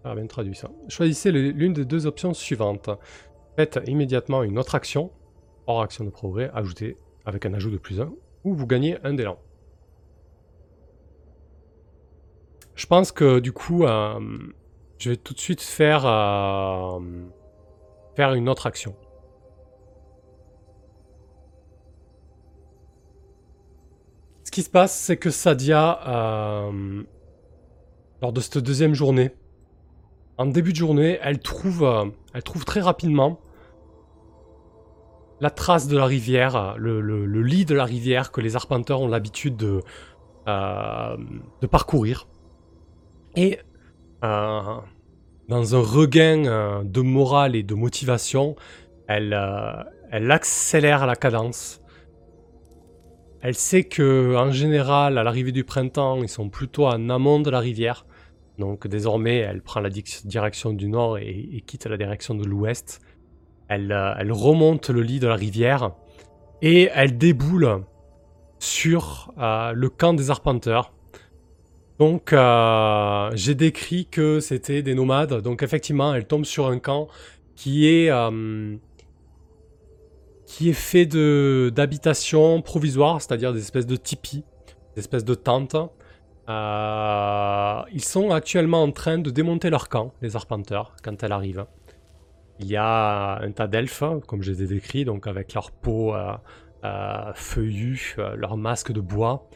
Ah, 0.04 0.16
bien 0.16 0.28
traduit 0.28 0.56
ça. 0.56 0.70
Choisissez 0.88 1.32
l'une 1.32 1.74
des 1.74 1.86
deux 1.86 2.06
options 2.06 2.34
suivantes. 2.34 2.90
Faites 3.58 3.80
immédiatement 3.88 4.44
une 4.44 4.60
autre 4.60 4.76
action, 4.76 5.12
hors 5.68 5.82
action 5.82 6.06
de 6.06 6.10
progrès, 6.10 6.52
ajoutée 6.54 6.98
avec 7.26 7.46
un 7.46 7.54
ajout 7.54 7.72
de 7.72 7.78
plus 7.78 8.02
1, 8.02 8.12
ou 8.44 8.54
vous 8.54 8.68
gagnez 8.68 8.98
un 9.04 9.14
d'élan. 9.14 9.38
Je 12.80 12.86
pense 12.86 13.12
que 13.12 13.40
du 13.40 13.52
coup, 13.52 13.84
euh, 13.84 14.20
je 15.00 15.10
vais 15.10 15.18
tout 15.18 15.34
de 15.34 15.40
suite 15.40 15.62
faire, 15.62 16.06
euh, 16.06 17.00
faire 18.16 18.34
une 18.34 18.48
autre 18.48 18.68
action. 18.68 18.96
Ce 24.46 24.52
qui 24.52 24.64
se 24.64 24.70
passe, 24.70 24.98
c'est 24.98 25.18
que 25.18 25.30
Sadia, 25.30 26.00
euh, 26.08 27.04
lors 28.22 28.32
de 28.32 28.40
cette 28.40 28.60
deuxième 28.60 28.94
journée, 28.94 29.32
en 30.38 30.46
début 30.46 30.72
de 30.72 30.78
journée, 30.78 31.20
elle 31.22 31.40
trouve, 31.40 31.86
elle 32.34 32.44
trouve 32.44 32.64
très 32.64 32.80
rapidement 32.80 33.42
la 35.42 35.50
trace 35.50 35.88
de 35.88 35.98
la 35.98 36.06
rivière, 36.06 36.76
le, 36.78 37.42
lit 37.42 37.66
de 37.66 37.76
la 37.76 37.86
rivière 37.86 38.32
que 38.32 38.42
les 38.42 38.56
arpenteurs 38.56 39.02
ont 39.02 39.08
l'habitude 39.08 39.56
de, 39.56 39.82
euh, 40.48 41.18
parcourir. 41.70 42.28
Et 43.36 43.60
euh, 44.24 44.62
dans 45.48 45.76
un 45.76 45.82
regain 45.82 46.46
euh, 46.46 46.84
de 46.84 47.02
morale 47.02 47.56
et 47.56 47.64
de 47.64 47.76
motivation, 47.76 48.56
elle, 49.08 49.38
elle 50.12 50.32
accélère 50.32 51.06
la 51.06 51.16
cadence. 51.16 51.82
Elle 53.42 53.56
sait 53.56 53.86
que, 53.86 54.36
en 54.36 54.52
général, 54.52 55.18
à 55.18 55.24
l'arrivée 55.24 55.54
du 55.54 55.64
printemps, 55.64 56.22
ils 56.22 56.30
sont 56.30 56.50
plutôt 56.50 56.88
en 56.88 57.10
amont 57.10 57.40
de 57.40 57.50
la 57.50 57.60
rivière. 57.60 58.06
Donc 58.58 58.88
désormais, 58.88 59.38
elle 59.38 59.62
prend 59.62 59.80
la 59.80 59.90
direction 59.90 60.74
du 60.74 60.90
nord 60.90 61.18
et 61.18 61.64
quitte 61.66 61.86
la 61.86 61.96
direction 61.96 62.36
de 62.36 62.46
l'ouest. 62.46 63.00
Euh, 63.72 64.14
elle, 64.18 64.32
remonte 64.32 64.90
le 64.90 65.02
lit 65.02 65.20
de 65.20 65.28
la 65.28 65.36
rivière 65.36 65.92
et 66.62 66.90
elle 66.94 67.18
déboule 67.18 67.84
sur 68.58 69.32
euh, 69.38 69.74
le 69.74 69.90
camp 69.90 70.14
des 70.14 70.32
arpenteurs. 70.32 70.92
Donc 72.00 72.34
euh, 72.34 73.30
j'ai 73.36 73.56
décrit 73.56 74.08
que 74.08 74.40
c'était 74.40 74.82
des 74.82 74.96
nomades. 74.96 75.42
Donc 75.42 75.62
effectivement, 75.62 76.16
elle 76.16 76.26
tombe 76.26 76.46
sur 76.46 76.68
un 76.68 76.80
camp 76.80 77.08
qui 77.56 77.86
est 77.88 78.10
fait 80.74 81.06
d'habitations 81.06 82.62
provisoires, 82.62 83.22
c'est-à-dire 83.22 83.54
des 83.54 83.60
espèces 83.60 83.86
de 83.86 83.98
tipis, 83.98 84.46
des 84.96 85.02
espèces 85.02 85.26
de 85.26 85.36
tentes. 85.36 85.76
ils 86.48 88.04
sont 88.04 88.32
actuellement 88.32 88.82
en 88.82 88.92
train 88.92 89.20
de 89.20 89.30
démonter 89.30 89.70
leur 89.70 89.90
camp, 89.90 90.14
les 90.22 90.36
arpenteurs, 90.36 90.96
quand 91.04 91.22
elle 91.22 91.34
arrive. 91.34 91.66
Il 92.60 92.68
y 92.68 92.76
a 92.76 93.40
un 93.42 93.52
tas 93.52 93.68
d'elfes, 93.68 94.04
comme 94.28 94.42
je 94.44 94.52
les 94.52 94.64
ai 94.64 94.68
décrits, 94.68 95.06
donc 95.06 95.28
avec 95.28 95.54
leur 95.54 95.72
peau 95.72 96.14
euh, 96.14 96.34
euh, 96.84 97.32
feuillue, 97.34 98.16
euh, 98.20 98.36
leur 98.36 98.58
masque 98.58 98.92
de 98.92 99.00
bois. 99.00 99.48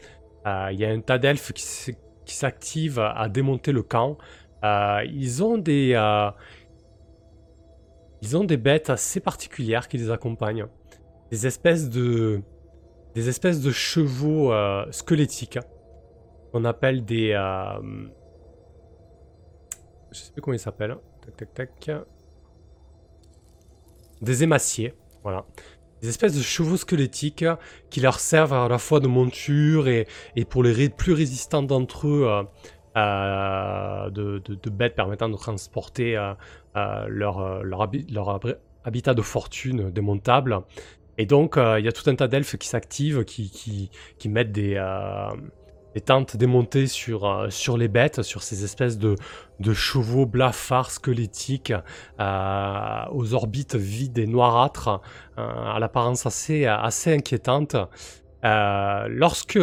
il 0.46 0.76
y 0.78 0.86
a 0.86 0.88
un 0.90 1.00
tas 1.00 1.18
d'elfes 1.18 1.52
qui, 1.52 1.94
s'activent 2.26 3.00
à 3.00 3.28
démonter 3.28 3.72
le 3.72 3.82
camp. 3.82 4.16
ils 4.62 5.42
ont 5.42 5.58
des... 5.58 5.90
ils 8.22 8.36
ont 8.36 8.44
des 8.44 8.56
bêtes 8.56 8.88
assez 8.88 9.20
particulières 9.20 9.88
qui 9.88 9.98
les 9.98 10.10
accompagnent. 10.10 10.66
Des 11.30 11.46
espèces 11.46 11.90
de... 11.90 12.40
Des 13.14 13.28
espèces 13.28 13.60
de 13.60 13.70
chevaux 13.70 14.50
squelettiques. 14.90 15.58
Qu'on 16.52 16.64
appelle 16.64 17.04
des... 17.04 17.32
je 20.10 20.18
sais 20.18 20.32
plus 20.32 20.40
comment 20.40 20.54
ils 20.54 20.58
s'appellent. 20.58 20.96
Tac 21.20 21.36
tac 21.36 21.54
tac 21.54 21.90
des 24.24 24.42
émaciers, 24.42 24.94
voilà. 25.22 25.44
Des 26.02 26.10
espèces 26.10 26.36
de 26.36 26.42
chevaux 26.42 26.76
squelettiques 26.76 27.46
qui 27.88 28.00
leur 28.00 28.20
servent 28.20 28.52
à 28.52 28.68
la 28.68 28.76
fois 28.76 29.00
de 29.00 29.06
monture 29.06 29.88
et, 29.88 30.06
pour 30.50 30.62
les 30.62 30.90
plus 30.90 31.14
résistants 31.14 31.62
d'entre 31.62 32.08
eux, 32.08 32.26
euh, 32.28 32.42
euh, 32.98 34.10
de, 34.10 34.70
bêtes 34.70 34.96
permettant 34.96 35.30
de 35.30 35.36
transporter 35.36 36.16
euh, 36.16 37.06
leur, 37.08 37.88
habitat 38.84 39.14
de 39.14 39.22
fortune 39.22 39.90
démontable. 39.90 40.60
Et 41.16 41.24
donc, 41.24 41.54
il 41.56 41.84
y 41.84 41.88
a 41.88 41.92
tout 41.92 42.10
un 42.10 42.14
tas 42.16 42.28
d'elfes 42.28 42.58
qui 42.58 42.68
s'activent, 42.68 43.24
qui, 43.24 43.88
mettent 44.26 44.52
des, 44.52 44.74
des 45.94 46.00
tentes 46.00 46.36
démontées 46.36 46.88
sur, 46.88 47.24
euh, 47.24 47.50
sur 47.50 47.78
les 47.78 47.88
bêtes, 47.88 48.22
sur 48.22 48.42
ces 48.42 48.64
espèces 48.64 48.98
de, 48.98 49.16
chevaux 49.72 50.26
blafards 50.26 50.90
squelettiques 50.90 51.72
euh, 52.20 53.04
aux 53.12 53.32
orbites 53.34 53.76
vides 53.76 54.18
et 54.18 54.26
noirâtres, 54.26 55.00
euh, 55.38 55.74
à 55.74 55.78
l'apparence 55.78 56.26
assez, 56.26 56.66
assez 56.66 57.14
inquiétante. 57.14 57.76
lorsque, 58.42 59.58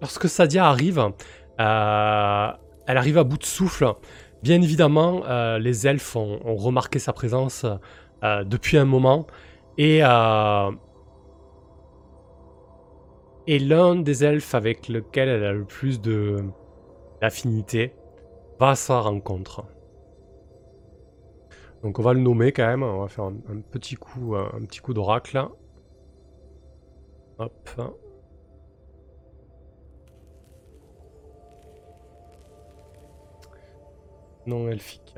lorsque 0.00 0.28
Sadia 0.28 0.66
arrive, 0.66 1.02
elle 1.58 2.98
arrive 2.98 3.18
à 3.18 3.24
bout 3.24 3.38
de 3.38 3.44
souffle. 3.44 3.94
Bien 4.42 4.60
évidemment, 4.60 5.22
les 5.58 5.86
elfes 5.86 6.14
ont, 6.14 6.38
ont, 6.44 6.56
remarqué 6.56 6.98
sa 6.98 7.12
présence 7.12 7.66
depuis 8.22 8.76
un 8.76 8.84
moment 8.84 9.26
et 9.78 10.02
et 13.46 13.58
l'un 13.58 13.96
des 13.96 14.24
elfes 14.24 14.54
avec 14.54 14.88
lequel 14.88 15.28
elle 15.28 15.44
a 15.44 15.52
le 15.52 15.64
plus 15.64 16.00
de 16.00 16.44
d'affinité 17.20 17.94
va 18.58 18.70
à 18.70 18.74
sa 18.74 19.00
rencontre. 19.00 19.64
Donc 21.82 21.98
on 21.98 22.02
va 22.02 22.12
le 22.12 22.20
nommer 22.20 22.52
quand 22.52 22.66
même, 22.66 22.82
on 22.82 23.00
va 23.00 23.08
faire 23.08 23.24
un, 23.24 23.60
petit 23.70 23.94
coup, 23.94 24.34
un, 24.34 24.64
petit 24.66 24.80
coup 24.80 24.94
d'oracle. 24.94 25.46
Hop. 27.38 27.70
Non 34.46 34.68
elfique. 34.68 35.16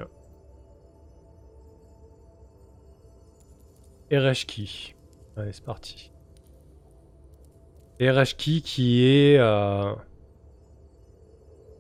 Ereshki. 4.11 4.95
Allez, 5.37 5.53
c'est 5.53 5.65
parti. 5.65 6.11
Ereshki 8.01 8.63
qui 8.63 9.05
est... 9.07 9.39
Euh, 9.39 9.93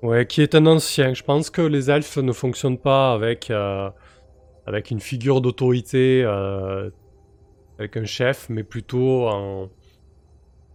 ouais, 0.02 0.26
qui 0.26 0.42
est 0.42 0.54
un 0.54 0.66
ancien. 0.66 1.14
Je 1.14 1.22
pense 1.22 1.50
que 1.50 1.62
les 1.62 1.90
elfes 1.90 2.18
ne 2.18 2.32
fonctionnent 2.32 2.78
pas 2.78 3.12
avec, 3.12 3.50
euh, 3.50 3.90
avec 4.66 4.90
une 4.90 5.00
figure 5.00 5.40
d'autorité, 5.40 6.22
euh, 6.24 6.90
avec 7.78 7.96
un 7.96 8.04
chef, 8.04 8.48
mais 8.48 8.64
plutôt 8.64 9.28
en, 9.28 9.70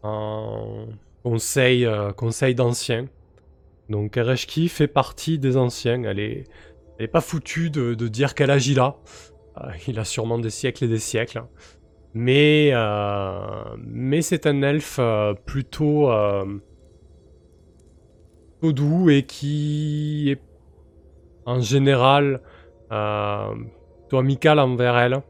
en 0.04 0.88
conseil, 1.24 1.88
conseil 2.16 2.56
d'anciens. 2.56 3.08
Donc 3.90 4.16
Ereshki 4.18 4.70
fait 4.70 4.88
partie 4.88 5.40
des 5.40 5.58
anciens. 5.58 6.04
Elle 6.04 6.20
est, 6.20 6.46
elle 6.98 7.06
est 7.06 7.10
pas 7.10 7.22
foutue 7.22 7.70
de, 7.70 7.94
de 7.94 8.08
dire 8.08 8.34
qu'elle 8.36 8.52
agit 8.52 8.76
là. 8.76 8.96
il 9.88 10.00
a 10.00 10.06
sûrement 10.06 10.40
des 10.40 10.50
siècles 10.50 10.86
et 10.86 10.88
des 10.88 11.00
siècles. 11.00 11.44
Mais, 12.14 12.70
euh, 12.74 13.64
mais 13.78 14.22
c'est 14.22 14.46
un 14.46 14.62
elfe 14.62 14.98
euh, 15.00 15.34
plutôt, 15.34 16.12
euh, 16.12 16.46
doux 18.62 19.10
et 19.10 19.24
qui 19.24 20.30
est 20.32 20.42
en 21.46 21.60
général 21.60 22.40
plutôt 22.88 24.18
amical 24.20 24.60
envers 24.60 24.96
elle. 24.98 25.22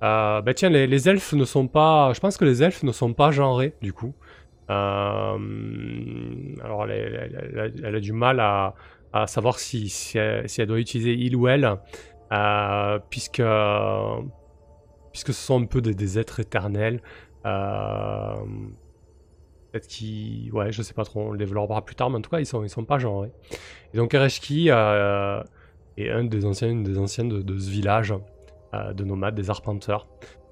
bah 0.00 0.54
tiens, 0.54 0.70
les, 0.70 1.08
elfes 1.08 1.34
ne 1.34 1.44
sont 1.44 1.66
pas... 1.66 2.12
Je 2.14 2.20
pense 2.20 2.36
que 2.38 2.44
les 2.44 2.62
elfes 2.62 2.84
ne 2.84 2.92
sont 2.92 3.12
pas 3.12 3.32
genrés, 3.32 3.74
du 3.82 3.92
coup. 3.92 4.14
alors, 4.68 5.38
elle, 6.88 7.94
a 7.94 8.00
du 8.00 8.12
mal 8.12 8.40
à, 8.40 8.74
savoir 9.26 9.58
si, 9.58 9.90
si, 9.90 10.16
elle, 10.16 10.66
doit 10.66 10.78
utiliser 10.78 11.12
il 11.12 11.36
ou 11.36 11.48
elle, 11.48 11.76
puisque 13.10 13.42
puisque 15.16 15.32
ce 15.32 15.46
sont 15.46 15.62
un 15.62 15.64
peu 15.64 15.80
des, 15.80 16.18
êtres 16.18 16.40
éternels. 16.40 17.00
Euh, 17.46 18.34
peut-être 19.72 19.86
qu'ils... 19.86 20.52
Ouais, 20.52 20.72
je 20.72 20.82
sais 20.82 20.92
pas 20.92 21.04
trop, 21.04 21.20
on 21.22 21.30
le 21.30 21.38
développera 21.38 21.82
plus 21.82 21.94
tard, 21.94 22.10
mais 22.10 22.18
en 22.18 22.20
tout 22.20 22.28
cas, 22.28 22.38
ils 22.38 22.44
sont, 22.44 22.68
sont 22.68 22.84
pas 22.84 22.98
genrés. 22.98 23.32
Et 23.94 23.96
donc 23.96 24.12
Ereshki 24.12 24.66
euh, 24.68 25.42
est 25.96 26.10
un 26.10 26.24
des 26.24 26.44
anciens, 26.44 26.68
une 26.68 26.82
des 26.82 26.98
anciennes 26.98 27.30
de, 27.30 27.58
ce 27.58 27.70
village 27.70 28.12
euh, 28.74 28.92
de 28.92 29.04
nomades, 29.04 29.34
des 29.34 29.48
arpenteurs. 29.48 30.06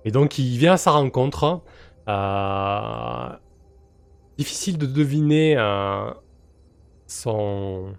Et 0.07 0.11
donc 0.11 0.39
il 0.39 0.57
vient 0.57 0.73
à 0.73 0.77
sa 0.79 0.93
rencontre. 0.93 1.61
difficile 4.39 4.79
de 4.79 4.87
deviner 4.87 5.59
son 7.07 7.93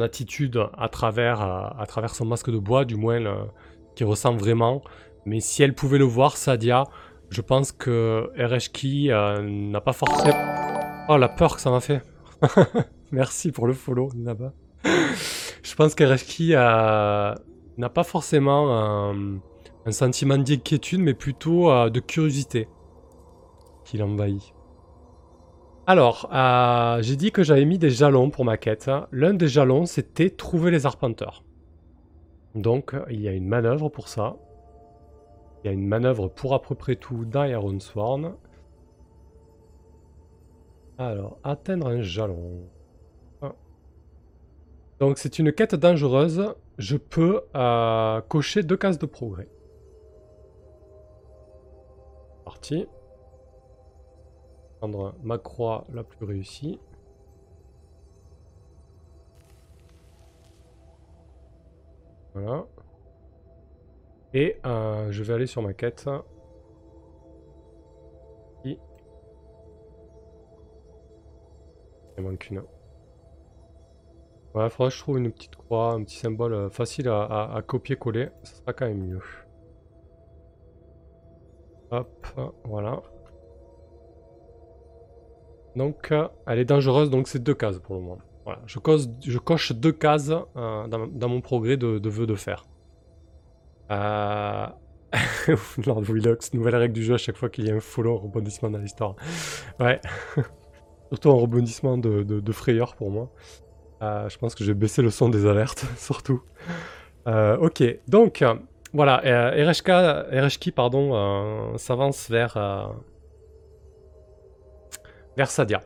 attitude 0.00 0.60
à 0.76 0.88
travers, 0.88 1.42
euh, 1.42 2.06
son 2.08 2.24
masque 2.24 2.50
de 2.50 2.58
bois, 2.58 2.84
du 2.84 2.96
moins 2.96 3.48
qui 3.96 4.04
ressemble 4.04 4.38
vraiment. 4.38 4.82
Mais 5.26 5.40
si 5.40 5.62
elle 5.62 5.74
pouvait 5.74 5.98
le 5.98 6.04
voir, 6.04 6.36
Sadia, 6.36 6.84
je 7.30 7.40
pense 7.40 7.72
que 7.72 8.30
Ereshki 8.36 9.10
euh, 9.10 9.42
n'a 9.42 9.80
pas 9.80 9.92
forcément... 9.92 10.36
Oh, 11.08 11.16
la 11.16 11.28
peur 11.28 11.56
que 11.56 11.60
ça 11.60 11.70
m'a 11.70 11.80
fait. 11.80 12.02
Merci 13.12 13.50
pour 13.50 13.66
le 13.66 13.72
follow, 13.72 14.10
là-bas. 14.16 14.52
je 14.84 15.74
pense 15.74 15.94
qu'Ereshki 15.94 16.50
n'a 16.50 17.34
pas 17.92 18.04
forcément 18.04 19.10
un, 19.10 19.40
un 19.86 19.92
sentiment 19.92 20.38
d'inquiétude, 20.38 21.00
mais 21.00 21.14
plutôt 21.14 21.70
euh, 21.70 21.90
de 21.90 22.00
curiosité 22.00 22.68
qui 23.84 23.98
l'envahit. 23.98 24.54
Alors, 25.90 26.30
euh, 26.32 27.02
j'ai 27.02 27.16
dit 27.16 27.32
que 27.32 27.42
j'avais 27.42 27.64
mis 27.64 27.76
des 27.76 27.90
jalons 27.90 28.30
pour 28.30 28.44
ma 28.44 28.56
quête. 28.56 28.88
L'un 29.10 29.34
des 29.34 29.48
jalons, 29.48 29.86
c'était 29.86 30.30
trouver 30.30 30.70
les 30.70 30.86
arpenteurs. 30.86 31.42
Donc, 32.54 32.94
il 33.10 33.20
y 33.20 33.26
a 33.26 33.32
une 33.32 33.48
manœuvre 33.48 33.88
pour 33.88 34.06
ça. 34.06 34.36
Il 35.58 35.66
y 35.66 35.70
a 35.70 35.72
une 35.72 35.88
manœuvre 35.88 36.28
pour 36.28 36.54
à 36.54 36.62
peu 36.62 36.76
près 36.76 36.94
tout 36.94 37.24
dans 37.24 37.42
Ironsworn. 37.42 38.36
Alors, 40.96 41.38
atteindre 41.42 41.88
un 41.88 42.02
jalon. 42.02 42.68
Donc, 45.00 45.18
c'est 45.18 45.40
une 45.40 45.50
quête 45.50 45.74
dangereuse. 45.74 46.54
Je 46.78 46.98
peux 46.98 47.40
euh, 47.56 48.20
cocher 48.28 48.62
deux 48.62 48.76
cases 48.76 49.00
de 49.00 49.06
progrès. 49.06 49.48
Parti 52.44 52.86
prendre 54.80 55.14
ma 55.22 55.38
croix 55.38 55.86
la 55.92 56.02
plus 56.02 56.24
réussie. 56.24 56.80
Voilà. 62.34 62.66
Et 64.32 64.56
euh, 64.64 65.12
je 65.12 65.22
vais 65.22 65.34
aller 65.34 65.46
sur 65.46 65.60
ma 65.60 65.74
quête. 65.74 66.08
Il 68.64 68.78
manque 72.24 72.48
une. 72.50 72.62
Il 74.54 74.60
faudra 74.70 74.88
que 74.88 74.94
je 74.94 74.98
trouve 74.98 75.18
une 75.18 75.32
petite 75.32 75.56
croix, 75.56 75.92
un 75.92 76.04
petit 76.04 76.16
symbole 76.16 76.52
euh, 76.52 76.70
facile 76.70 77.08
à, 77.08 77.62
copier-coller. 77.66 78.30
Ça 78.42 78.54
sera 78.56 78.72
quand 78.72 78.86
même 78.86 79.06
mieux. 79.06 79.22
Hop, 81.90 82.26
voilà. 82.64 83.02
Donc, 85.76 86.10
euh, 86.10 86.26
elle 86.46 86.58
est 86.58 86.64
dangereuse, 86.64 87.10
donc 87.10 87.28
c'est 87.28 87.42
deux 87.42 87.54
cases 87.54 87.78
pour 87.78 87.96
le 87.96 88.02
moment. 88.02 88.18
Voilà, 88.44 88.60
je, 88.66 88.78
coche 89.38 89.72
deux 89.72 89.92
cases 89.92 90.32
euh, 90.56 90.86
dans, 90.88 91.28
mon 91.28 91.40
progrès 91.40 91.76
de, 91.76 91.98
de 91.98 92.08
vœux 92.08 92.26
de 92.26 92.34
fer. 92.34 92.64
Euh... 93.90 94.66
Lord 95.86 96.02
Willox, 96.02 96.54
nouvelle 96.54 96.76
règle 96.76 96.94
du 96.94 97.02
jeu 97.02 97.14
à 97.14 97.18
chaque 97.18 97.36
fois 97.36 97.48
qu'il 97.48 97.66
y 97.66 97.70
a 97.70 97.74
un 97.74 97.80
follow 97.80 98.16
rebondissement 98.16 98.70
dans 98.70 98.78
l'histoire. 98.78 99.16
Ouais. 99.80 100.00
surtout 101.10 101.30
un 101.30 101.34
rebondissement 101.34 101.98
de, 101.98 102.52
frayeur 102.52 102.94
pour 102.94 103.10
moi. 103.10 103.32
Euh, 104.02 104.28
je 104.28 104.38
pense 104.38 104.54
que 104.54 104.62
j'ai 104.62 104.72
baissé 104.72 105.02
le 105.02 105.10
son 105.10 105.28
des 105.28 105.46
alertes, 105.46 105.84
surtout. 105.96 106.42
ok, 107.26 107.82
donc, 108.06 108.44
voilà, 108.92 109.20
Ereshki, 109.24 110.70
pardon, 110.70 111.76
s'avance 111.76 112.30
vers 112.30 112.56
vers 115.36 115.50
Sadia. 115.50 115.82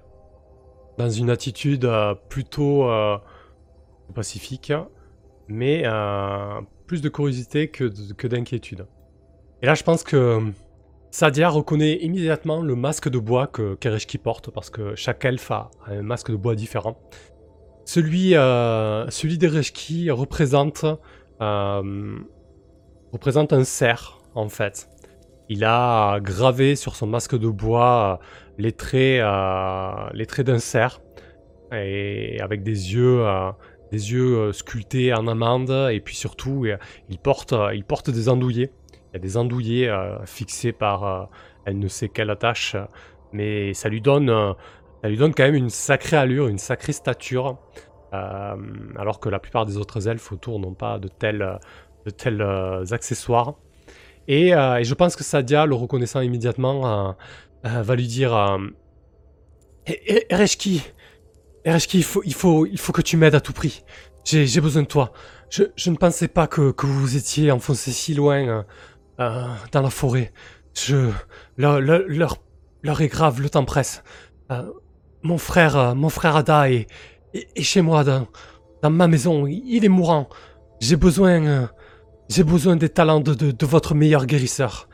Dans 0.99 1.11
une 1.11 1.30
attitude 1.30 1.84
euh, 1.84 2.14
plutôt 2.28 2.88
euh, 2.88 3.16
pacifique, 4.14 4.72
mais 5.49 5.82
euh, 5.84 6.61
plus 6.86 7.03
de 7.03 7.09
curiosité 7.09 7.68
que, 7.68 8.26
d'inquiétude. 8.26 8.86
Et 9.62 9.66
là, 9.66 9.74
je 9.74 9.82
pense 9.82 10.05
que 10.05 10.40
Sadia 11.11 11.49
reconnaît 11.49 11.97
immédiatement 12.03 12.61
le 12.62 12.76
masque 12.76 13.09
de 13.09 13.18
bois 13.18 13.47
que 13.47 13.74
Kereshki 13.74 14.18
porte, 14.18 14.51
parce 14.51 14.70
que 14.70 14.95
chaque 14.95 15.24
elfe 15.24 15.51
a 15.51 15.70
un 15.86 16.03
masque 16.03 16.30
de 16.30 16.36
bois 16.36 16.55
différent. 16.55 16.99
Celui, 17.86 18.30
celui 18.30 19.38
d'Ereshki 19.38 20.11
représente 20.11 20.84
un 21.40 21.84
cerf, 23.64 24.20
en 24.34 24.49
fait. 24.49 24.88
Il 25.49 25.64
a 25.64 26.20
gravé 26.20 26.74
sur 26.74 26.97
son 26.97 27.07
masque 27.07 27.38
de 27.38 27.49
bois 27.49 28.18
les 28.59 28.73
traits, 28.73 29.21
euh, 29.21 30.25
traits 30.27 30.47
d'un 30.47 30.59
cerf, 30.59 31.01
et 31.73 32.39
avec 32.41 32.63
des 32.63 32.95
yeux, 32.95 33.27
euh, 33.27 33.51
des 33.91 34.13
yeux 34.13 34.37
euh, 34.37 34.53
sculptés 34.53 35.13
en 35.13 35.27
amande, 35.27 35.71
et 35.91 36.01
puis 36.01 36.15
surtout, 36.15 36.67
il 37.09 37.19
porte, 37.19 37.55
il 37.73 37.85
porte 37.85 38.11
des 38.11 38.29
andouillés. 38.29 38.71
Il 38.93 39.15
y 39.15 39.17
a 39.17 39.21
des 39.21 39.37
andouillés 39.37 39.93
fixés 40.25 40.73
par 40.73 41.31
elle 41.65 41.79
ne 41.79 41.87
sait 41.87 42.09
quelle 42.09 42.31
attache, 42.31 42.75
mais 43.33 43.73
ça 43.73 43.89
lui 43.89 44.01
donne, 44.01 44.29
ça 45.03 45.09
lui 45.09 45.17
donne 45.17 45.33
quand 45.33 45.45
même 45.45 45.55
une 45.55 45.71
sacrée 45.71 46.17
allure, 46.17 46.49
une 46.49 46.59
sacrée 46.59 46.93
stature. 46.93 47.59
alors 48.11 49.21
que 49.21 49.29
la 49.29 49.39
plupart 49.39 49.67
des 49.67 49.77
autres 49.77 50.09
elfes 50.09 50.33
autour 50.33 50.59
n'ont 50.59 50.75
pas 50.75 50.99
de 50.99 51.07
tels, 51.07 51.61
de 52.05 52.11
tels 52.11 52.43
accessoires. 52.91 53.55
Et, 54.27 54.49
et, 54.49 54.85
je 54.85 54.95
pense 54.95 55.15
que 55.15 55.23
Sadia, 55.23 55.65
le 55.65 55.77
reconnaissant 55.77 56.21
immédiatement, 56.21 57.15
euh, 57.67 57.83
va 57.83 57.97
lui 57.97 58.07
dire 58.07 58.35
euh, 58.35 58.59
Ereshki, 60.31 60.83
il 61.65 62.05
faut, 62.05 62.23
il, 62.25 62.35
faut, 62.35 62.67
il 62.67 62.79
faut 62.79 62.93
que 62.93 63.01
tu 63.03 63.17
m'aides 63.17 63.35
à 63.35 63.41
tout 63.41 63.53
prix. 63.53 63.85
J'ai 64.25 64.61
besoin 64.61 64.83
de 64.83 64.87
toi. 64.87 65.12
Je, 65.51 65.65
je, 65.77 65.91
ne 65.91 65.97
pensais 65.97 66.29
pas 66.29 66.47
que, 66.47 66.73
que 66.73 66.87
vous 66.87 67.17
étiez 67.17 67.51
enfoncé 67.51 67.91
si 67.91 68.15
loin 68.15 68.65
euh, 69.21 69.47
dans 69.73 69.83
la 69.83 69.91
forêt. 69.91 70.33
Je, 70.75 71.11
leur, 71.57 71.81
leur, 71.81 73.01
est 73.01 73.09
grave, 73.09 73.41
le 73.41 73.49
temps 73.49 73.65
presse. 73.65 74.03
mon 75.23 75.39
frère, 75.39 75.95
mon 75.95 76.09
frère 76.09 76.37
Ada 76.37 76.71
est, 76.71 76.87
est, 77.35 77.62
chez 77.62 77.83
moi 77.83 78.05
dans, 78.05 78.27
dans 78.83 78.91
ma 78.91 79.09
maison. 79.09 79.47
Il 79.47 79.85
est 79.85 79.89
mourant. 79.89 80.29
J'ai 80.81 80.97
besoin, 80.97 81.71
j'ai 82.29 82.45
besoin 82.45 82.77
des 82.77 82.89
talents 82.89 83.21
de, 83.21 83.35
de, 83.35 83.51
de 83.53 83.67
votre 83.67 83.95
meilleur 83.95 84.27
guérisseur. 84.27 84.89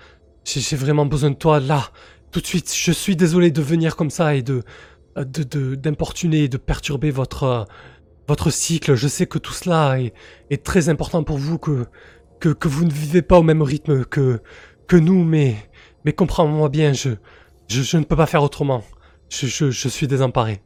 J'ai 0.44 0.76
vraiment 0.76 1.06
besoin 1.06 1.30
de 1.30 1.36
toi 1.36 1.60
là, 1.60 1.90
tout 2.30 2.40
de 2.40 2.46
suite. 2.46 2.72
Je 2.74 2.92
suis 2.92 3.16
désolé 3.16 3.50
de 3.50 3.62
venir 3.62 3.96
comme 3.96 4.10
ça 4.10 4.34
et 4.34 4.42
de 4.42 4.62
d'importuner 5.16 6.44
et 6.44 6.48
de 6.48 6.56
perturber 6.56 7.10
votre 7.10 7.66
votre 8.28 8.50
cycle. 8.50 8.94
Je 8.94 9.08
sais 9.08 9.26
que 9.26 9.38
tout 9.38 9.52
cela 9.52 9.98
est, 9.98 10.62
très 10.62 10.88
important 10.88 11.24
pour 11.24 11.36
vous, 11.36 11.58
que, 11.58 11.86
que, 12.38 12.50
que 12.50 12.68
vous 12.68 12.84
ne 12.84 12.92
vivez 12.92 13.22
pas 13.22 13.38
au 13.38 13.42
même 13.42 13.62
rythme 13.62 14.04
que 14.04 14.40
que 14.86 14.96
nous, 14.96 15.24
mais 15.24 15.56
mais 16.04 16.12
comprends-moi 16.12 16.68
bien, 16.68 16.92
je, 16.92 17.10
je, 17.68 17.96
ne 17.96 18.04
peux 18.04 18.16
pas 18.16 18.26
faire 18.26 18.42
autrement. 18.42 18.82
Je, 19.28 19.46
je, 19.70 19.88
suis 19.88 20.06
désemparé. 20.06 20.60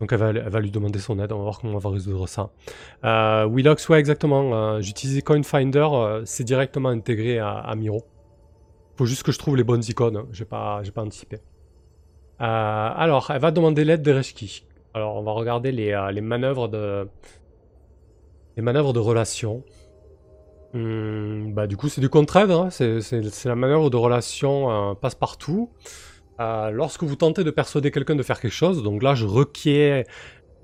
Donc 0.00 0.12
elle 0.12 0.18
va, 0.18 0.28
elle 0.28 0.48
va, 0.48 0.60
lui 0.60 0.70
demander 0.70 0.98
son 0.98 1.18
aide, 1.18 1.32
on 1.32 1.38
va 1.38 1.42
voir 1.42 1.58
comment 1.58 1.74
on 1.74 1.78
va 1.78 1.90
résoudre 1.90 2.28
ça. 2.28 2.50
Euh, 3.04 3.46
Willox, 3.46 3.88
ouais 3.88 3.98
exactement, 3.98 4.54
euh, 4.54 4.80
j'utilisais 4.80 5.22
CoinFinder, 5.22 5.88
euh, 5.92 6.22
c'est 6.24 6.44
directement 6.44 6.90
intégré 6.90 7.38
à, 7.38 7.50
à, 7.52 7.74
Miro. 7.74 8.04
Faut 8.96 9.06
juste 9.06 9.22
que 9.24 9.32
je 9.32 9.38
trouve 9.38 9.56
les 9.56 9.64
bonnes 9.64 9.82
icônes, 9.86 10.24
j'ai 10.32 10.46
pas, 10.46 10.82
pas 10.94 11.02
anticipé. 11.02 11.36
Euh, 12.40 12.44
alors, 12.44 13.30
elle 13.30 13.40
va 13.40 13.50
demander 13.50 13.84
l'aide 13.84 14.02
d'Ereshki. 14.02 14.64
Alors 14.94 15.16
on 15.16 15.22
va 15.22 15.32
regarder 15.32 15.72
les, 15.72 15.92
euh, 15.92 16.10
les 16.10 16.22
manœuvres 16.22 16.68
de... 16.68 17.08
Les 18.56 18.62
manœuvres 18.62 18.94
de 18.94 18.98
relation. 18.98 19.64
Hmm, 20.72 21.52
bah 21.52 21.66
du 21.66 21.76
coup 21.76 21.90
c'est 21.90 22.00
du 22.00 22.08
contre-aide, 22.08 22.50
hein. 22.50 22.70
c'est 22.70 23.44
la 23.44 23.54
manœuvre 23.54 23.90
de 23.90 23.96
relation 23.96 24.94
passe-partout. 24.94 25.70
Euh, 26.40 26.70
lorsque 26.70 27.02
vous 27.02 27.16
tentez 27.16 27.44
de 27.44 27.50
persuader 27.50 27.90
quelqu'un 27.90 28.16
de 28.16 28.22
faire 28.22 28.40
quelque 28.40 28.52
chose, 28.52 28.82
donc 28.82 29.02
là 29.02 29.14
je 29.14 29.26
requiers 29.26 30.04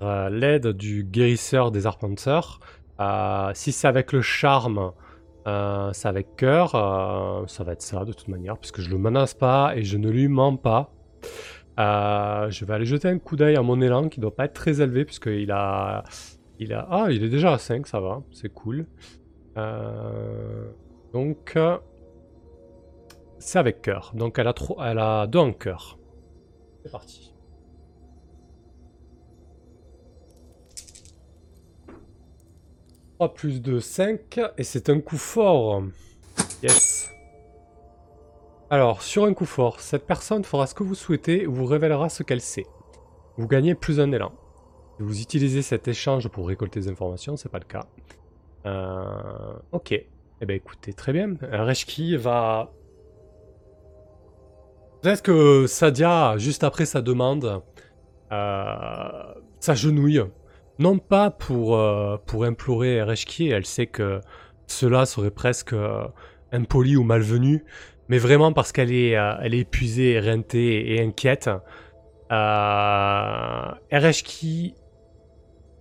l'aide 0.01 0.67
du 0.69 1.03
guérisseur 1.03 1.71
des 1.71 1.85
arpenteurs. 1.85 2.59
Si 3.53 3.71
c'est 3.71 3.87
avec 3.87 4.11
le 4.11 4.21
charme, 4.21 4.91
c'est 5.45 6.07
avec 6.07 6.35
cœur, 6.35 6.71
ça 7.47 7.63
va 7.63 7.73
être 7.73 7.81
ça 7.81 8.05
de 8.05 8.13
toute 8.13 8.27
manière, 8.27 8.57
puisque 8.57 8.81
je 8.81 8.89
le 8.89 8.97
menace 8.97 9.33
pas 9.33 9.75
et 9.75 9.83
je 9.83 9.97
ne 9.97 10.09
lui 10.09 10.27
mens 10.27 10.55
pas. 10.55 10.91
je 11.77 12.65
vais 12.65 12.73
aller 12.73 12.85
jeter 12.85 13.09
un 13.09 13.19
coup 13.19 13.35
d'œil 13.35 13.55
à 13.55 13.61
mon 13.61 13.81
élan 13.81 14.09
qui 14.09 14.19
doit 14.19 14.35
pas 14.35 14.45
être 14.45 14.53
très 14.53 14.81
élevé, 14.81 15.05
puisqu'il 15.05 15.51
a... 15.51 16.03
Il 16.59 16.71
a... 16.73 16.87
Ah, 16.89 17.07
il 17.09 17.23
est 17.23 17.29
déjà 17.29 17.53
à 17.53 17.57
5, 17.57 17.87
ça 17.87 17.99
va, 17.99 18.21
c'est 18.31 18.49
cool. 18.53 18.85
donc... 21.13 21.57
C'est 23.39 23.59
avec 23.59 23.81
cœur. 23.81 24.13
Donc 24.15 24.39
elle 24.39 24.47
a, 24.47 24.53
trop, 24.53 24.77
elle 24.81 24.99
a 24.99 25.27
en 25.35 25.51
cœur. 25.51 25.99
C'est 26.85 26.91
parti. 26.91 27.32
«3 33.23 33.33
plus 33.33 33.61
2, 33.61 33.79
5. 33.79 34.39
Et 34.57 34.63
c'est 34.63 34.89
un 34.89 34.99
coup 34.99 35.17
fort. 35.17 35.83
Yes. 36.61 37.09
Alors, 38.69 39.01
sur 39.01 39.23
un 39.23 39.33
coup 39.33 39.45
fort, 39.45 39.79
cette 39.79 40.05
personne 40.05 40.43
fera 40.43 40.67
ce 40.67 40.73
que 40.73 40.83
vous 40.83 40.95
souhaitez 40.95 41.43
et 41.43 41.45
vous 41.45 41.65
révélera 41.65 42.09
ce 42.09 42.23
qu'elle 42.23 42.41
sait. 42.41 42.65
Vous 43.37 43.47
gagnez 43.47 43.75
plus 43.75 43.99
un 43.99 44.11
élan. 44.11 44.33
vous 44.99 45.21
utilisez 45.21 45.61
cet 45.61 45.87
échange 45.87 46.27
pour 46.27 46.47
récolter 46.47 46.81
des 46.81 46.89
informations, 46.89 47.37
c'est 47.37 47.49
pas 47.49 47.59
le 47.59 47.65
cas. 47.65 47.85
Euh, 48.65 49.53
ok. 49.71 49.91
Eh 49.91 50.45
bien 50.45 50.55
écoutez, 50.55 50.93
très 50.93 51.13
bien. 51.13 51.35
Reshki 51.41 52.17
va 52.17 52.71
Peut-être 55.01 55.21
que 55.21 55.67
Sadia, 55.67 56.37
juste 56.37 56.63
après 56.63 56.85
sa 56.85 57.01
demande, 57.01 57.61
euh, 58.31 59.33
s'agenouille. 59.59 60.23
Non 60.79 60.97
pas 60.97 61.29
pour, 61.29 61.77
euh, 61.77 62.17
implorer 62.41 62.95
Ereshki, 62.95 63.49
elle 63.49 63.65
sait 63.65 63.87
que 63.87 64.21
cela 64.67 65.05
serait 65.05 65.31
presque 65.31 65.73
euh, 65.73 66.07
impoli 66.51 66.95
ou 66.95 67.03
malvenu, 67.03 67.63
mais 68.07 68.17
vraiment 68.17 68.53
parce 68.53 68.71
qu'elle 68.71 68.91
est, 68.91 69.15
euh, 69.17 69.37
épuisée, 69.43 70.13
éreintée 70.13 70.93
et 70.93 71.01
inquiète. 71.01 71.49
Euh, 72.31 73.71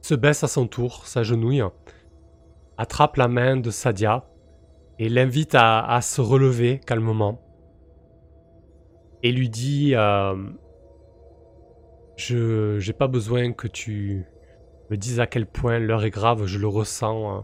se 0.02 0.14
baisse 0.14 0.42
à 0.42 0.48
son 0.48 0.66
tour, 0.66 1.06
s'agenouille, 1.06 1.62
attrape 2.76 3.16
la 3.16 3.28
main 3.28 3.56
de 3.56 3.70
Sadia 3.70 4.26
et 4.98 5.08
l'invite 5.08 5.54
à, 5.54 6.00
se 6.02 6.20
relever 6.20 6.80
calmement 6.84 7.40
et 9.22 9.30
lui 9.30 9.48
dit 9.48 9.94
Je 12.16 12.78
j'ai 12.80 12.92
pas 12.92 13.06
besoin 13.06 13.52
que 13.52 13.68
tu 13.68 14.26
me 14.92 14.96
dises 14.96 15.20
à 15.20 15.26
quel 15.26 15.46
point 15.46 15.78
l'heure 15.78 16.04
est 16.04 16.10
grave, 16.10 16.46
je 16.46 16.58
le 16.58 16.68
ressens 16.68 17.38
euh, 17.38 17.40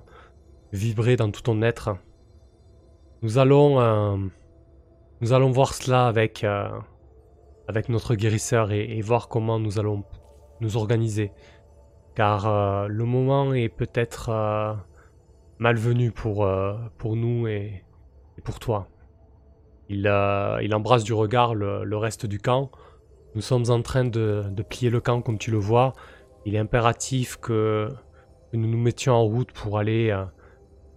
vibrer 0.73 1.17
dans 1.17 1.31
tout 1.31 1.43
ton 1.43 1.63
être. 1.63 1.97
Nous 3.23 3.39
allons 3.39 3.81
euh, 3.81 4.17
nous 5.21 5.33
allons 5.33 5.51
voir 5.51 5.75
cela 5.75 6.07
avec 6.07 6.45
avec 6.45 7.89
notre 7.89 8.15
guérisseur 8.15 8.71
et, 8.71 9.01
voir 9.01 9.29
comment 9.29 9.59
nous 9.59 9.79
allons 9.79 10.05
nous 10.61 10.77
organiser. 10.77 11.33
Car 12.15 12.89
le 12.89 13.05
moment 13.05 13.53
est 13.53 13.69
peut-être 13.69 14.31
malvenu 15.59 16.13
pour, 16.13 16.49
pour 16.97 17.17
nous 17.17 17.47
et, 17.47 17.85
pour 18.45 18.59
toi. 18.59 18.89
Euh, 19.91 20.59
il, 20.63 20.75
embrasse 20.75 21.05
du 21.05 21.13
regard 21.13 21.55
le, 21.55 21.97
reste 21.97 22.27
du 22.27 22.39
camp. 22.39 22.71
Nous 23.35 23.41
sommes 23.41 23.71
en 23.71 23.83
train 23.83 24.05
de, 24.05 24.45
plier 24.69 24.91
le 24.91 25.01
camp 25.01 25.23
comme 25.23 25.39
tu 25.39 25.51
le 25.51 25.59
vois. 25.59 25.93
Il 26.49 26.55
est 26.55 26.59
impératif 26.59 27.37
que, 27.37 27.91
nous 28.55 28.67
nous 28.67 28.79
mettions 28.79 29.13
en 29.13 29.23
route 29.25 29.53
pour 29.53 29.79
aller 29.79 30.09
euh, 30.09 30.25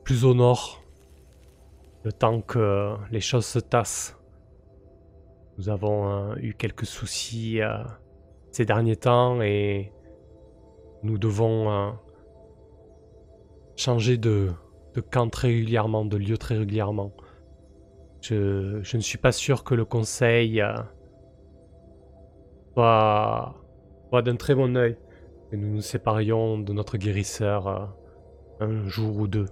plus 0.05 0.23
au 0.23 0.33
nord. 0.33 0.81
Le 2.05 2.13
temps 2.13 2.39
que 2.39 2.95
les 3.11 3.19
choses 3.19 3.45
se 3.45 3.59
tassent. 3.59 4.17
Nous 5.57 5.67
avons 5.67 6.09
euh, 6.09 6.35
eu 6.37 6.53
quelques 6.53 6.85
soucis 6.85 7.59
ces 8.51 8.65
derniers 8.65 8.95
temps 8.95 9.41
et 9.41 9.91
nous 11.03 11.17
devons 11.17 11.93
changer 13.75 14.17
de 14.17 14.53
camp 15.11 15.29
très 15.29 15.49
régulièrement, 15.49 16.05
de 16.05 16.15
lieu 16.15 16.37
très 16.37 16.57
régulièrement. 16.57 17.11
Je, 18.21 18.95
ne 18.95 19.01
suis 19.01 19.17
pas 19.17 19.31
sûr 19.31 19.63
que 19.63 19.73
le 19.73 19.83
conseil 19.83 20.61
euh, 20.61 20.75
soit, 22.73 23.55
d'un 24.23 24.35
très 24.35 24.53
bon 24.55 24.77
oeil 24.77 24.95
que 25.51 25.55
nous 25.55 25.69
nous 25.75 25.81
séparions 25.81 26.57
de 26.57 26.73
notre 26.73 26.97
guérisseur 26.97 27.67
euh, 27.67 27.85
un 28.59 28.87
jour 28.87 29.17
ou 29.17 29.27
deux. 29.27 29.47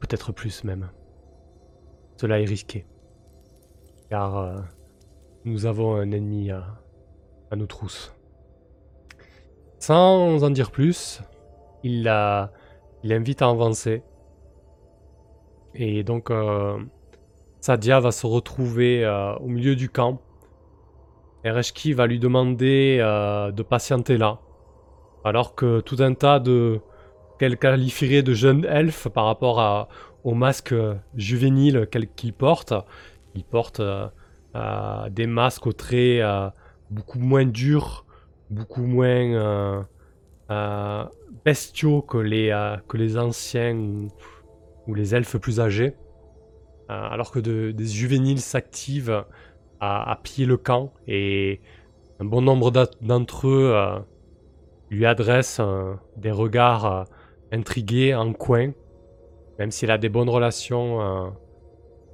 Peut-être 0.00 0.32
plus 0.32 0.64
même. 0.64 0.90
Cela 2.16 2.40
est 2.40 2.44
risqué. 2.44 2.86
Car 4.10 4.36
euh, 4.36 4.56
nous 5.44 5.64
avons 5.66 5.94
un 5.94 6.10
ennemi 6.10 6.50
à, 6.50 6.66
à 7.50 7.56
nos 7.56 7.66
trousses. 7.66 8.14
Sans 9.78 10.42
en 10.42 10.50
dire 10.50 10.70
plus, 10.70 11.22
il, 11.82 12.02
la, 12.02 12.50
invite 13.04 13.40
à 13.40 13.48
avancer. 13.48 14.02
Et 15.74 16.02
donc, 16.02 16.30
Sadia 17.60 18.00
va 18.00 18.10
se 18.10 18.26
retrouver 18.26 19.04
euh, 19.04 19.34
au 19.36 19.46
milieu 19.46 19.76
du 19.76 19.90
camp. 19.90 20.20
Ereshki 21.44 21.92
va 21.92 22.06
lui 22.06 22.18
demander 22.18 22.98
euh, 23.00 23.52
de 23.52 23.62
patienter 23.62 24.16
là. 24.16 24.40
Alors 25.24 25.54
que 25.54 25.80
tout 25.80 25.96
un 26.00 26.14
tas 26.14 26.40
de... 26.40 26.80
qu'elle 27.38 27.58
qualifierait 27.58 28.22
de 28.22 28.32
jeunes 28.32 28.64
elfes 28.64 29.08
par 29.08 29.26
rapport 29.26 29.60
à, 29.60 29.88
au 30.24 30.34
masque 30.34 30.74
juvénile 31.14 31.88
qu'il 32.16 32.32
porte. 32.32 32.74
Il 33.34 33.44
porte 33.44 33.80
euh, 33.80 35.08
des 35.10 35.26
masques 35.26 35.66
aux 35.66 35.72
traits 35.72 36.22
beaucoup 36.90 37.18
moins 37.18 37.46
durs, 37.46 38.04
beaucoup 38.50 38.86
moins 38.86 39.86
bestiaux 41.44 42.02
que 42.02 42.18
les, 42.18 42.78
que 42.88 42.96
les 42.96 43.18
anciens 43.18 44.08
ou 44.86 44.94
les 44.94 45.14
elfes 45.14 45.36
plus 45.36 45.60
âgés. 45.60 45.94
Euh, 46.90 47.08
alors 47.08 47.30
que 47.30 47.38
des 47.38 47.86
juvéniles 47.86 48.40
s'activent 48.40 49.24
à, 49.80 50.18
piller 50.22 50.46
le 50.46 50.56
camp 50.56 50.92
et 51.06 51.60
un 52.18 52.24
bon 52.24 52.42
nombre 52.42 52.70
d'entre 53.00 53.48
eux 53.48 53.72
euh, 53.74 53.98
lui 54.90 55.06
adressent 55.06 55.60
euh, 55.60 55.94
des 56.16 56.30
regards 56.30 57.06
intrigués 57.52 58.14
en 58.14 58.32
coin, 58.32 58.72
même 59.58 59.70
s'il 59.70 59.90
a 59.90 59.98
des 59.98 60.08
bonnes 60.08 60.28
relations 60.28 61.32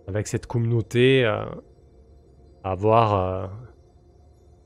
avec 0.08 0.26
cette 0.26 0.46
communauté, 0.46 1.30
avoir 2.64 3.50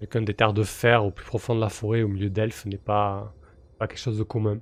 quelqu'un 0.01 0.23
des 0.23 0.35
terres 0.35 0.55
de 0.55 0.63
fer 0.63 1.05
au 1.05 1.11
plus 1.11 1.27
profond 1.27 1.55
de 1.55 1.61
la 1.61 1.69
forêt 1.69 2.03
au 2.03 2.09
milieu 2.09 2.31
d'elfes 2.31 2.65
n'est 2.65 2.79
pas, 2.79 3.35
quelque 3.79 3.99
chose 3.99 4.19
de 4.19 4.23
commun? 4.23 4.59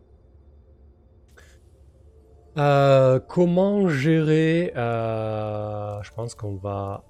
Euh, 2.59 3.21
comment 3.21 3.89
gérer 3.89 4.73
euh, 4.77 6.03
Je 6.03 6.11
pense 6.13 6.35
qu'on 6.35 6.57
va... 6.57 7.05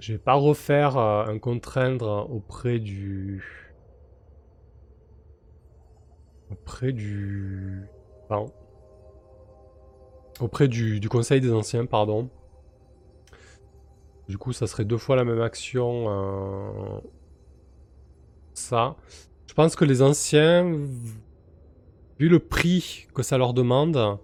Je 0.00 0.12
vais 0.12 0.18
pas 0.18 0.32
refaire 0.32 0.96
euh, 0.96 1.26
un 1.26 1.38
contraindre 1.38 2.26
auprès 2.30 2.78
du... 2.78 3.44
Auprès 6.50 6.92
du... 6.92 7.82
Pardon. 8.26 8.50
Auprès 10.40 10.68
du, 10.68 11.00
du 11.00 11.08
Conseil 11.10 11.42
des 11.42 11.52
Anciens, 11.52 11.84
pardon. 11.84 12.30
Du 14.26 14.38
coup, 14.38 14.54
ça 14.54 14.66
serait 14.66 14.86
deux 14.86 14.96
fois 14.96 15.16
la 15.16 15.24
même 15.24 15.42
action. 15.42 17.02
Ça. 18.54 18.96
Je 19.46 19.52
pense 19.52 19.76
que 19.76 19.84
les 19.84 20.00
anciens, 20.00 20.64
vu 22.18 22.28
le 22.28 22.38
prix 22.38 23.06
que 23.14 23.22
ça 23.22 23.36
leur 23.36 23.52
demande, 23.52 24.18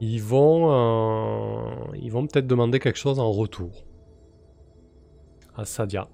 ils 0.00 0.22
vont, 0.22 0.72
euh, 0.72 1.96
ils 2.00 2.10
vont 2.10 2.26
peut-être 2.26 2.48
demander 2.48 2.80
quelque 2.80 2.98
chose 2.98 3.20
en 3.20 3.30
retour 3.30 3.84
à 5.56 5.64
Sadia. 5.64 6.08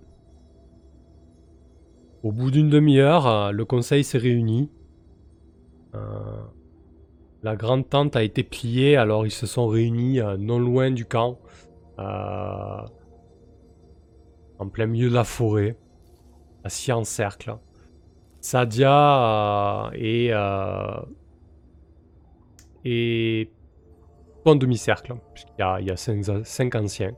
Au 2.23 2.33
bout 2.33 2.51
d'une 2.51 2.69
demi-heure, 2.69 3.27
euh, 3.27 3.51
le 3.51 3.65
conseil 3.65 4.05
s'est 4.05 4.19
réuni. 4.19 4.71
Euh, 5.95 5.99
la 7.43 7.57
grande 7.57 7.89
tente 7.89 8.17
a 8.17 8.23
été 8.23 8.43
pliée, 8.43 8.97
alors 8.97 9.27
ils 9.27 9.31
se 9.31 9.47
sont 9.47 9.67
réunis 9.67 10.21
non 10.39 10.59
loin 10.59 10.91
du 10.91 11.07
camp, 11.07 11.39
en 11.97 12.85
plein 14.71 14.87
milieu 14.87 15.09
de 15.09 15.15
la 15.15 15.25
forêt, 15.25 15.79
assis 16.65 16.93
en 16.93 17.05
cercle. 17.05 17.57
Sadia 18.43 19.91
est, 19.95 20.33
en 24.45 24.55
demi-cercle, 24.55 25.15
puisqu'il 25.33 25.87
y 25.87 25.91
a 25.91 25.97
cinq, 25.97 26.75
anciens. 26.75 27.13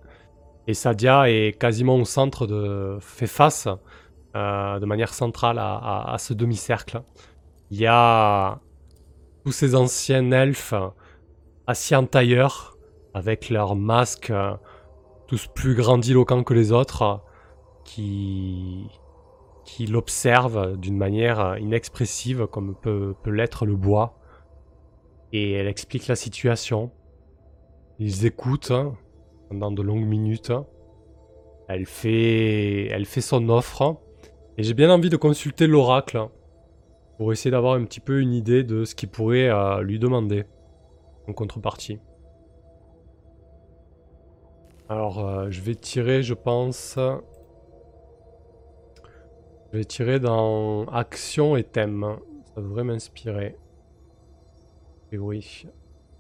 Et 0.67 0.75
Sadia 0.75 1.29
est 1.29 1.59
quasiment 1.59 1.97
au 1.97 2.05
centre 2.05 2.47
de. 2.47 2.99
fait 3.01 3.27
face 3.27 3.69
euh, 4.35 4.79
de 4.79 4.87
manière 4.87 5.13
centrale 5.13 5.59
à, 5.59 6.17
ce 6.19 6.33
demi-cercle. 6.33 7.03
Il 7.71 7.79
y 7.79 7.87
a 7.87 8.61
tous 9.45 9.53
ces 9.53 9.75
anciens 9.75 10.31
elfes 10.31 10.75
assis 11.67 11.95
en 11.97 12.07
tailleur, 12.07 12.77
avec 13.15 13.51
leurs 13.51 13.77
masques 13.77 14.33
tous 15.27 15.49
plus 15.49 15.75
grandiloquents 15.75 16.45
que 16.45 16.55
les 16.55 16.73
autres, 16.73 17.23
qui, 17.85 18.87
qui 19.65 19.87
l'observent 19.87 20.77
d'une 20.77 20.97
manière 20.97 21.59
inexpressive, 21.59 22.47
comme 22.47 22.75
peut, 22.75 23.15
peut 23.23 23.31
l'être 23.31 23.67
le 23.67 23.77
bois. 23.77 24.19
Et 25.33 25.53
elle 25.53 25.67
explique 25.67 26.07
la 26.07 26.17
situation. 26.17 26.91
Ils 27.99 28.27
écoutent 28.27 28.71
hein, 28.71 28.95
pendant 29.53 29.71
de 29.71 29.83
longues 29.83 30.07
minutes. 30.07 30.53
Elle 31.69 31.85
fait, 31.85 32.87
elle 32.87 33.05
fait 33.05 33.21
son 33.21 33.51
offre. 33.51 33.99
Et 34.57 34.63
j'ai 34.63 34.73
bien 34.73 34.91
envie 34.91 35.11
de 35.11 35.17
consulter 35.17 35.67
l'oracle 35.67 36.27
pour 37.19 37.33
essayer 37.33 37.51
d'avoir 37.51 37.75
un 37.75 37.85
petit 37.85 38.01
peu 38.01 38.21
une 38.21 38.33
idée 38.33 38.65
de 38.65 38.85
ce 38.85 38.95
qu'il 38.95 39.11
pourrait 39.11 39.51
euh, 39.51 39.83
lui 39.83 39.99
demander 39.99 40.45
en 41.29 41.35
contrepartie. 41.35 41.99
Alors, 44.89 45.27
euh, 45.27 45.47
je 45.51 45.61
vais 45.61 45.75
tirer, 45.75 46.23
je 46.23 46.35
pense. 46.35 46.99
Je 49.73 49.79
vais 49.79 49.85
tirer 49.85 50.19
dans 50.19 50.87
action 50.87 51.57
et 51.57 51.65
thème. 51.65 52.17
Ça 52.55 52.63
devrait 52.63 52.85
m'inspirer. 52.85 53.57
Et 55.13 55.19
oui, 55.19 55.67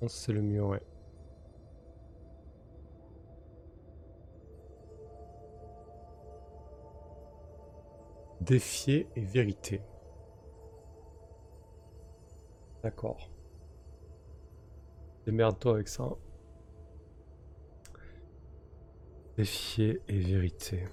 c'est 0.06 0.32
le 0.32 0.42
mieux, 0.42 0.62
ouais. 0.62 0.82
Défier 8.44 9.06
et 9.16 9.22
vérité. 9.22 9.80
D'accord. 12.82 13.28
Démerde-toi 15.26 15.72
avec 15.74 15.88
ça. 15.88 16.10
Défier 19.36 20.00
et 20.08 20.18
vérité. 20.20 20.84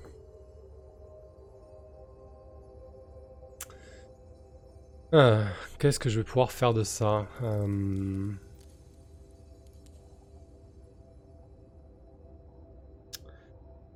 Ah, 5.12 5.44
Qu'est-ce 5.80 6.00
que 6.00 6.10
je 6.10 6.20
vais 6.20 6.24
pouvoir 6.24 6.52
faire 6.52 6.74
de 6.74 6.84
ça? 6.84 7.28
Euh, 7.44 8.32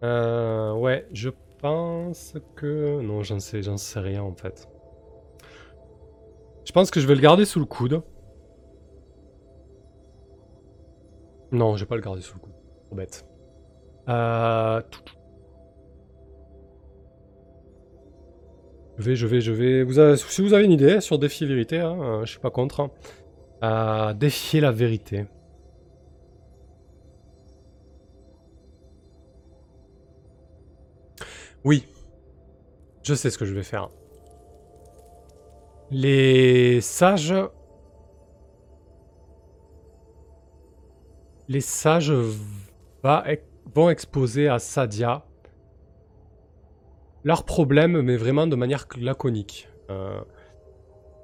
euh, 0.03 0.73
Ouais, 0.73 1.07
je 1.13 1.29
pense 1.63 2.35
que... 2.57 3.01
Non, 3.01 3.23
j'en 3.23 3.39
sais, 3.39 3.63
j'en 3.63 3.77
sais 3.77 3.99
rien 3.99 4.21
en 4.21 4.35
fait. 4.35 4.67
Je 6.65 6.71
pense 6.73 6.91
que 6.91 6.99
je 6.99 7.07
vais 7.07 7.15
le 7.15 7.21
garder 7.21 7.45
sous 7.45 7.59
le 7.59 7.65
coude. 7.65 8.03
Non, 11.51 11.75
je 11.77 11.85
vais 11.85 11.87
pas 11.87 11.95
le 11.95 12.01
garder 12.01 12.21
sous 12.21 12.35
le 12.35 12.41
coude. 12.41 12.53
Trop 12.87 12.95
bête. 12.95 13.25
Euh... 14.09 14.81
Je 18.97 19.03
vais, 19.03 19.15
je 19.15 19.25
vais, 19.25 19.41
je 19.41 19.51
vais... 19.53 20.17
Si 20.17 20.41
vous 20.41 20.53
avez 20.53 20.65
une 20.65 20.71
idée 20.71 20.99
sur 20.99 21.17
défier 21.17 21.47
vérité, 21.47 21.79
hein, 21.79 22.21
je 22.25 22.29
suis 22.29 22.39
pas 22.39 22.51
contre. 22.51 22.81
Hein. 22.81 22.91
Euh, 23.63 24.13
défier 24.13 24.59
la 24.59 24.71
vérité. 24.71 25.25
Oui. 31.63 31.85
Je 33.03 33.13
sais 33.13 33.29
ce 33.29 33.37
que 33.37 33.45
je 33.45 33.53
vais 33.53 33.63
faire. 33.63 33.89
Les 35.91 36.81
sages... 36.81 37.35
Les 41.49 41.61
sages 41.61 42.13
vont 43.75 43.89
exposer 43.89 44.47
à 44.47 44.59
Sadia 44.59 45.25
leur 47.23 47.45
problème, 47.45 48.01
mais 48.01 48.17
vraiment 48.17 48.47
de 48.47 48.55
manière 48.55 48.85
laconique. 48.97 49.69
Euh, 49.89 50.21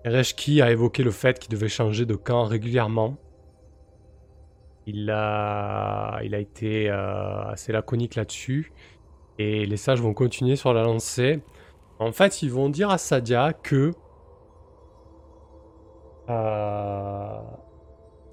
Ereshki 0.06 0.62
a 0.62 0.72
évoqué 0.72 1.04
le 1.04 1.12
fait 1.12 1.40
qu'il 1.40 1.52
devait 1.52 1.68
changer 1.68 2.06
de 2.06 2.16
camp 2.16 2.46
régulièrement. 2.46 3.18
Il 4.86 5.10
a, 5.12 6.20
il 6.24 6.34
a 6.34 6.40
été 6.40 6.90
euh, 6.90 7.44
assez 7.50 7.72
laconique 7.72 8.16
là-dessus. 8.16 8.72
Et 9.40 9.66
les 9.66 9.78
sages 9.78 10.02
vont 10.02 10.14
continuer 10.14 10.58
sur 10.58 10.74
la 10.74 10.84
lancée. 10.84 11.40
En 11.98 12.12
fait, 12.12 12.42
ils 12.42 12.52
vont 12.52 12.70
dire 12.70 12.90
à 12.90 12.98
Sadia 12.98 13.54
que 13.54 13.94
euh, 16.30 17.40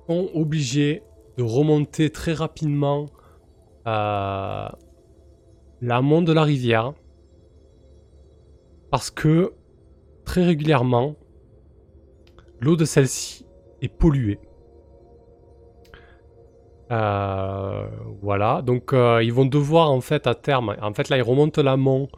sont 0.09 0.29
obligés 0.35 1.03
de 1.39 1.45
remonter 1.45 2.11
très 2.11 2.33
rapidement 2.33 3.07
euh, 3.87 4.69
l'amont 5.81 6.23
de 6.23 6.33
la 6.33 6.43
rivière 6.43 6.93
parce 8.91 9.11
que 9.11 9.53
très 10.25 10.45
régulièrement, 10.45 11.15
l'eau 12.61 12.77
de 12.77 12.85
celle-ci 12.85 13.47
est 13.81 13.89
polluée. 13.89 14.41
Euh, 16.91 17.89
voilà, 18.23 18.63
donc 18.63 18.93
euh, 18.93 19.21
ils 19.23 19.33
vont 19.33 19.47
devoir 19.47 19.91
en 19.91 20.01
fait 20.01 20.27
à 20.29 20.37
terme, 20.37 20.77
en 20.81 20.95
fait 20.95 21.09
là 21.09 21.17
ils 21.17 21.23
remontent 21.23 21.61
l'amont 21.61 22.09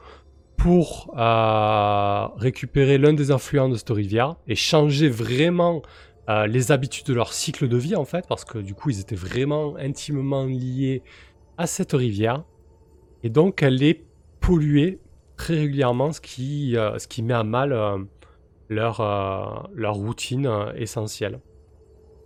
pour 0.59 1.15
euh, 1.17 2.27
récupérer 2.37 2.99
l'un 2.99 3.15
des 3.15 3.31
affluents 3.31 3.71
de 3.71 3.77
cette 3.77 3.89
rivière 3.89 4.37
et 4.47 4.55
changer 4.55 5.09
vraiment 5.09 5.83
les 6.47 6.73
habitudes 6.73 7.07
de 7.07 7.15
leur 7.15 7.33
cycle 7.33 7.69
de 7.69 7.79
vie 7.79 7.97
en 7.97 8.05
fait, 8.05 8.27
parce 8.29 8.45
que 8.45 8.59
du 8.59 8.75
coup 8.75 8.91
ils 8.91 9.01
étaient 9.01 9.15
vraiment 9.15 9.77
intimement 9.77 10.45
liés 10.45 11.03
à 11.57 11.67
cette 11.67 11.93
rivière. 11.93 12.45
Et 13.23 13.31
donc 13.31 13.63
elle 13.63 13.83
est 13.83 14.05
polluée 14.39 14.99
très 15.39 15.55
régulièrement, 15.55 16.13
ce 16.13 16.21
qui, 16.21 16.77
met 17.23 17.33
à 17.33 17.45
mal 17.45 18.07
leur 18.69 19.95
routine 19.95 20.51
essentielle. 20.77 21.41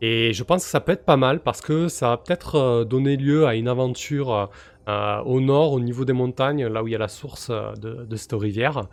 Et 0.04 0.32
je 0.32 0.42
pense 0.42 0.64
que 0.64 0.70
ça 0.70 0.80
peut 0.80 0.92
être 0.92 1.04
pas 1.04 1.16
mal 1.16 1.40
parce 1.40 1.60
que 1.60 1.86
ça 1.86 2.08
va 2.08 2.16
peut-être 2.16 2.56
euh, 2.56 2.84
donner 2.84 3.16
lieu 3.16 3.46
à 3.46 3.54
une 3.54 3.68
aventure 3.68 4.34
euh, 4.34 4.46
euh, 4.88 5.22
au 5.22 5.40
nord, 5.40 5.72
au 5.72 5.80
niveau 5.80 6.04
des 6.04 6.12
montagnes, 6.12 6.66
là 6.66 6.82
où 6.82 6.88
il 6.88 6.90
y 6.90 6.96
a 6.96 6.98
la 6.98 7.06
source 7.06 7.50
de, 7.50 8.16
cette 8.16 8.32
rivière. 8.32 8.88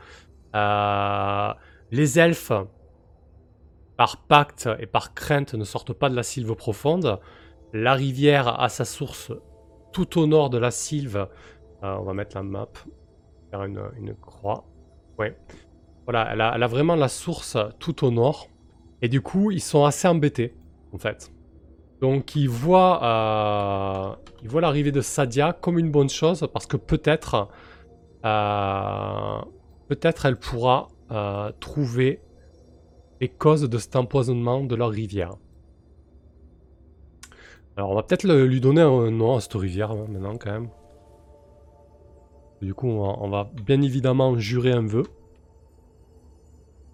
les 0.53 2.20
elfes, 2.20 2.51
par 3.97 4.18
pacte 4.18 4.70
et 4.80 4.86
par 4.86 5.16
crainte, 5.16 5.55
ne 5.55 5.64
sortent 5.64 5.93
pas 5.93 6.10
de 6.10 6.16
la 6.16 6.22
sylve 6.22 6.53
profonde. 6.53 7.20
La 7.74 7.95
rivière 7.95 8.62
a 8.62 8.70
sa 8.70 8.86
source 8.86 9.32
tout 9.91 10.20
au 10.20 10.28
nord 10.28 10.51
de 10.51 10.60
la 10.60 10.70
sylve. 10.70 11.28
on 11.82 12.03
va 12.03 12.14
mettre 12.14 12.36
la 12.36 12.43
map, 12.43 12.70
faire 13.49 13.64
une, 13.64 14.14
croix. 14.22 14.64
Ouais. 15.18 15.36
Voilà, 16.05 16.30
elle 16.32 16.41
a, 16.41 16.53
elle 16.53 16.64
a 16.64 16.68
vraiment 16.68 16.95
la 16.95 17.07
source 17.07 17.57
tout 17.80 18.05
au 18.05 18.12
nord. 18.12 18.47
Et 19.01 19.10
du 19.10 19.22
coup, 19.22 19.49
ils 19.49 19.62
sont 19.62 19.86
assez 19.86 20.07
embêtés 20.07 20.53
Donc 22.02 22.36
il 22.36 22.48
voit, 22.48 23.04
euh, 23.04 24.16
il 24.42 24.50
voit 24.50 24.62
l'arrivée 24.62 24.92
de 24.92 25.02
Sadia 25.02 25.54
comme 25.54 25.78
une 25.78 25.92
bonne 25.92 26.10
chose 26.10 26.48
parce 26.54 26.66
que 26.66 26.78
peut-être, 26.78 27.50
euh, 28.26 29.42
peut-être 29.88 30.26
elle 30.26 30.38
pourra 30.38 30.88
euh, 31.12 31.52
trouver 31.60 32.22
les 33.20 33.28
causes 33.28 33.64
de 33.64 33.78
cet 33.78 33.96
empoisonnement 33.98 34.64
de 34.64 34.76
leur 34.76 34.90
rivière. 34.92 35.36
Alors 37.76 37.92
on 37.92 37.96
va 37.96 38.04
peut-être 38.04 38.28
lui 38.28 38.62
donner 38.62 38.82
un 38.82 39.12
nom 39.12 39.36
à 39.36 39.42
cette 39.42 39.54
rivière 39.54 39.92
hein, 39.92 40.06
maintenant 40.10 40.38
quand 40.38 40.52
même. 40.52 40.70
Du 42.62 42.74
coup 42.74 42.88
on 42.88 43.30
va 43.30 43.50
bien 43.66 43.82
évidemment 43.82 44.38
jurer 44.38 44.72
un 44.72 44.86
vœu. 44.86 45.04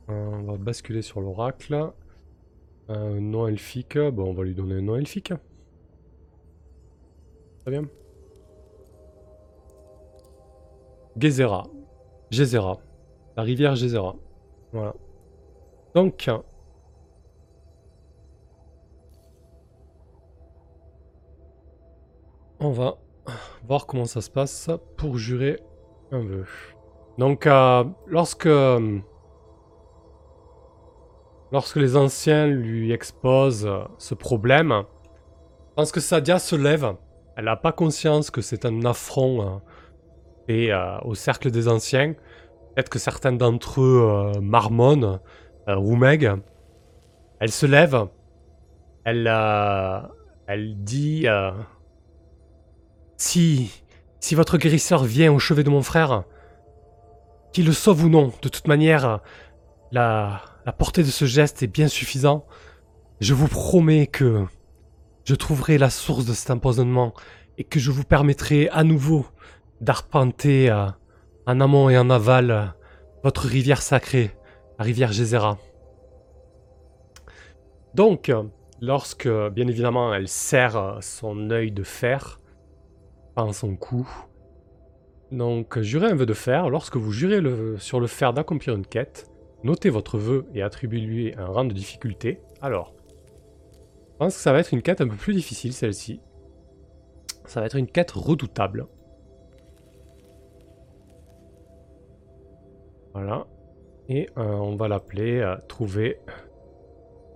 On 0.07 0.43
va 0.43 0.57
basculer 0.57 1.01
sur 1.01 1.21
l'oracle. 1.21 1.91
Un 2.87 3.19
nom 3.19 3.47
elfique, 3.47 3.97
bon 3.97 4.29
on 4.29 4.33
va 4.33 4.43
lui 4.43 4.53
donner 4.53 4.75
un 4.75 4.81
nom 4.81 4.95
elfique. 4.95 5.33
Très 7.61 7.71
bien. 7.71 7.83
Gezera. 11.17 11.63
Gezera. 12.29 12.77
La 13.35 13.43
rivière 13.43 13.75
Gezera. 13.75 14.15
Voilà. 14.71 14.93
Donc, 15.95 16.29
on 22.59 22.71
va 22.71 22.97
voir 23.67 23.87
comment 23.87 24.05
ça 24.05 24.21
se 24.21 24.29
passe 24.29 24.69
pour 24.97 25.17
jurer 25.17 25.59
un 26.11 26.19
vœu. 26.19 26.45
Donc, 27.17 27.47
euh, 27.47 27.83
lorsque 28.07 28.47
lorsque 31.55 31.77
les 31.77 31.95
anciens 31.95 32.47
lui 32.47 32.91
exposent 32.91 33.71
ce 33.97 34.13
problème, 34.13 34.83
je 35.77 35.89
que 35.89 36.01
Sadia 36.01 36.37
se 36.37 36.53
lève. 36.53 36.95
Elle 37.37 37.45
n'a 37.45 37.55
pas 37.55 37.71
conscience 37.71 38.29
que 38.29 38.41
c'est 38.41 38.65
un 38.65 38.83
affront 38.83 39.41
euh, 39.41 39.57
et 40.49 40.73
euh, 40.73 40.97
au 41.05 41.15
cercle 41.15 41.51
des 41.51 41.69
anciens. 41.69 42.11
Peut-être 42.11 42.89
que 42.89 42.99
certains 42.99 43.31
d'entre 43.31 43.79
eux 43.79 44.01
euh, 44.03 44.41
marmonnent, 44.41 45.21
ou 45.67 45.95
Meg. 45.95 46.29
Elle 47.39 47.51
se 47.51 47.65
lève. 47.65 48.05
Elle, 49.05 49.27
elle 50.47 50.83
dit 50.83 51.25
si, 53.15 53.71
si 54.19 54.35
votre 54.35 54.57
guérisseur 54.57 55.05
vient 55.05 55.31
au 55.31 55.39
chevet 55.39 55.63
de 55.63 55.69
mon 55.69 55.81
frère, 55.81 56.25
qu'il 57.53 57.65
le 57.65 57.71
sauve 57.71 58.03
ou 58.03 58.09
non, 58.09 58.33
de 58.41 58.49
toute 58.49 58.67
manière, 58.67 59.21
la, 59.91 60.41
portée 60.77 61.03
de 61.03 61.09
ce 61.09 61.25
geste 61.25 61.63
est 61.63 61.67
bien 61.67 61.87
suffisant. 61.87 62.45
Je 63.19 63.33
vous 63.33 63.47
promets 63.47 64.07
que 64.07 64.45
je 65.23 65.35
trouverai 65.35 65.77
la 65.77 65.89
source 65.89 66.25
de 66.25 66.33
cet 66.33 66.51
empoisonnement 66.51 67.13
et 67.57 67.63
que 67.63 67.79
je 67.79 67.91
vous 67.91 68.03
permettrai 68.03 68.69
à 68.69 68.83
nouveau 68.83 69.25
d'arpenter 69.81 70.69
euh, 70.69 70.87
en 71.47 71.59
amont 71.61 71.89
et 71.89 71.97
en 71.97 72.09
aval 72.09 72.51
euh, 72.51 72.65
votre 73.23 73.47
rivière 73.47 73.81
sacrée, 73.81 74.31
la 74.77 74.85
rivière 74.85 75.11
Gézera. 75.11 75.57
Donc, 77.93 78.31
lorsque, 78.81 79.27
bien 79.27 79.67
évidemment, 79.67 80.13
elle 80.13 80.27
serre 80.27 80.97
son 81.01 81.49
œil 81.49 81.71
de 81.71 81.83
fer 81.83 82.41
en 83.37 83.53
son 83.53 83.75
cou, 83.75 84.07
donc 85.31 85.79
jurez 85.79 86.11
un 86.11 86.15
vœu 86.15 86.25
de 86.25 86.33
fer. 86.33 86.69
Lorsque 86.69 86.97
vous 86.97 87.11
jurez 87.11 87.41
sur 87.77 87.99
le 87.99 88.07
fer 88.07 88.33
d'accomplir 88.33 88.75
une 88.75 88.85
quête, 88.85 89.29
notez 89.65 89.89
votre 89.89 90.17
vœu 90.17 90.45
et 90.53 90.61
attribuez-lui 90.61 91.33
un 91.37 91.47
rang 91.47 91.65
de 91.65 91.73
difficulté. 91.73 92.39
Alors, 92.61 92.93
je 94.11 94.17
pense 94.17 94.35
que 94.35 94.41
ça 94.41 94.53
va 94.53 94.59
être 94.59 94.71
une 94.71 94.81
quête 94.81 95.01
un 95.01 95.07
peu 95.07 95.15
plus 95.15 95.33
difficile, 95.33 95.73
celle-ci. 95.73 96.21
Ça 97.45 97.59
va 97.59 97.65
être 97.65 97.75
une 97.75 97.87
quête 97.87 98.11
redoutable. 98.11 98.87
Voilà. 103.13 103.47
Et 104.07 104.29
euh, 104.37 104.43
on 104.43 104.75
va 104.75 104.87
l'appeler 104.87 105.39
euh, 105.39 105.55
trouver, 105.67 106.19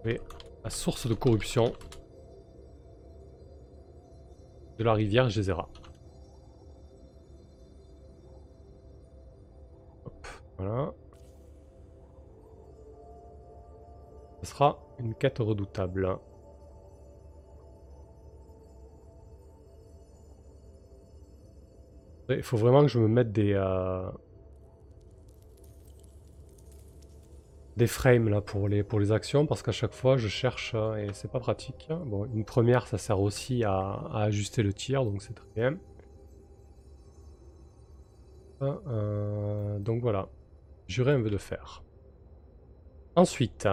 la 0.06 0.70
source 0.70 1.08
de 1.08 1.16
corruption 1.16 1.74
de 4.78 4.84
la 4.84 4.94
rivière 4.94 5.30
Gézera. 5.30 5.68
voilà. 10.58 10.94
Ce 14.42 14.50
sera 14.50 14.80
une 15.00 15.16
quête 15.16 15.40
redoutable. 15.40 16.18
Il 22.30 22.44
faut 22.44 22.58
vraiment 22.58 22.82
que 22.82 22.88
je 22.88 23.00
me 23.00 23.08
mette 23.08 23.32
des... 23.32 23.54
Euh, 23.54 24.10
des 27.80 27.88
frames 27.88 28.28
là 28.28 28.42
pour 28.42 28.68
les, 28.68 28.84
pour 28.84 29.00
les 29.00 29.12
actions 29.12 29.46
parce 29.46 29.64
qu'à 29.64 29.72
chaque 29.72 29.94
fois 29.94 30.18
je 30.18 30.28
cherche 30.28 30.74
euh, 30.76 30.98
et 30.98 31.14
c'est 31.14 31.32
pas 31.32 31.40
pratique. 31.40 31.90
Bon, 32.06 32.26
une 32.26 32.44
première 32.44 32.86
ça 32.86 32.98
sert 32.98 33.20
aussi 33.20 33.64
à, 33.64 34.02
ajuster 34.14 34.62
le 34.62 34.74
tir 34.74 35.06
donc 35.06 35.24
c'est 35.24 35.34
très 35.34 35.48
bien. 35.56 35.78
Euh, 38.62 39.80
donc 39.80 40.02
voilà, 40.02 40.28
jurer 40.88 41.14
un 41.14 41.20
vœu 41.20 41.30
de 41.30 41.38
fer. 41.38 41.82
Ensuite, 43.16 43.68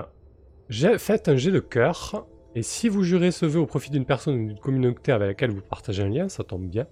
faites 0.99 1.29
un 1.29 1.37
jet 1.37 1.53
de 1.53 1.61
cœur 1.61 2.27
et 2.55 2.63
si 2.63 2.89
vous 2.89 3.03
jurez 3.03 3.33
ce 3.33 3.47
vœu 3.47 3.61
au 3.61 3.67
profit 3.67 3.91
d'une 3.91 4.07
personne 4.07 4.35
ou 4.35 4.47
d'une 4.49 4.59
communauté 4.59 5.13
avec 5.13 5.29
laquelle 5.29 5.51
vous 5.51 5.61
partagez 5.61 6.03
un 6.03 6.09
lien, 6.09 6.29
ça 6.29 6.43
tombe 6.43 6.67
bien 6.67 6.87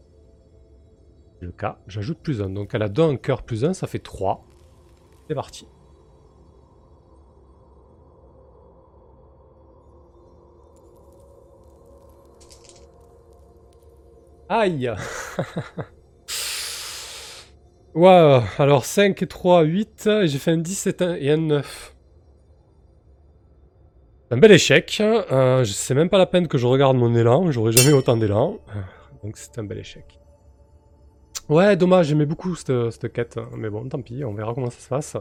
le 1.45 1.53
cas. 1.53 1.79
J'ajoute 1.87 2.18
plus 2.18 2.43
1. 2.43 2.51
Donc 2.51 2.75
elle 2.75 2.83
a 2.83 2.89
2 2.89 3.03
en 3.03 3.16
cœur 3.16 3.43
plus 3.43 3.64
1, 3.64 3.75
ça 3.75 3.87
fait 3.87 3.99
3. 3.99 4.45
C'est 5.29 5.35
parti. 5.35 5.68
Aïe 14.49 14.91
Waouh 17.95 18.43
Alors 18.59 18.85
5 18.85 19.22
et 19.22 19.27
3, 19.27 19.62
8. 19.62 20.11
J'ai 20.25 20.39
fait 20.39 20.51
un 20.51 20.59
10 20.59 20.89
et 21.18 21.31
un 21.31 21.39
9. 21.39 21.93
Un 24.31 24.37
bel 24.39 24.53
échec. 24.53 24.99
Euh, 25.01 25.64
je 25.64 25.72
sais 25.72 25.95
même 25.95 26.09
pas 26.09 26.18
la 26.18 26.27
peine 26.27 26.49
que 26.49 26.59
je 26.59 26.66
regarde 26.66 26.97
mon 26.97 27.14
élan. 27.14 27.51
J'aurais 27.51 27.72
jamais 27.72 27.93
autant 27.93 28.16
d'élan. 28.16 28.59
Donc 29.22 29.37
c'est 29.37 29.59
un 29.59 29.64
bel 29.64 29.79
échec. 29.79 30.18
Ouais, 31.51 31.77
dommage, 31.77 32.07
j'aimais 32.07 32.25
beaucoup 32.25 32.55
cette, 32.55 33.12
quête, 33.12 33.39
mais 33.55 33.68
bon, 33.68 33.87
tant 33.87 34.01
pis, 34.01 34.25
on 34.25 34.33
verra 34.33 34.55
comment 34.55 34.70
ça 34.70 34.81
se 34.81 34.89
passe. 34.89 35.16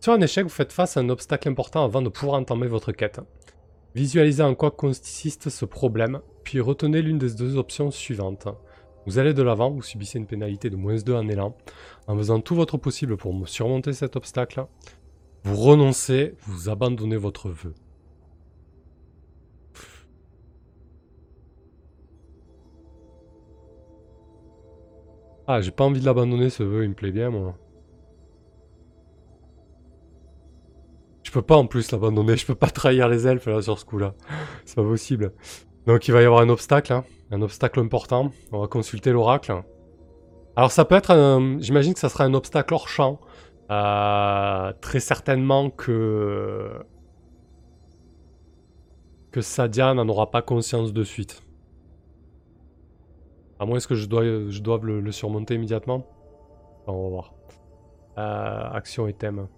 Sur 0.00 0.14
un 0.14 0.20
échec, 0.22 0.44
vous 0.44 0.48
faites 0.48 0.72
face 0.72 0.96
à 0.96 1.00
un 1.00 1.10
obstacle 1.10 1.50
important 1.50 1.84
avant 1.84 2.00
de 2.00 2.08
pouvoir 2.08 2.40
entamer 2.40 2.66
votre 2.66 2.92
quête. 2.92 3.20
Visualisez 3.94 4.42
en 4.42 4.54
quoi 4.54 4.70
consiste 4.70 5.50
ce 5.50 5.64
problème, 5.66 6.20
puis 6.44 6.60
retenez 6.60 7.02
l'une 7.02 7.18
des 7.18 7.34
deux 7.34 7.58
options 7.58 7.90
suivantes. 7.90 8.48
Vous 9.04 9.18
allez 9.18 9.34
de 9.34 9.42
l'avant, 9.42 9.70
vous 9.70 9.82
subissez 9.82 10.18
une 10.18 10.26
pénalité 10.26 10.70
de 10.70 10.76
moins 10.76 10.96
2 10.96 11.14
en 11.14 11.28
élan, 11.28 11.54
en 12.06 12.16
faisant 12.16 12.40
tout 12.40 12.54
votre 12.54 12.78
possible 12.78 13.18
pour 13.18 13.46
surmonter 13.46 13.92
cet 13.92 14.16
obstacle. 14.16 14.64
Vous 15.44 15.56
renoncez, 15.56 16.36
vous 16.46 16.70
abandonnez 16.70 17.16
votre 17.16 17.50
vœu. 17.50 17.74
Ah, 25.48 25.60
j'ai 25.60 25.70
pas 25.70 25.84
envie 25.84 26.00
de 26.00 26.06
l'abandonner 26.06 26.50
ce 26.50 26.62
vœu, 26.64 26.82
il 26.82 26.90
me 26.90 26.94
plaît 26.94 27.12
bien 27.12 27.30
moi. 27.30 27.54
Je 31.22 31.30
peux 31.30 31.42
pas 31.42 31.56
en 31.56 31.66
plus 31.66 31.92
l'abandonner, 31.92 32.36
je 32.36 32.46
peux 32.46 32.54
pas 32.54 32.70
trahir 32.70 33.08
les 33.08 33.26
elfes 33.28 33.46
là 33.46 33.62
sur 33.62 33.78
ce 33.78 33.84
coup 33.84 33.98
là. 33.98 34.14
C'est 34.64 34.76
pas 34.76 34.82
possible. 34.82 35.32
Donc 35.86 36.08
il 36.08 36.12
va 36.12 36.22
y 36.22 36.24
avoir 36.24 36.40
un 36.40 36.48
obstacle, 36.48 36.92
hein. 36.92 37.04
un 37.30 37.42
obstacle 37.42 37.78
important. 37.78 38.32
On 38.50 38.60
va 38.60 38.66
consulter 38.66 39.12
l'oracle. 39.12 39.62
Alors 40.56 40.72
ça 40.72 40.84
peut 40.84 40.96
être 40.96 41.12
un... 41.12 41.60
J'imagine 41.60 41.94
que 41.94 42.00
ça 42.00 42.08
sera 42.08 42.24
un 42.24 42.34
obstacle 42.34 42.74
hors 42.74 42.88
champ. 42.88 43.20
Euh, 43.70 44.72
très 44.80 45.00
certainement 45.00 45.70
que... 45.70 46.72
Que 49.30 49.42
Sadia 49.42 49.94
n'en 49.94 50.08
aura 50.08 50.30
pas 50.30 50.42
conscience 50.42 50.92
de 50.92 51.04
suite. 51.04 51.42
À 53.58 53.64
moins 53.64 53.78
que 53.78 53.94
je, 53.94 54.06
dois, 54.06 54.22
je 54.22 54.60
doive 54.60 54.84
le, 54.86 55.12
surmonter 55.12 55.54
immédiatement. 55.54 56.06
on 56.86 57.04
va 57.04 57.08
voir. 57.08 57.34
Euh, 58.18 58.70
action 58.72 59.06
et 59.06 59.14
thème. 59.14 59.48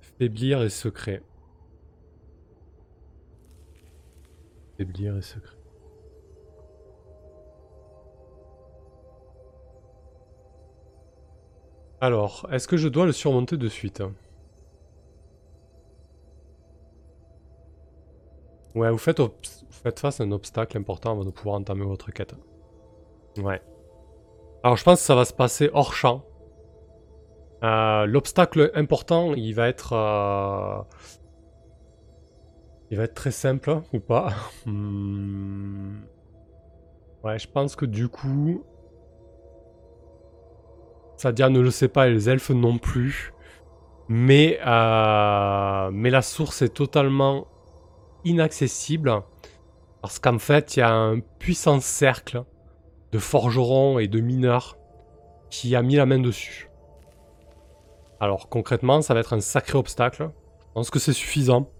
Faiblir 0.00 0.62
et 0.62 0.70
secret. 0.70 1.22
Faiblir 4.76 5.16
et 5.16 5.22
secret. 5.22 5.56
Alors, 12.00 12.48
est-ce 12.50 12.66
que 12.66 12.76
je 12.76 12.88
dois 12.88 13.06
le 13.06 13.12
surmonter 13.12 13.56
de 13.56 13.68
suite 13.68 14.02
Ouais, 18.74 18.90
vous 18.90 18.98
faites, 18.98 19.20
face 19.98 20.20
à 20.20 20.24
un 20.24 20.32
obstacle 20.32 20.78
important 20.78 21.12
avant 21.12 21.24
de 21.24 21.30
pouvoir 21.30 21.56
entamer 21.56 21.84
votre 21.84 22.10
quête. 22.10 22.34
Ouais. 23.38 23.60
Alors 24.62 24.76
je 24.76 24.84
pense 24.84 25.00
que 25.00 25.06
ça 25.06 25.14
va 25.14 25.24
se 25.24 25.32
passer 25.32 25.70
hors 25.72 25.92
champ. 25.92 26.24
Euh, 27.62 28.06
l'obstacle 28.06 28.70
important, 28.74 29.34
il 29.34 29.52
va 29.54 29.68
être... 29.68 29.92
Euh, 29.92 30.82
il 32.90 32.98
va 32.98 33.04
être 33.04 33.14
très 33.14 33.30
simple, 33.30 33.80
ou 33.92 34.00
pas? 34.00 34.30
Hmm. 34.66 36.02
Ouais, 37.24 37.38
je 37.38 37.48
pense 37.48 37.76
que 37.76 37.86
du 37.86 38.08
coup... 38.08 38.64
Sadia 41.16 41.48
ne 41.50 41.60
le 41.60 41.70
sait 41.70 41.88
pas 41.88 42.08
et 42.08 42.12
les 42.12 42.28
elfes 42.28 42.50
non 42.50 42.78
plus. 42.78 43.32
Mais, 44.08 44.58
euh, 44.66 45.90
mais 45.92 46.10
la 46.10 46.22
source 46.22 46.62
est 46.62 46.74
totalement 46.74 47.46
inaccessible. 48.24 49.22
Parce 50.00 50.18
qu'en 50.18 50.38
fait, 50.38 50.76
il 50.76 50.80
y 50.80 50.82
a 50.82 50.92
un 50.92 51.20
puissant 51.20 51.80
cercle 51.80 52.44
de 53.12 53.18
forgerons 53.18 53.98
et 53.98 54.08
de 54.08 54.20
mineurs 54.20 54.78
qui 55.50 55.76
a 55.76 55.82
mis 55.82 55.96
la 55.96 56.06
main 56.06 56.18
dessus. 56.18 56.70
Alors 58.20 58.48
concrètement, 58.48 59.02
ça 59.02 59.14
va 59.14 59.20
être 59.20 59.34
un 59.34 59.40
sacré 59.40 59.76
obstacle. 59.76 60.30
Je 60.60 60.72
pense 60.74 60.90
que 60.90 60.98
c'est 60.98 61.12
suffisant. 61.12 61.70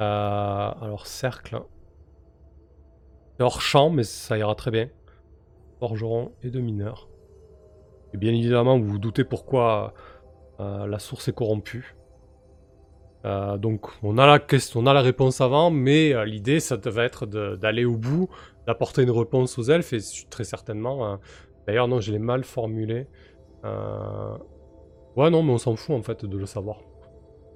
Euh, 0.00 0.70
alors 0.80 1.06
cercle. 1.06 1.62
Hors 3.38 3.60
champ, 3.60 3.90
mais 3.90 4.04
ça 4.04 4.36
ira 4.36 4.54
très 4.54 4.70
bien. 4.70 4.88
Forgeron 5.78 6.32
et 6.42 6.50
de 6.50 6.60
mineurs. 6.60 7.08
Et 8.12 8.16
bien 8.16 8.32
évidemment, 8.32 8.78
vous 8.78 8.86
vous 8.86 8.98
doutez 8.98 9.22
pourquoi 9.22 9.94
euh, 10.60 10.86
la 10.86 10.98
source 10.98 11.28
est 11.28 11.34
corrompue. 11.34 11.97
Euh, 13.28 13.56
donc 13.58 13.86
on 14.02 14.18
a, 14.18 14.26
la 14.26 14.38
question, 14.40 14.80
on 14.80 14.86
a 14.86 14.94
la 14.94 15.02
réponse 15.02 15.40
avant, 15.40 15.70
mais 15.70 16.24
l'idée 16.24 16.58
ça 16.60 16.76
devait 16.76 17.04
être 17.04 17.26
d'aller 17.26 17.84
au 17.84 17.96
bout, 17.96 18.28
d'apporter 18.66 19.02
une 19.02 19.10
réponse 19.10 19.58
aux 19.58 19.64
elfes, 19.64 19.92
et 19.92 20.00
très 20.30 20.44
certainement... 20.44 21.18
D'ailleurs 21.66 21.86
non, 21.86 22.00
je 22.00 22.10
l'ai 22.12 22.18
mal 22.18 22.44
formulé. 22.44 23.06
Ouais 23.64 25.30
non, 25.30 25.42
mais 25.42 25.52
on 25.52 25.58
s'en 25.58 25.76
fout 25.76 25.94
en 25.94 26.02
fait 26.02 26.24
de 26.24 26.38
le 26.38 26.46
savoir. 26.46 26.78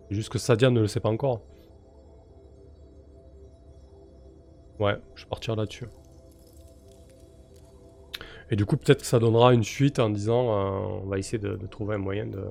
C'est 0.09 0.17
juste 0.17 0.29
que 0.29 0.39
Sadia 0.39 0.69
ne 0.69 0.81
le 0.81 0.87
sait 0.87 1.01
pas 1.01 1.09
encore. 1.09 1.41
Ouais, 4.79 4.97
je 5.15 5.23
vais 5.23 5.29
partir 5.29 5.55
là-dessus. 5.57 5.87
Et 8.51 8.57
du 8.57 8.67
coup, 8.67 8.77
peut-être 8.77 9.01
que 9.01 9.07
ça 9.07 9.19
donnera 9.19 9.55
une 9.55 9.65
suite 9.65 9.99
en 9.99 10.11
disant 10.11 10.51
euh, 10.51 11.01
on 11.05 11.07
va 11.07 11.19
essayer 11.19 11.39
de, 11.39 11.57
trouver 11.69 11.95
un 11.95 11.99
moyen 11.99 12.27
de 12.27 12.45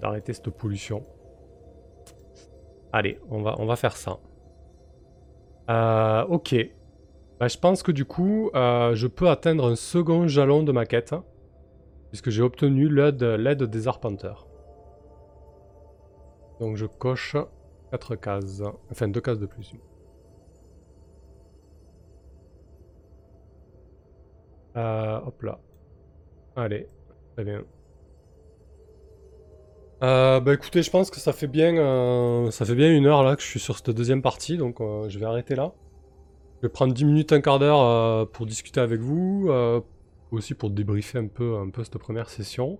d'arrêter 0.00 0.32
cette 0.32 0.50
pollution. 0.50 1.04
Allez, 2.92 3.20
on 3.30 3.42
va, 3.42 3.54
on 3.58 3.66
va 3.66 3.76
faire 3.76 3.96
ça. 3.96 4.18
Euh, 5.70 6.24
ok. 6.24 6.54
Bah, 7.38 7.48
je 7.48 7.58
pense 7.58 7.82
que 7.82 7.92
du 7.92 8.04
coup, 8.04 8.50
euh, 8.54 8.94
je 8.94 9.06
peux 9.06 9.28
atteindre 9.28 9.66
un 9.66 9.76
second 9.76 10.26
jalon 10.26 10.62
de 10.62 10.72
ma 10.72 10.86
quête. 10.86 11.14
Puisque 12.10 12.30
j'ai 12.30 12.42
obtenu 12.42 12.88
l'aide 12.88 13.64
des 13.64 13.86
arpenteurs. 13.86 14.46
Donc 16.58 16.76
je 16.76 16.86
coche 16.86 17.36
4 17.90 18.16
cases. 18.16 18.62
Enfin, 18.90 19.08
2 19.08 19.20
cases 19.20 19.38
de 19.38 19.46
plus. 19.46 19.74
Euh, 24.76 25.20
hop 25.26 25.42
là. 25.42 25.60
Allez, 26.56 26.86
très 27.34 27.44
bien. 27.44 27.62
Euh, 30.02 30.38
bah 30.40 30.54
écoutez, 30.54 30.82
je 30.82 30.90
pense 30.90 31.10
que 31.10 31.18
ça 31.18 31.32
fait 31.32 31.48
bien, 31.48 31.76
euh, 31.76 32.50
ça 32.52 32.64
fait 32.64 32.76
bien 32.76 32.92
une 32.92 33.06
heure 33.06 33.24
là 33.24 33.34
que 33.34 33.42
je 33.42 33.48
suis 33.48 33.58
sur 33.58 33.76
cette 33.76 33.90
deuxième 33.90 34.22
partie, 34.22 34.56
donc 34.56 34.80
euh, 34.80 35.08
je 35.08 35.18
vais 35.18 35.26
arrêter 35.26 35.56
là. 35.56 35.72
Je 36.58 36.62
vais 36.62 36.68
prendre 36.68 36.94
10 36.94 37.04
minutes, 37.04 37.32
un 37.32 37.40
quart 37.40 37.58
d'heure 37.58 38.28
pour 38.30 38.46
discuter 38.46 38.80
avec 38.80 39.00
vous, 39.00 39.50
aussi 40.32 40.54
pour 40.54 40.70
débriefer 40.70 41.18
un 41.18 41.28
peu, 41.28 41.56
cette 41.84 41.98
première 41.98 42.28
session. 42.30 42.78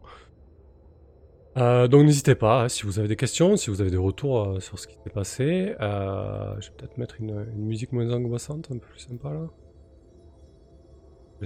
donc 1.57 2.05
n'hésitez 2.05 2.35
pas, 2.35 2.65
hein, 2.65 2.69
si 2.69 2.85
vous 2.85 2.99
avez 2.99 3.09
des 3.09 3.17
questions, 3.17 3.57
si 3.57 3.71
vous 3.71 3.81
avez 3.81 3.91
des 3.91 3.97
retours 3.97 4.61
sur 4.61 4.79
ce 4.79 4.89
qui 4.89 4.95
s'est 4.95 5.11
passé. 5.11 5.75
je 5.79 6.69
vais 6.69 6.77
peut-être 6.77 6.99
mettre 6.99 7.21
une, 7.21 7.45
musique 7.57 7.93
moins 7.93 8.11
angoissante, 8.13 8.69
un 8.73 8.79
peu 8.79 8.87
plus 8.87 9.01
sympa 9.01 9.31
là 9.33 9.47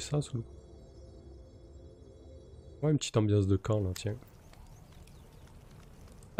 ça 0.01 0.23
sous 0.23 0.43
Ouais, 2.83 2.91
une 2.91 2.99
petite 2.99 3.16
ambiance 3.16 3.47
de 3.47 3.57
camp 3.57 3.81
là, 3.81 3.91
tiens. 3.95 4.16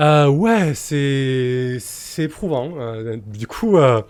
Euh, 0.03 0.27
ouais, 0.29 0.75
c'est 0.75 1.77
c'est 1.79 2.25
éprouvant. 2.25 2.73
Euh, 2.79 3.19
du 3.25 3.47
coup, 3.47 3.77
euh, 3.77 4.03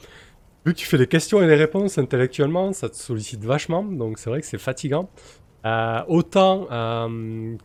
vu 0.65 0.73
que 0.73 0.79
tu 0.79 0.87
fais 0.87 0.97
les 0.97 1.07
questions 1.07 1.43
et 1.43 1.47
les 1.47 1.55
réponses 1.55 1.99
intellectuellement, 1.99 2.73
ça 2.73 2.89
te 2.89 2.97
sollicite 2.97 3.45
vachement, 3.45 3.85
donc 3.85 4.19
c'est 4.19 4.31
vrai 4.31 4.41
que 4.41 4.47
c'est 4.47 4.59
fatigant. 4.59 5.11
Autant 6.09 6.67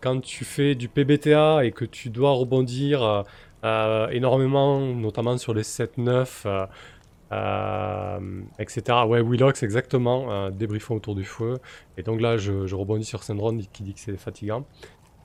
quand 0.02 0.22
tu 0.22 0.46
fais 0.46 0.76
du 0.76 0.90
PBTA 0.90 1.66
et 1.66 1.72
que 1.72 1.86
tu 1.86 2.10
dois 2.10 2.32
rebondir 2.32 3.24
énormément, 3.64 4.82
notamment 4.82 5.38
sur 5.38 5.54
les 5.54 5.64
7-9, 5.64 6.68
euh, 7.32 8.20
etc. 8.60 9.00
Ouais, 9.08 9.22
Willox, 9.22 9.64
exactement. 9.64 10.50
Débriefons 10.52 10.96
autour 10.96 11.16
du 11.16 11.26
feu. 11.26 11.60
Et 11.98 12.04
donc 12.04 12.22
là, 12.22 12.38
je, 12.38 12.74
rebondis 12.76 13.06
sur 13.06 13.24
Syndrome 13.24 13.62
qui 13.74 13.84
dit 13.84 13.94
que 13.94 14.00
c'est 14.00 14.18
fatigant. 14.18 14.66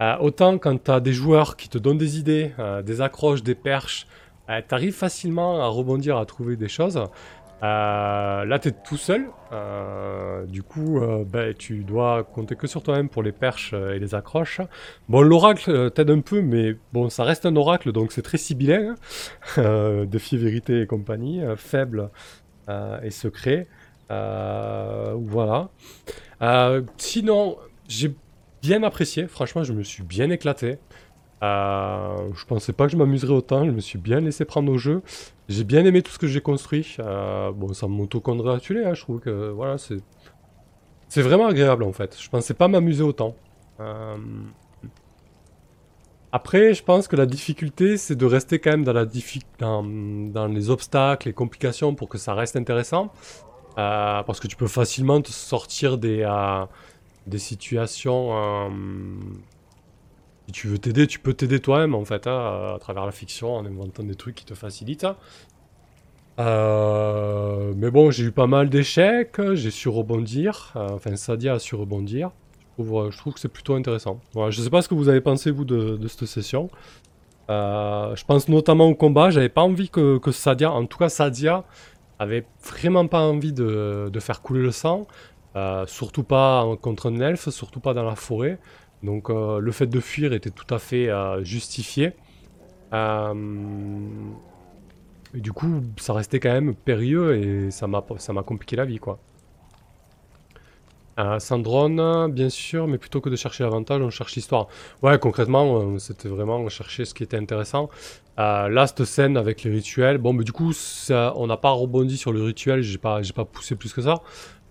Euh, 0.03 0.17
autant 0.19 0.59
quand 0.59 0.83
tu 0.83 0.91
as 0.91 1.01
des 1.01 1.13
joueurs 1.13 1.57
qui 1.57 1.69
te 1.69 1.79
donnent 1.79 1.99
des 1.99 2.19
idées, 2.19 2.53
des 2.85 3.01
accroches, 3.01 3.43
des 3.43 3.55
perches, 3.55 4.07
tu 4.49 4.75
arrives 4.75 4.95
facilement 4.95 5.63
à 5.63 5.69
rebondir, 5.69 6.17
à 6.19 6.27
trouver 6.27 6.57
des 6.57 6.69
choses. 6.69 7.01
Euh, 7.63 8.45
là, 8.45 8.59
tu 8.59 8.69
es 8.69 8.73
tout 8.73 8.97
seul. 8.97 9.29
Euh, 9.53 10.45
du 10.47 10.63
coup, 10.63 10.99
euh, 10.99 11.25
ben, 11.25 11.55
tu 11.55 11.85
dois 11.85 12.25
compter 12.25 12.57
que 12.57 12.67
sur 12.67 12.83
toi-même 12.83 13.09
pour 13.09 13.23
les 13.23 13.31
perches 13.31 13.73
et 13.73 13.99
les 14.01 14.15
accroches. 14.15 14.61
Bon, 15.09 15.23
l'oracle 15.23 15.91
t'aide 15.93 16.11
un 16.11 16.21
peu, 16.21 16.43
mais 16.43 16.75
bon, 16.93 17.09
ça 17.09 17.23
reste 17.23 17.47
un 17.47 17.55
oracle, 17.55 17.93
donc 17.93 18.11
c'est 18.13 18.23
très 18.23 18.39
sibyllin. 18.39 18.97
Hein. 19.57 20.05
défi, 20.07 20.37
vérité 20.37 20.83
et 20.83 20.87
compagnie. 20.87 21.41
faible 21.57 22.11
et 23.03 23.11
secret. 23.11 23.69
voilà. 24.09 25.69
sinon, 26.97 27.59
j'ai 27.89 28.13
bien 28.63 28.83
apprécié. 28.85 29.27
Franchement, 29.27 29.65
je 29.65 29.73
me 29.73 29.83
suis 29.83 30.03
bien 30.03 30.31
éclaté. 30.31 30.79
Euh, 31.43 32.31
je 32.35 32.45
pensais 32.47 32.73
pas 32.73 32.87
que 32.87 32.93
je 32.93 32.97
m'amuserais 32.97 33.33
autant, 33.33 33.67
je 33.67 33.73
me 33.73 33.81
suis 33.81 33.99
bien 33.99 34.21
laissé 34.21 34.45
prendre 34.45 34.71
au 34.71 34.79
jeu. 34.79 35.03
J'ai 35.49 35.65
bien 35.65 35.85
aimé 35.85 36.03
tout 36.03 36.13
ce 36.13 36.19
que 36.19 36.29
j'ai 36.29 36.41
construit. 36.41 36.97
Euh, 37.01 37.51
bon, 37.51 37.73
ça 37.73 37.89
m'auto-congratuler, 37.89 38.85
hein, 38.85 38.95
je 38.95 39.03
trouve 39.03 39.21
que 39.21 39.51
voilà, 39.51 39.77
c'est. 39.77 39.99
Vraiment 41.21 41.47
agréable 41.47 41.83
en 41.83 41.93
fait. 41.93 42.17
Je 42.19 42.31
pensais 42.31 42.55
pas 42.55 42.69
m'amuser 42.69 43.03
autant. 43.03 43.35
Euh, 43.81 44.17
après, 46.31 46.73
je 46.73 46.83
pense 46.83 47.07
que 47.07 47.17
la 47.17 47.27
difficulté, 47.27 47.99
c'est 47.99 48.17
de 48.17 48.25
rester 48.25 48.59
quand 48.61 48.71
même 48.71 48.85
dans, 48.85 48.95
la 48.95 49.05
dans, 49.59 49.83
dans 49.83 50.47
les 50.47 50.71
obstacles, 50.71 51.29
les 51.29 51.35
complications 51.35 51.95
pour 51.95 52.09
que 52.09 52.17
ça 52.17 52.33
reste 52.33 52.57
intéressant. 52.57 53.13
Parce 53.75 54.41
que 54.41 54.47
tu 54.47 54.57
peux 54.57 54.69
facilement 54.69 55.21
te 55.21 55.31
sortir 55.31 55.99
des, 55.99 56.25
des 57.27 57.39
situations 57.39 58.33
si 60.47 60.53
tu 60.53 60.69
veux 60.69 60.79
t'aider, 60.79 61.07
tu 61.07 61.19
peux 61.19 61.35
t'aider 61.35 61.61
toi-même 61.61 61.95
en 61.95 62.05
fait, 62.05 62.27
hein, 62.27 62.75
à 62.75 62.79
travers 62.81 63.07
la 63.07 63.13
fiction, 63.13 63.55
en 63.55 63.65
inventant 63.65 64.03
des 64.03 64.15
trucs 64.15 64.35
qui 64.35 64.45
te 64.45 64.55
facilitent. 64.55 65.07
Euh, 66.39 67.73
mais 67.77 67.91
bon, 67.91 68.11
j'ai 68.11 68.25
eu 68.25 68.33
pas 68.33 68.47
mal 68.47 68.69
d'échecs, 68.69 69.41
j'ai 69.55 69.71
su 69.71 69.89
rebondir, 69.89 70.73
euh, 70.77 70.89
enfin 70.95 71.15
Sadia 71.17 71.55
a 71.55 71.59
su 71.59 71.75
rebondir. 71.75 72.31
Je 72.79 73.17
trouve, 73.17 73.35
que 73.35 73.39
c'est 73.39 73.49
plutôt 73.53 73.75
intéressant. 73.75 74.19
Voilà, 74.33 74.51
je 74.51 74.61
sais 74.61 74.71
pas 74.71 74.83
ce 74.83 74.89
que 74.89 74.95
vous 74.95 75.09
avez 75.09 75.21
pensé 75.21 75.51
vous 75.51 75.65
de, 75.65 76.09
cette 76.09 76.25
session. 76.25 76.69
Euh, 77.51 78.17
je 78.17 78.25
pense 78.25 78.49
notamment 78.49 78.87
au 78.87 78.95
combat, 78.95 79.31
j'avais 79.31 79.51
pas 79.51 79.61
envie 79.61 79.91
que, 79.91 80.19
Sadia, 80.33 80.73
en 80.73 80.87
tout 80.87 80.99
cas 80.99 81.09
Sadia, 81.09 81.65
avait 82.19 82.45
vraiment 82.65 83.07
pas 83.07 83.21
envie 83.21 83.53
de, 83.53 84.09
de 84.13 84.21
faire 84.21 84.43
couler 84.43 84.63
le 84.63 84.73
sang. 84.73 85.07
Surtout 85.87 86.25
pas 86.25 86.67
contre 86.81 87.11
un 87.11 87.21
elfe, 87.21 87.49
surtout 87.51 87.81
pas 87.81 87.95
dans 87.95 88.05
la 88.05 88.17
forêt. 88.17 88.59
Donc 89.03 89.31
euh, 89.31 89.59
le 89.59 89.73
fait 89.73 89.87
de 89.87 90.01
fuir 90.01 90.33
était 90.33 90.51
tout 90.51 90.73
à 90.73 90.79
fait 90.79 91.09
euh, 91.09 91.43
justifié. 91.43 92.13
Euh, 92.93 93.35
du 95.35 95.53
coup, 95.53 95.81
ça 95.97 96.13
restait 96.13 96.41
quand 96.41 96.53
même 96.53 96.75
périlleux 96.75 97.37
et 97.37 97.71
ça 97.71 97.87
m'a 97.87 98.03
compliqué 98.43 98.77
la 98.77 98.85
vie, 98.85 98.99
quoi. 98.99 99.19
Euh, 101.19 101.39
Sandrone, 101.39 102.31
bien 102.33 102.49
sûr, 102.49 102.87
mais 102.87 102.97
plutôt 102.97 103.21
que 103.21 103.29
de 103.29 103.37
chercher 103.37 103.65
l'avantage, 103.65 104.01
on 104.01 104.11
cherche 104.11 104.35
l'histoire. 104.35 104.69
Ouais, 105.03 105.19
concrètement, 105.19 105.99
c'était 105.99 106.29
vraiment 106.29 106.69
chercher 106.69 107.05
ce 107.05 107.15
qui 107.15 107.23
était 107.23 107.37
intéressant. 107.37 107.89
là, 108.37 108.87
cette 108.87 109.05
scène 109.05 109.37
avec 109.37 109.63
les 109.63 109.71
rituels, 109.71 110.19
bon, 110.19 110.33
mais 110.35 110.45
du 110.45 110.53
coup, 110.53 110.73
on 111.11 111.47
n'a 111.47 111.57
pas 111.57 111.71
rebondi 111.71 112.17
sur 112.17 112.33
le 112.33 112.43
rituel, 112.43 112.83
j'ai 112.83 112.99
pas, 112.99 113.21
pas 113.35 113.45
poussé 113.45 113.75
plus 113.75 113.93
que 113.93 114.03
ça. 114.03 114.23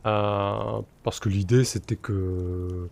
Parce 0.03 1.19
que 1.19 1.29
l'idée, 1.29 1.63
c'était 1.63 1.95
que 1.95 2.87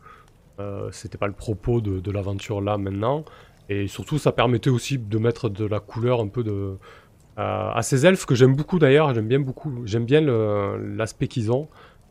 euh, 0.60 0.90
c'était 0.92 1.18
pas 1.18 1.28
le 1.28 1.34
propos 1.34 1.82
de, 1.82 2.12
l'aventure 2.12 2.62
là 2.62 2.78
maintenant. 2.78 3.24
Et 3.70 3.88
surtout, 3.88 4.18
ça 4.18 4.32
permettait 4.32 4.70
aussi 4.70 4.98
de 4.98 5.18
mettre 5.18 5.50
de 5.50 5.66
la 5.66 5.80
couleur 5.80 6.22
un 6.22 6.28
peu 6.28 6.44
de, 6.44 6.52
euh, 6.52 7.72
à 7.72 7.82
ces 7.82 8.06
elfes 8.06 8.26
que 8.26 8.36
j'aime 8.36 8.56
beaucoup 8.56 8.80
d'ailleurs. 8.80 9.14
J'aime 9.14 9.28
bien 9.28 9.40
beaucoup, 9.40 9.84
j'aime 9.86 10.06
bien 10.06 10.22
l'aspect 10.22 11.28
qu'ils 11.28 11.52
ont. 11.52 11.70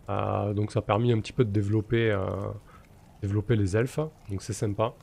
Euh, 0.09 0.55
donc 0.55 0.73
ça 0.73 0.79
a 0.79 0.83
permis 0.83 1.13
un 1.13 1.21
petit 1.21 1.33
peu 1.33 1.45
de 1.45 1.51
développer, 1.51 2.17
développer 3.23 3.57
les 3.57 3.77
elfes. 3.77 4.01
Donc 4.31 4.41
c'est 4.41 4.53
sympa. 4.55 4.95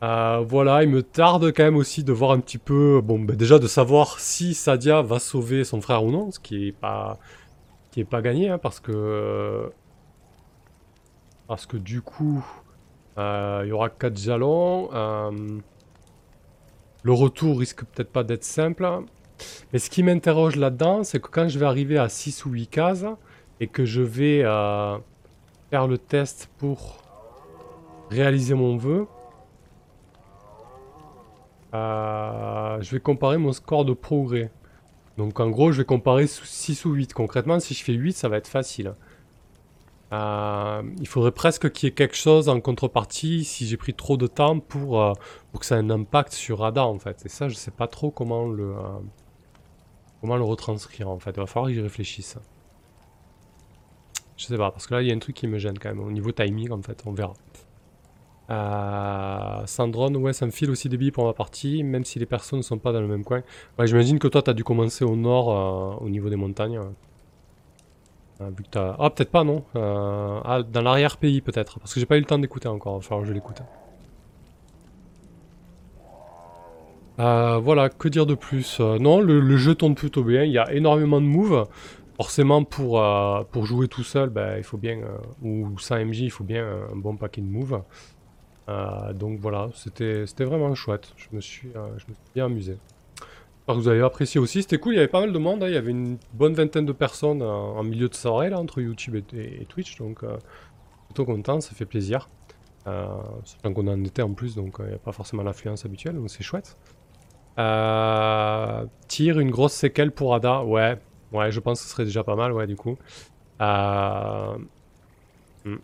voilà, 0.00 0.82
il 0.82 0.88
me 0.88 1.02
tarde 1.02 1.52
quand 1.52 1.64
même 1.64 1.76
aussi 1.76 2.04
de 2.04 2.12
voir 2.12 2.30
un 2.30 2.40
petit 2.40 2.58
peu, 2.58 3.00
bon, 3.02 3.18
ben 3.18 3.36
déjà 3.36 3.58
de 3.58 3.66
savoir 3.66 4.18
si 4.18 4.54
Sadia 4.54 5.02
va 5.02 5.18
sauver 5.18 5.64
son 5.64 5.80
frère 5.82 6.04
ou 6.04 6.10
non, 6.10 6.30
ce 6.30 6.40
qui 6.40 6.68
est 6.68 6.72
pas, 6.72 7.18
qui 7.90 8.00
est 8.00 8.04
pas 8.04 8.22
gagné, 8.22 8.48
hein, 8.48 8.58
parce 8.58 8.80
que 8.80 9.70
parce 11.46 11.66
que 11.66 11.76
du 11.76 12.00
coup, 12.00 12.44
euh, 13.18 13.62
il 13.64 13.68
y 13.68 13.72
aura 13.72 13.90
4 13.90 14.16
jalons. 14.16 14.88
Euh, 14.92 15.58
le 17.02 17.12
retour 17.12 17.58
risque 17.58 17.84
peut-être 17.84 18.12
pas 18.12 18.22
d'être 18.22 18.44
simple. 18.44 18.88
Mais 19.72 19.78
ce 19.78 19.90
qui 19.90 20.02
m'interroge 20.02 20.56
là-dedans, 20.56 21.02
c'est 21.02 21.20
que 21.20 21.28
quand 21.28 21.48
je 21.48 21.58
vais 21.58 21.66
arriver 21.66 21.98
à 21.98 22.08
6 22.08 22.44
ou 22.44 22.50
8 22.50 22.66
cases, 22.68 23.06
et 23.60 23.66
que 23.66 23.84
je 23.84 24.00
vais 24.00 24.42
euh, 24.42 24.96
faire 25.70 25.86
le 25.86 25.98
test 25.98 26.50
pour 26.58 27.02
réaliser 28.10 28.54
mon 28.54 28.76
vœu, 28.76 29.06
euh, 31.74 32.80
je 32.80 32.90
vais 32.90 33.00
comparer 33.00 33.36
mon 33.36 33.52
score 33.52 33.84
de 33.84 33.92
progrès. 33.92 34.50
Donc 35.20 35.38
en 35.38 35.50
gros, 35.50 35.70
je 35.70 35.82
vais 35.82 35.84
comparer 35.84 36.26
6 36.26 36.86
ou 36.86 36.94
8. 36.94 37.12
Concrètement, 37.12 37.60
si 37.60 37.74
je 37.74 37.84
fais 37.84 37.92
8, 37.92 38.14
ça 38.14 38.30
va 38.30 38.38
être 38.38 38.48
facile. 38.48 38.94
Euh, 40.14 40.82
il 40.98 41.06
faudrait 41.06 41.30
presque 41.30 41.70
qu'il 41.72 41.88
y 41.88 41.92
ait 41.92 41.94
quelque 41.94 42.16
chose 42.16 42.48
en 42.48 42.58
contrepartie 42.62 43.44
si 43.44 43.66
j'ai 43.66 43.76
pris 43.76 43.92
trop 43.92 44.16
de 44.16 44.26
temps 44.26 44.60
pour, 44.60 44.98
euh, 44.98 45.12
pour 45.50 45.60
que 45.60 45.66
ça 45.66 45.76
ait 45.76 45.80
un 45.80 45.90
impact 45.90 46.32
sur 46.32 46.64
Ada 46.64 46.86
en 46.86 46.98
fait. 46.98 47.22
Et 47.26 47.28
ça, 47.28 47.50
je 47.50 47.54
sais 47.54 47.70
pas 47.70 47.86
trop 47.86 48.10
comment 48.10 48.48
le, 48.48 48.74
comment 50.22 50.36
le 50.36 50.42
retranscrire 50.42 51.10
en 51.10 51.18
fait. 51.18 51.32
Il 51.32 51.36
va 51.36 51.46
falloir 51.46 51.68
que 51.68 51.74
j'y 51.74 51.82
réfléchisse. 51.82 52.38
Je 54.38 54.46
sais 54.46 54.56
pas, 54.56 54.70
parce 54.70 54.86
que 54.86 54.94
là, 54.94 55.02
il 55.02 55.08
y 55.08 55.12
a 55.12 55.14
un 55.14 55.18
truc 55.18 55.36
qui 55.36 55.46
me 55.48 55.58
gêne 55.58 55.78
quand 55.78 55.90
même. 55.90 56.00
Au 56.00 56.10
niveau 56.10 56.32
timing, 56.32 56.70
en 56.70 56.80
fait, 56.80 57.02
on 57.04 57.12
verra. 57.12 57.34
Euh, 58.50 59.62
Sandron, 59.66 60.14
ouais, 60.16 60.32
ça 60.32 60.44
me 60.44 60.50
file 60.50 60.70
aussi 60.70 60.88
des 60.88 60.96
billes 60.96 61.12
pour 61.12 61.24
ma 61.24 61.32
partie, 61.32 61.84
même 61.84 62.04
si 62.04 62.18
les 62.18 62.26
personnes 62.26 62.58
ne 62.58 62.64
sont 62.64 62.78
pas 62.78 62.92
dans 62.92 63.00
le 63.00 63.06
même 63.06 63.24
coin. 63.24 63.42
Ouais, 63.78 63.86
j'imagine 63.86 64.18
que 64.18 64.28
toi, 64.28 64.42
tu 64.42 64.50
as 64.50 64.54
dû 64.54 64.64
commencer 64.64 65.04
au 65.04 65.14
nord, 65.14 65.50
euh, 65.50 66.04
au 66.04 66.08
niveau 66.08 66.28
des 66.28 66.36
montagnes. 66.36 66.78
Euh. 68.40 68.50
Ah, 68.74 69.10
peut-être 69.10 69.30
pas, 69.30 69.44
non. 69.44 69.64
Euh, 69.76 70.40
ah, 70.44 70.62
dans 70.62 70.82
l'arrière-pays, 70.82 71.42
peut-être. 71.42 71.78
Parce 71.78 71.94
que 71.94 72.00
j'ai 72.00 72.06
pas 72.06 72.16
eu 72.16 72.20
le 72.20 72.26
temps 72.26 72.38
d'écouter 72.38 72.68
encore. 72.68 73.00
Il 73.02 73.26
je 73.26 73.32
l'écoute. 73.32 73.62
voilà, 77.18 77.90
que 77.90 78.08
dire 78.08 78.24
de 78.24 78.34
plus 78.34 78.80
Non, 78.80 79.20
le, 79.20 79.56
jeu 79.58 79.74
tourne 79.74 79.94
plutôt 79.94 80.24
bien. 80.24 80.42
Il 80.44 80.52
y 80.52 80.58
a 80.58 80.72
énormément 80.72 81.20
de 81.20 81.26
moves. 81.26 81.66
Forcément, 82.16 82.64
pour, 82.64 83.02
pour 83.50 83.66
jouer 83.66 83.88
tout 83.88 84.04
seul, 84.04 84.30
ben, 84.30 84.56
il 84.56 84.64
faut 84.64 84.78
bien, 84.78 85.00
ou 85.42 85.78
sans 85.78 86.02
MJ, 86.02 86.20
il 86.20 86.30
faut 86.30 86.44
bien 86.44 86.66
un 86.92 86.96
bon 86.96 87.16
paquet 87.16 87.42
de 87.42 87.46
moves. 87.46 87.82
Euh, 88.68 89.12
donc 89.12 89.40
voilà, 89.40 89.68
c'était 89.74 90.24
vraiment 90.44 90.74
chouette. 90.74 91.12
Je 91.16 91.26
me, 91.32 91.40
suis, 91.40 91.70
je 91.72 92.04
me 92.08 92.14
suis 92.14 92.32
bien 92.34 92.46
amusé. 92.46 92.76
J'espère 93.16 93.74
que 93.74 93.80
vous 93.80 93.88
avez 93.88 94.02
apprécié 94.02 94.40
aussi. 94.40 94.62
C'était 94.62 94.78
cool, 94.78 94.94
il 94.94 94.96
y 94.96 94.98
avait 94.98 95.08
pas 95.08 95.20
mal 95.20 95.32
de 95.32 95.38
monde. 95.38 95.62
Hein. 95.62 95.68
Il 95.68 95.74
y 95.74 95.76
avait 95.76 95.90
une 95.90 96.18
bonne 96.34 96.54
vingtaine 96.54 96.86
de 96.86 96.92
personnes 96.92 97.42
en 97.42 97.82
milieu 97.82 98.08
de 98.08 98.14
soirée, 98.14 98.50
là, 98.50 98.58
entre 98.58 98.80
YouTube 98.80 99.16
et, 99.16 99.64
Twitch. 99.68 99.96
Donc, 99.98 100.24
plutôt 101.06 101.24
content, 101.24 101.60
ça 101.60 101.74
fait 101.74 101.86
plaisir. 101.86 102.28
sachant 102.84 103.74
qu'on 103.74 103.88
en 103.88 104.02
était 104.04 104.22
en 104.22 104.32
plus, 104.32 104.54
donc 104.54 104.76
il 104.80 104.86
n'y 104.86 104.94
a 104.94 104.98
pas 104.98 105.12
forcément 105.12 105.42
l'affluence 105.42 105.84
habituelle, 105.84 106.16
donc 106.16 106.30
c'est 106.30 106.42
chouette. 106.42 106.76
tire 109.08 109.38
une 109.40 109.50
grosse 109.50 109.74
séquelle 109.74 110.12
pour 110.12 110.34
Ada, 110.34 110.64
ouais, 110.64 110.98
Ouais, 111.32 111.50
je 111.50 111.60
pense 111.60 111.80
que 111.80 111.86
ce 111.86 111.92
serait 111.92 112.04
déjà 112.04 112.24
pas 112.24 112.34
mal, 112.36 112.52
ouais, 112.52 112.66
du 112.66 112.76
coup. 112.76 112.98
Euh... 113.60 114.56
Hmm. 115.64 115.76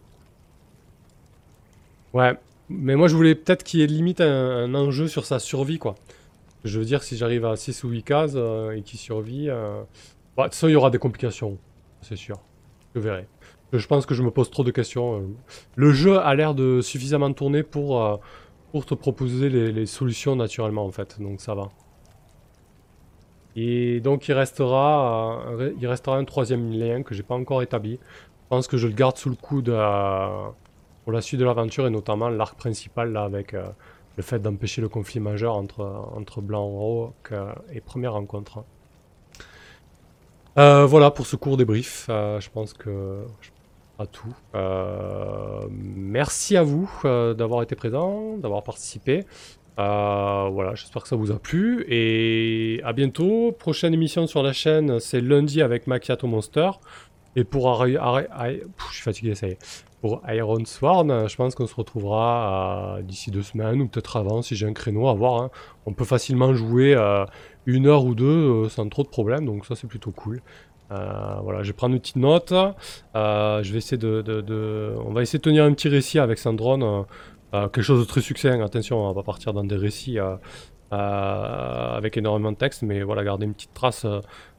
Ouais, 2.12 2.39
mais 2.68 2.97
moi 2.97 3.09
je 3.09 3.16
voulais 3.16 3.34
peut-être 3.34 3.62
qu'il 3.62 3.80
y 3.80 3.82
ait 3.82 3.86
limite 3.86 4.20
un, 4.20 4.74
enjeu 4.74 5.09
sur 5.09 5.24
sa 5.24 5.38
survie, 5.38 5.78
quoi. 5.78 5.94
Je 6.64 6.78
veux 6.78 6.84
dire, 6.84 7.02
si 7.02 7.16
j'arrive 7.16 7.44
à 7.44 7.55
6 7.56 7.84
ou 7.84 7.90
8 7.90 8.02
cases 8.02 8.32
euh, 8.34 8.72
et 8.72 8.82
qu'il 8.82 8.98
survit... 8.98 9.48
Euh... 9.48 9.82
Bah, 10.36 10.48
façon, 10.51 10.68
il 10.68 10.72
y 10.72 10.76
aura 10.76 10.90
des 10.90 10.98
complications, 10.98 11.59
c'est 12.02 12.16
sûr. 12.16 12.36
Je 12.94 13.01
verrai. 13.01 13.28
Je 13.72 13.86
pense 13.86 14.05
que 14.05 14.14
je 14.14 14.22
me 14.22 14.30
pose 14.30 14.51
trop 14.51 14.64
de 14.64 14.70
questions. 14.70 15.20
Euh. 15.20 15.26
Le 15.76 15.93
jeu 15.93 16.18
a 16.18 16.34
l'air 16.34 16.55
de 16.55 16.80
suffisamment 16.80 17.32
tourner 17.32 17.62
pour, 17.62 18.02
euh, 18.02 18.16
pour 18.72 18.84
te 18.84 18.94
proposer 18.94 19.48
les, 19.48 19.86
solutions 19.86 20.34
naturellement, 20.34 20.84
en 20.84 20.90
fait. 20.90 21.20
Donc 21.20 21.40
ça 21.40 21.55
va. 21.55 21.68
Et 23.55 24.01
donc 24.01 24.28
il 24.28 24.34
restera, 24.34 25.40
il 25.80 25.86
restera 25.86 26.18
un 26.18 26.24
troisième 26.24 26.72
lien 26.72 27.02
que 27.02 27.14
j'ai 27.14 27.22
pas 27.22 27.36
encore 27.36 27.62
établi. 27.62 27.93
Je 27.93 28.48
pense 28.51 28.66
que 28.66 28.76
je 28.76 28.86
le 28.86 28.93
garde 28.93 29.16
sous 29.16 29.30
le 29.30 29.36
coude 29.36 29.70
pour 31.06 31.12
la 31.12 31.20
suite 31.20 31.38
de 31.38 31.44
l'aventure 31.44 31.86
et 31.86 31.90
notamment 31.90 32.28
l'arc 32.28 32.58
principal 32.58 33.12
là 33.12 33.22
avec 33.22 33.54
euh, 33.54 33.64
le 34.16 34.24
fait 34.24 34.40
d'empêcher 34.40 34.82
le 34.82 34.88
conflit 34.88 35.20
majeur 35.20 35.54
entre, 35.54 35.82
entre 36.16 36.40
Blanc 36.40 37.14
euh, 37.30 37.52
et 37.72 37.80
première 37.80 38.14
rencontre. 38.14 38.64
voilà 40.56 41.12
pour 41.12 41.28
ce 41.28 41.36
court 41.36 41.56
débrief. 41.56 42.06
je 42.08 42.50
pense 42.50 42.72
que 42.72 43.24
à 44.00 44.06
tout. 44.06 44.34
merci 45.70 46.56
à 46.56 46.64
vous 46.64 46.90
d'avoir 47.04 47.62
été 47.62 47.76
présent, 47.76 48.36
d'avoir 48.38 48.64
participé. 48.64 49.24
Euh, 49.78 50.48
voilà, 50.50 50.74
j'espère 50.74 51.02
que 51.02 51.08
ça 51.08 51.14
vous 51.14 51.30
a 51.30 51.38
plu. 51.38 51.84
Et 51.88 52.80
à 52.82 52.92
bientôt. 52.92 53.52
Prochaine 53.52 53.94
émission 53.94 54.26
sur 54.26 54.42
la 54.42 54.52
chaîne, 54.52 54.98
c'est 54.98 55.20
lundi 55.20 55.62
avec 55.62 55.86
Macchiato 55.86 56.26
Monster. 56.26 56.70
Et 57.36 57.44
pour 57.44 57.84
je 57.84 58.94
suis 58.94 59.02
fatigué, 59.02 59.34
ça 59.36 59.46
y 59.46 59.50
est. 59.52 59.85
Pour 60.01 60.23
Iron 60.28 60.64
Sworn, 60.64 61.28
je 61.28 61.36
pense 61.36 61.55
qu'on 61.55 61.66
se 61.66 61.74
retrouvera 61.74 62.98
euh, 62.98 63.02
d'ici 63.02 63.31
deux 63.31 63.43
semaines 63.43 63.81
ou 63.81 63.89
peut-être 63.89 64.16
avant 64.16 64.43
si 64.43 64.55
j'ai 64.55 64.66
un 64.66 64.73
créneau 64.73 65.09
à 65.09 65.14
voir. 65.14 65.43
Hein. 65.43 65.51
On 65.86 65.93
peut 65.93 66.05
facilement 66.05 66.55
jouer 66.55 66.94
euh, 66.94 67.24
une 67.64 67.86
heure 67.86 68.05
ou 68.05 68.14
deux 68.14 68.68
sans 68.68 68.89
trop 68.89 69.02
de 69.02 69.09
problèmes, 69.09 69.47
donc 69.47 69.64
ça 69.66 69.74
c'est 69.74 69.86
plutôt 69.86 70.12
cool. 70.12 70.40
voilà, 70.90 71.62
je 71.62 71.68
vais 71.68 71.73
prendre 71.73 71.94
une 71.94 72.01
petite 72.01 72.16
note. 72.16 72.52
je 73.14 73.73
vais 73.73 73.78
essayer 73.78 73.98
de, 73.98 74.94
On 75.05 75.12
va 75.12 75.23
essayer 75.23 75.39
de 75.39 75.44
tenir 75.44 75.64
un 75.64 75.73
petit 75.73 75.89
récit 75.89 76.18
avec 76.18 76.39
Sandron 76.39 77.06
euh, 77.55 77.68
quelque 77.68 77.85
chose 77.85 78.01
de 78.01 78.05
très 78.05 78.20
succinct, 78.20 78.60
attention, 78.60 78.98
on 78.98 79.09
va 79.09 79.14
pas 79.14 79.23
partir 79.23 79.52
dans 79.52 79.64
des 79.64 79.77
récits 79.77 80.18
euh, 80.18 80.36
euh, 80.93 81.97
avec 81.97 82.16
énormément 82.16 82.52
de 82.52 82.56
texte, 82.56 82.82
mais 82.82 83.02
voilà, 83.02 83.24
garder 83.24 83.47
une 83.47 83.55
petite 83.55 83.74
trace 83.74 84.06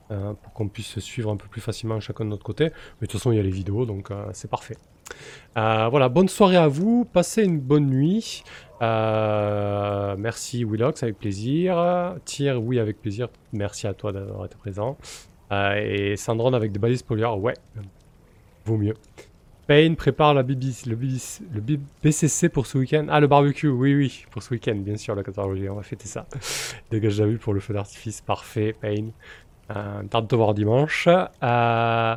pour 0.09 0.53
qu'on 0.53 0.69
puisse 0.69 0.99
suivre 0.99 1.29
un 1.29 1.35
peu 1.35 1.49
plus 1.49 1.59
facilement 1.59 1.99
chacun 1.99 2.23
de 2.23 2.29
notre 2.29 2.45
côté. 2.45 2.65
Mais 2.65 3.07
de 3.07 3.11
toute 3.11 3.19
façon, 3.19 3.33
il 3.33 3.37
y 3.37 3.39
a 3.39 3.43
les 3.43 3.49
vidéos, 3.49 3.85
donc 3.85 4.09
c'est 4.31 4.49
parfait. 4.49 4.77
Voilà, 5.55 6.09
bonne 6.09 6.29
soirée 6.29 6.57
à 6.57 6.67
vous, 6.67 7.05
passez 7.05 7.43
une 7.43 7.59
bonne 7.59 7.87
nuit. 7.87 8.43
merci 8.81 10.63
Willox, 10.63 11.03
avec 11.03 11.17
plaisir. 11.17 12.15
Tier, 12.25 12.53
oui, 12.53 12.79
avec 12.79 13.01
plaisir. 13.01 13.29
Merci 13.53 13.87
à 13.87 13.93
toi 13.93 14.11
d'avoir 14.11 14.45
été 14.45 14.55
présent. 14.57 14.97
et 15.51 16.15
Sandron 16.17 16.53
avec 16.53 16.71
des 16.71 16.79
balises 16.79 17.03
pollueurs, 17.03 17.39
ouais, 17.39 17.55
vaut 18.65 18.77
mieux. 18.77 18.95
Payne 19.67 19.97
prépare 19.97 20.33
la 20.33 20.43
BBC, 20.43 20.89
le, 20.89 20.95
BCC 22.01 22.47
pour 22.47 22.67
ce 22.67 22.77
week-end. 22.77 23.07
Ah, 23.09 23.19
le 23.19 23.27
barbecue, 23.27 23.67
oui, 23.67 23.95
oui, 23.95 24.25
pour 24.31 24.41
ce 24.41 24.53
week-end, 24.53 24.75
bien 24.75 24.95
sûr, 24.95 25.13
la 25.13 25.23
catalogie, 25.23 25.67
on 25.67 25.75
va 25.75 25.83
fêter 25.83 26.07
ça. 26.07 26.25
Dégage 26.89 27.19
la 27.19 27.37
pour 27.37 27.53
le 27.53 27.59
feu 27.59 27.73
d'artifice, 27.73 28.21
parfait, 28.21 28.73
Payne. 28.79 29.11
Euh, 29.75 30.03
tarde 30.03 30.27
de 30.27 30.35
voir 30.35 30.53
dimanche. 30.53 31.07
Euh, 31.07 32.15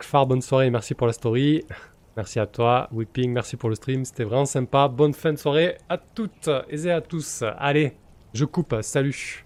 Far, 0.00 0.26
bonne 0.26 0.42
soirée, 0.42 0.70
merci 0.70 0.94
pour 0.94 1.06
la 1.06 1.12
story. 1.12 1.64
Merci 2.16 2.38
à 2.38 2.46
toi, 2.46 2.88
Whipping, 2.92 3.32
merci 3.32 3.56
pour 3.56 3.68
le 3.68 3.74
stream, 3.74 4.04
c'était 4.04 4.22
vraiment 4.22 4.44
sympa. 4.44 4.86
Bonne 4.86 5.14
fin 5.14 5.32
de 5.32 5.38
soirée 5.38 5.78
à 5.88 5.98
toutes 5.98 6.48
et 6.70 6.90
à 6.90 7.00
tous. 7.00 7.42
Allez, 7.58 7.96
je 8.32 8.44
coupe, 8.44 8.76
salut. 8.82 9.44